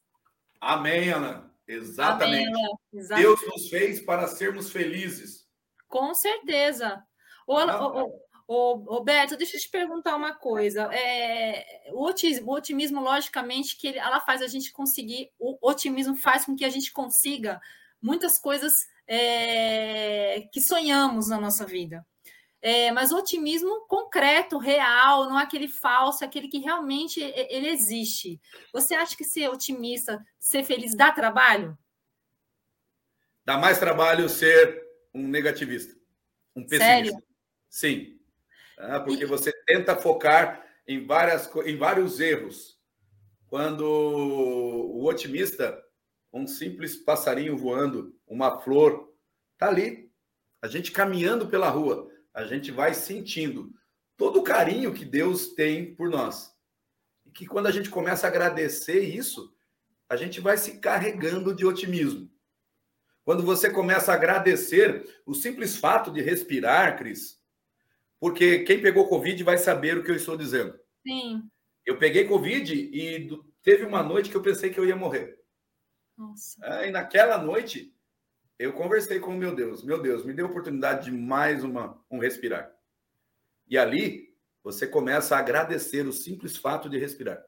Amém, 0.61 1.11
Alan. 1.11 1.49
Exatamente. 1.67 2.47
Amém. 2.47 2.71
Exatamente. 2.93 3.25
Deus 3.25 3.47
nos 3.47 3.69
fez 3.69 4.01
para 4.01 4.27
sermos 4.27 4.71
felizes. 4.71 5.47
Com 5.87 6.13
certeza. 6.13 7.03
O, 7.47 7.57
ah, 7.57 7.87
o, 7.87 8.03
Ô, 8.03 8.21
ô, 8.47 9.03
Beto, 9.03 9.37
deixa 9.37 9.57
eu 9.57 9.61
te 9.61 9.69
perguntar 9.69 10.15
uma 10.15 10.33
coisa. 10.33 10.89
É, 10.93 11.89
o, 11.91 12.05
otimismo, 12.05 12.51
o 12.51 12.55
otimismo, 12.55 13.01
logicamente, 13.01 13.77
que 13.77 13.97
ela 13.97 14.19
faz 14.19 14.41
a 14.41 14.47
gente 14.47 14.71
conseguir, 14.71 15.31
o 15.39 15.57
otimismo 15.61 16.15
faz 16.15 16.45
com 16.45 16.55
que 16.55 16.65
a 16.65 16.69
gente 16.69 16.91
consiga 16.91 17.61
muitas 18.01 18.37
coisas 18.37 18.73
é, 19.07 20.47
que 20.51 20.61
sonhamos 20.61 21.29
na 21.29 21.39
nossa 21.39 21.65
vida. 21.65 22.05
É, 22.61 22.91
mas 22.91 23.11
o 23.11 23.17
otimismo 23.17 23.85
concreto, 23.87 24.57
real, 24.57 25.29
não 25.29 25.37
é 25.37 25.43
aquele 25.43 25.67
falso, 25.67 26.23
é 26.23 26.27
aquele 26.27 26.47
que 26.47 26.59
realmente 26.59 27.19
ele 27.21 27.67
existe. 27.67 28.39
Você 28.71 28.95
acha 28.95 29.17
que 29.17 29.25
ser 29.25 29.49
otimista, 29.49 30.25
ser 30.39 30.63
feliz, 30.63 30.95
dá 30.95 31.11
trabalho? 31.11 31.77
Dá 33.43 33.57
mais 33.57 33.77
trabalho 33.77 34.29
ser 34.29 34.81
um 35.13 35.27
negativista, 35.27 35.93
um 36.55 36.61
pessimista. 36.61 36.85
Sério? 36.85 37.23
Sim. 37.69 38.22
Ah, 38.77 38.99
porque 38.99 39.23
e... 39.23 39.27
você 39.27 39.51
tenta 39.65 39.95
focar 39.95 40.65
em, 40.87 41.05
várias, 41.05 41.49
em 41.65 41.77
vários 41.77 42.19
erros. 42.19 42.79
Quando 43.47 43.85
o 43.85 45.05
otimista, 45.05 45.79
um 46.31 46.47
simples 46.47 46.95
passarinho 46.95 47.55
voando, 47.55 48.15
uma 48.27 48.59
flor, 48.59 49.13
tá 49.57 49.67
ali. 49.67 50.11
A 50.61 50.67
gente 50.67 50.91
caminhando 50.91 51.47
pela 51.47 51.69
rua, 51.69 52.09
a 52.33 52.45
gente 52.45 52.71
vai 52.71 52.93
sentindo 52.93 53.71
todo 54.17 54.39
o 54.39 54.43
carinho 54.43 54.93
que 54.93 55.05
Deus 55.05 55.49
tem 55.49 55.93
por 55.93 56.09
nós. 56.09 56.51
E 57.25 57.31
que 57.31 57.45
quando 57.45 57.67
a 57.67 57.71
gente 57.71 57.89
começa 57.89 58.25
a 58.25 58.29
agradecer 58.29 59.01
isso, 59.01 59.53
a 60.09 60.15
gente 60.15 60.41
vai 60.41 60.57
se 60.57 60.79
carregando 60.79 61.53
de 61.53 61.65
otimismo. 61.65 62.31
Quando 63.23 63.43
você 63.43 63.69
começa 63.69 64.11
a 64.11 64.15
agradecer 64.15 65.21
o 65.25 65.33
simples 65.33 65.77
fato 65.77 66.11
de 66.11 66.21
respirar, 66.21 66.97
Cris, 66.97 67.41
porque 68.23 68.59
quem 68.59 68.81
pegou 68.81 69.09
Covid 69.09 69.43
vai 69.43 69.57
saber 69.57 69.97
o 69.97 70.01
que 70.01 70.09
eu 70.09 70.15
estou 70.15 70.37
dizendo. 70.37 70.79
Sim. 71.05 71.43
Eu 71.85 71.97
peguei 71.97 72.23
Covid 72.23 72.73
e 72.73 73.29
teve 73.61 73.83
uma 73.83 74.01
noite 74.01 74.29
que 74.29 74.37
eu 74.37 74.41
pensei 74.41 74.69
que 74.69 74.79
eu 74.79 74.85
ia 74.85 74.95
morrer. 74.95 75.37
Nossa. 76.17 76.57
É, 76.65 76.87
e 76.87 76.91
naquela 76.91 77.37
noite, 77.37 77.93
eu 78.57 78.71
conversei 78.71 79.19
com 79.19 79.31
o 79.31 79.37
meu 79.37 79.53
Deus. 79.53 79.83
Meu 79.83 80.01
Deus, 80.01 80.23
me 80.23 80.33
dê 80.33 80.41
a 80.41 80.45
oportunidade 80.45 81.11
de 81.11 81.11
mais 81.11 81.65
uma, 81.65 82.01
um 82.09 82.17
respirar. 82.17 82.73
E 83.67 83.77
ali, 83.77 84.33
você 84.63 84.87
começa 84.87 85.35
a 85.35 85.39
agradecer 85.39 86.07
o 86.07 86.13
simples 86.13 86.55
fato 86.55 86.89
de 86.89 86.97
respirar. 86.97 87.43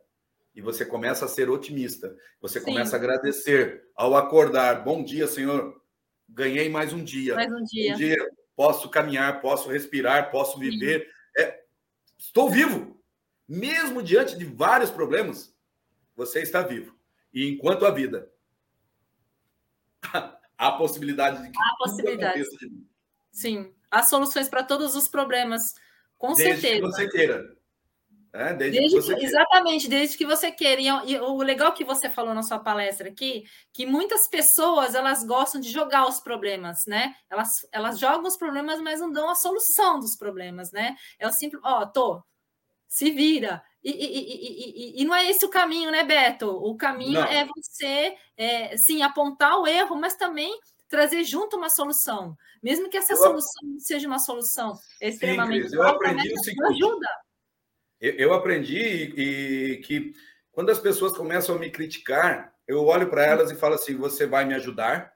E 0.54 0.60
você 0.60 0.86
começa 0.86 1.24
a 1.24 1.30
ser 1.30 1.50
otimista. 1.50 2.14
Você 2.42 2.60
Sim. 2.60 2.66
começa 2.66 2.98
a 2.98 3.00
agradecer 3.00 3.88
ao 3.96 4.14
acordar. 4.14 4.84
Bom 4.84 5.06
dia, 5.06 5.26
Senhor. 5.26 5.82
Ganhei 6.28 6.68
mais 6.68 6.92
um 6.92 7.02
dia. 7.02 7.36
Mais 7.36 7.50
um 7.50 7.64
dia. 7.64 7.94
Um 7.94 7.98
dia 7.98 8.30
posso 8.56 8.90
caminhar, 8.90 9.42
posso 9.42 9.70
respirar, 9.70 10.32
posso 10.32 10.58
viver. 10.58 11.12
É, 11.38 11.64
estou 12.18 12.50
vivo. 12.50 13.00
Mesmo 13.48 14.02
diante 14.02 14.38
de 14.38 14.46
vários 14.46 14.90
problemas, 14.90 15.56
você 16.16 16.42
está 16.42 16.62
vivo. 16.62 16.98
E 17.34 17.48
enquanto 17.48 17.86
a 17.86 17.92
vida, 17.92 18.32
há 20.58 20.72
possibilidade 20.72 21.44
de 21.44 21.52
que 21.52 21.60
há 21.60 21.78
possibilidade. 21.78 22.44
De 22.44 22.86
Sim, 23.32 23.74
há 23.92 24.02
soluções 24.02 24.48
para 24.48 24.64
todos 24.64 24.96
os 24.96 25.08
problemas, 25.08 25.76
com 26.18 26.34
Desde 26.34 26.62
certeza. 26.62 26.76
Que 26.76 26.82
você 26.82 27.10
queira. 27.10 27.58
É, 28.38 28.54
desde 28.54 28.80
desde 28.80 29.02
que 29.02 29.16
que, 29.16 29.26
exatamente, 29.26 29.88
desde 29.88 30.18
que 30.18 30.26
você 30.26 30.52
queira. 30.52 30.82
E 31.06 31.18
o 31.20 31.38
legal 31.38 31.72
que 31.74 31.86
você 31.86 32.10
falou 32.10 32.34
na 32.34 32.44
sua 32.44 32.60
palestra 32.60 33.08
aqui, 33.08 33.46
que 33.72 33.86
muitas 33.86 34.28
pessoas 34.28 34.94
elas 34.94 35.24
gostam 35.24 35.62
de 35.62 35.72
jogar 35.72 36.06
os 36.06 36.20
problemas, 36.20 36.86
né? 36.86 37.16
Elas, 37.30 37.50
elas 37.72 37.98
jogam 37.98 38.28
os 38.28 38.36
problemas, 38.36 38.82
mas 38.82 39.00
não 39.00 39.10
dão 39.10 39.30
a 39.30 39.36
solução 39.36 40.02
dos 40.02 40.18
problemas, 40.18 40.70
né? 40.74 40.98
É 41.18 41.26
o 41.26 41.32
simples, 41.32 41.62
ó, 41.64 41.82
oh, 41.82 41.88
tô, 41.88 42.24
se 42.90 43.10
vira. 43.10 43.64
E, 43.82 43.92
e, 43.92 44.98
e, 44.98 45.02
e, 45.02 45.06
não 45.06 45.16
é 45.16 45.30
esse 45.30 45.46
o 45.46 45.50
caminho, 45.50 45.90
né, 45.90 46.04
Beto? 46.04 46.50
O 46.50 46.76
caminho 46.76 47.22
não. 47.22 47.28
é 47.28 47.46
você, 47.46 48.18
é, 48.36 48.76
sim, 48.76 49.02
apontar 49.02 49.58
o 49.60 49.68
erro, 49.68 49.96
mas 49.96 50.16
também 50.16 50.60
trazer 50.90 51.24
junto 51.24 51.56
uma 51.56 51.70
solução. 51.70 52.36
Mesmo 52.62 52.90
que 52.90 52.98
essa 52.98 53.14
eu, 53.14 53.18
solução 53.18 53.80
seja 53.80 54.08
uma 54.08 54.20
solução 54.20 54.78
extremamente. 55.00 55.70
Sim, 55.70 55.76
eu 55.78 55.84
aprendi 55.84 56.34
o 56.34 56.44
seguinte. 56.44 56.66
Ajuda 56.66 57.08
eu 58.18 58.34
aprendi 58.34 58.78
e, 58.78 59.78
que 59.78 60.14
quando 60.52 60.70
as 60.70 60.80
pessoas 60.80 61.16
começam 61.16 61.56
a 61.56 61.60
me 61.60 61.70
criticar, 61.70 62.54
eu 62.68 62.86
olho 62.86 63.10
para 63.10 63.26
elas 63.26 63.52
e 63.52 63.56
falo 63.56 63.76
assim: 63.76 63.96
você 63.96 64.26
vai 64.26 64.46
me 64.46 64.54
ajudar? 64.54 65.14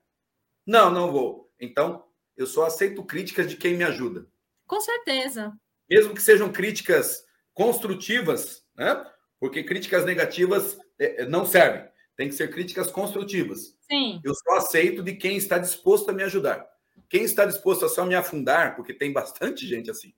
Não, 0.65 0.91
não 0.91 1.11
vou. 1.11 1.51
Então, 1.59 2.05
eu 2.37 2.45
só 2.45 2.65
aceito 2.65 3.03
críticas 3.03 3.49
de 3.49 3.57
quem 3.57 3.75
me 3.75 3.83
ajuda. 3.83 4.27
Com 4.67 4.79
certeza. 4.79 5.51
Mesmo 5.89 6.13
que 6.13 6.21
sejam 6.21 6.51
críticas 6.51 7.25
construtivas, 7.53 8.63
né? 8.75 9.05
Porque 9.39 9.63
críticas 9.63 10.05
negativas 10.05 10.77
é, 10.99 11.23
é, 11.23 11.25
não 11.25 11.45
servem. 11.45 11.89
Tem 12.15 12.27
que 12.27 12.35
ser 12.35 12.51
críticas 12.51 12.91
construtivas. 12.91 13.75
Sim. 13.89 14.21
Eu 14.23 14.33
só 14.35 14.57
aceito 14.57 15.01
de 15.01 15.15
quem 15.15 15.37
está 15.37 15.57
disposto 15.57 16.09
a 16.09 16.13
me 16.13 16.23
ajudar. 16.23 16.67
Quem 17.09 17.23
está 17.23 17.45
disposto 17.45 17.85
a 17.85 17.89
só 17.89 18.05
me 18.05 18.13
afundar, 18.13 18.75
porque 18.75 18.93
tem 18.93 19.11
bastante 19.11 19.65
gente 19.65 19.89
assim. 19.89 20.13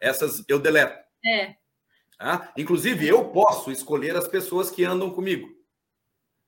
Essas 0.00 0.44
eu 0.48 0.58
deleto. 0.58 0.98
É. 1.24 1.54
Tá? 2.18 2.52
Inclusive, 2.56 3.06
eu 3.06 3.26
posso 3.26 3.70
escolher 3.70 4.16
as 4.16 4.26
pessoas 4.26 4.70
que 4.70 4.84
andam 4.84 5.10
comigo. 5.10 5.48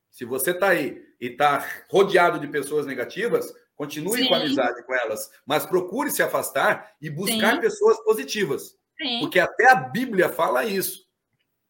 Se 0.09 0.25
você 0.25 0.51
está 0.51 0.69
aí 0.69 1.01
e 1.21 1.27
está 1.27 1.65
rodeado 1.89 2.39
de 2.39 2.47
pessoas 2.47 2.85
negativas, 2.85 3.53
continue 3.75 4.23
Sim. 4.23 4.27
com 4.27 4.35
amizade 4.35 4.83
com 4.83 4.93
elas, 4.93 5.29
mas 5.45 5.65
procure 5.65 6.11
se 6.11 6.23
afastar 6.23 6.93
e 7.01 7.09
buscar 7.09 7.55
Sim. 7.55 7.61
pessoas 7.61 8.03
positivas. 8.03 8.75
Sim. 8.99 9.19
Porque 9.21 9.39
até 9.39 9.71
a 9.71 9.75
Bíblia 9.75 10.29
fala 10.29 10.65
isso. 10.65 11.07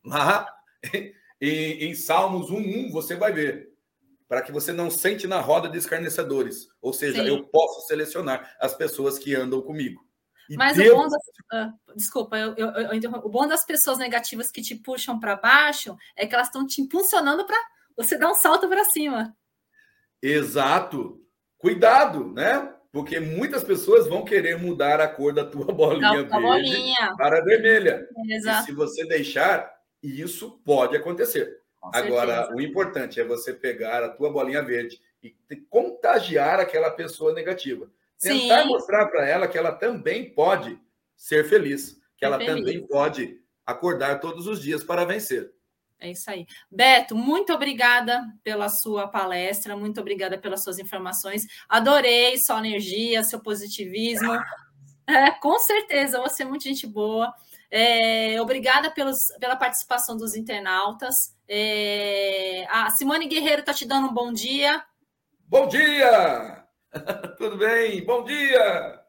Lá 0.03 0.47
em, 1.41 1.83
em 1.89 1.93
Salmos 1.93 2.49
1.1 2.49 2.91
você 2.91 3.15
vai 3.15 3.33
ver. 3.33 3.69
Para 4.27 4.41
que 4.43 4.51
você 4.51 4.71
não 4.71 4.91
sente 4.91 5.27
na 5.27 5.41
roda 5.41 5.67
de 5.67 5.77
escarnecedores. 5.77 6.67
Ou 6.81 6.93
seja, 6.93 7.23
eu 7.23 7.45
posso 7.47 7.87
selecionar 7.87 8.55
as 8.59 8.75
pessoas 8.75 9.17
que 9.17 9.35
andam 9.35 9.59
comigo. 9.59 10.07
Mas 10.55 10.77
Deus... 10.77 10.93
o 10.93 10.95
bom 10.97 11.07
das, 11.07 11.67
uh, 11.67 11.95
desculpa, 11.95 12.37
eu, 12.37 12.55
eu, 12.55 12.69
eu, 12.69 13.11
o 13.23 13.29
bom 13.29 13.47
das 13.47 13.65
pessoas 13.65 13.97
negativas 13.97 14.51
que 14.51 14.61
te 14.61 14.75
puxam 14.75 15.19
para 15.19 15.35
baixo 15.35 15.95
é 16.15 16.25
que 16.25 16.33
elas 16.33 16.47
estão 16.47 16.65
te 16.65 16.81
impulsionando 16.81 17.45
para 17.45 17.57
você 17.95 18.17
dar 18.17 18.31
um 18.31 18.35
salto 18.35 18.67
para 18.67 18.85
cima. 18.85 19.35
Exato. 20.21 21.21
Cuidado, 21.57 22.31
né? 22.33 22.73
Porque 22.91 23.19
muitas 23.19 23.63
pessoas 23.63 24.07
vão 24.07 24.25
querer 24.25 24.57
mudar 24.57 24.99
a 24.99 25.07
cor 25.07 25.33
da 25.33 25.45
tua 25.45 25.65
bolinha 25.73 26.23
da, 26.23 26.39
verde 26.39 26.47
bolinha. 26.47 27.15
para 27.17 27.43
vermelha. 27.43 28.07
Exato. 28.27 28.63
E 28.63 28.65
se 28.65 28.71
você 28.71 29.05
deixar, 29.05 29.71
isso 30.01 30.59
pode 30.65 30.95
acontecer. 30.95 31.59
Com 31.79 31.91
Agora, 31.93 32.35
certeza. 32.35 32.55
o 32.55 32.61
importante 32.61 33.19
é 33.19 33.23
você 33.23 33.53
pegar 33.53 34.03
a 34.03 34.09
tua 34.09 34.31
bolinha 34.31 34.63
verde 34.63 34.99
e 35.21 35.55
contagiar 35.69 36.59
aquela 36.59 36.89
pessoa 36.89 37.33
negativa. 37.33 37.89
Tentar 38.19 38.63
Sim. 38.63 38.67
mostrar 38.67 39.07
para 39.07 39.27
ela 39.27 39.47
que 39.47 39.57
ela 39.57 39.71
também 39.71 40.33
pode 40.33 40.79
ser 41.15 41.47
feliz, 41.47 41.97
que 42.17 42.25
ela 42.25 42.37
feliz. 42.37 42.55
também 42.55 42.87
pode 42.87 43.39
acordar 43.65 44.19
todos 44.19 44.47
os 44.47 44.61
dias 44.61 44.83
para 44.83 45.05
vencer. 45.05 45.51
É 45.99 46.11
isso 46.11 46.29
aí. 46.31 46.45
Beto, 46.71 47.15
muito 47.15 47.53
obrigada 47.53 48.23
pela 48.41 48.69
sua 48.69 49.07
palestra, 49.07 49.75
muito 49.75 49.99
obrigada 49.99 50.37
pelas 50.37 50.63
suas 50.63 50.79
informações. 50.79 51.45
Adorei 51.67 52.37
sua 52.37 52.59
energia, 52.59 53.23
seu 53.23 53.39
positivismo. 53.39 54.33
É, 55.05 55.31
com 55.31 55.57
certeza, 55.59 56.21
você 56.21 56.43
é 56.43 56.45
muito 56.45 56.63
gente 56.63 56.85
boa. 56.87 57.33
É, 57.71 58.41
obrigada 58.41 58.89
pelos, 58.91 59.27
pela 59.39 59.55
participação 59.55 60.15
dos 60.15 60.35
internautas. 60.35 61.35
É, 61.47 62.65
a 62.69 62.89
Simone 62.91 63.27
Guerreiro 63.27 63.61
está 63.61 63.73
te 63.73 63.85
dando 63.85 64.07
um 64.07 64.13
bom 64.13 64.31
dia. 64.31 64.83
Bom 65.47 65.67
dia! 65.67 66.58
Tudo 67.37 67.57
bem? 67.57 68.03
Bom 68.03 68.23
dia! 68.23 68.99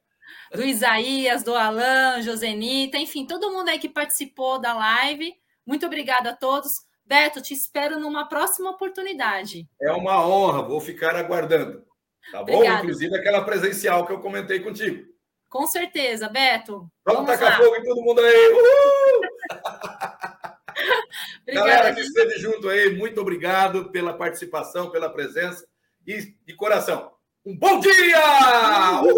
Do 0.52 0.62
Isaías, 0.62 1.42
do 1.42 1.54
Alan, 1.54 2.20
Josenita, 2.22 2.98
enfim, 2.98 3.26
todo 3.26 3.50
mundo 3.50 3.68
aí 3.68 3.78
que 3.78 3.88
participou 3.88 4.60
da 4.60 4.74
live. 4.74 5.32
Muito 5.66 5.86
obrigada 5.86 6.30
a 6.30 6.36
todos. 6.36 6.72
Beto, 7.04 7.40
te 7.40 7.54
espero 7.54 7.98
numa 7.98 8.28
próxima 8.28 8.70
oportunidade. 8.70 9.68
É 9.80 9.92
uma 9.92 10.24
honra, 10.26 10.62
vou 10.62 10.80
ficar 10.80 11.16
aguardando. 11.16 11.84
Tá 12.30 12.44
bom? 12.44 12.54
Obrigada. 12.54 12.80
Inclusive 12.80 13.16
aquela 13.16 13.44
presencial 13.44 14.06
que 14.06 14.12
eu 14.12 14.20
comentei 14.20 14.60
contigo. 14.60 15.08
Com 15.48 15.66
certeza, 15.66 16.28
Beto. 16.28 16.88
Vamos, 17.04 17.26
Vamos 17.26 17.30
tacar 17.32 17.58
lá. 17.58 17.64
fogo 17.64 17.76
em 17.76 17.82
todo 17.82 18.02
mundo 18.02 18.20
aí. 18.20 18.52
Uhul! 18.52 19.20
Galera 21.52 21.94
que 21.94 22.00
esteve 22.00 22.38
junto 22.38 22.68
aí, 22.68 22.96
muito 22.96 23.20
obrigado 23.20 23.90
pela 23.90 24.14
participação, 24.14 24.90
pela 24.90 25.10
presença 25.10 25.66
e 26.06 26.34
de 26.46 26.54
coração. 26.54 27.12
Um 27.46 27.56
bom 27.56 27.80
dia! 27.80 29.00
Uhul! 29.02 29.14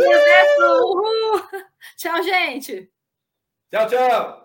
Uhul! 0.61 1.43
Tchau, 1.97 2.23
gente! 2.23 2.89
Tchau, 3.69 3.87
tchau! 3.89 4.42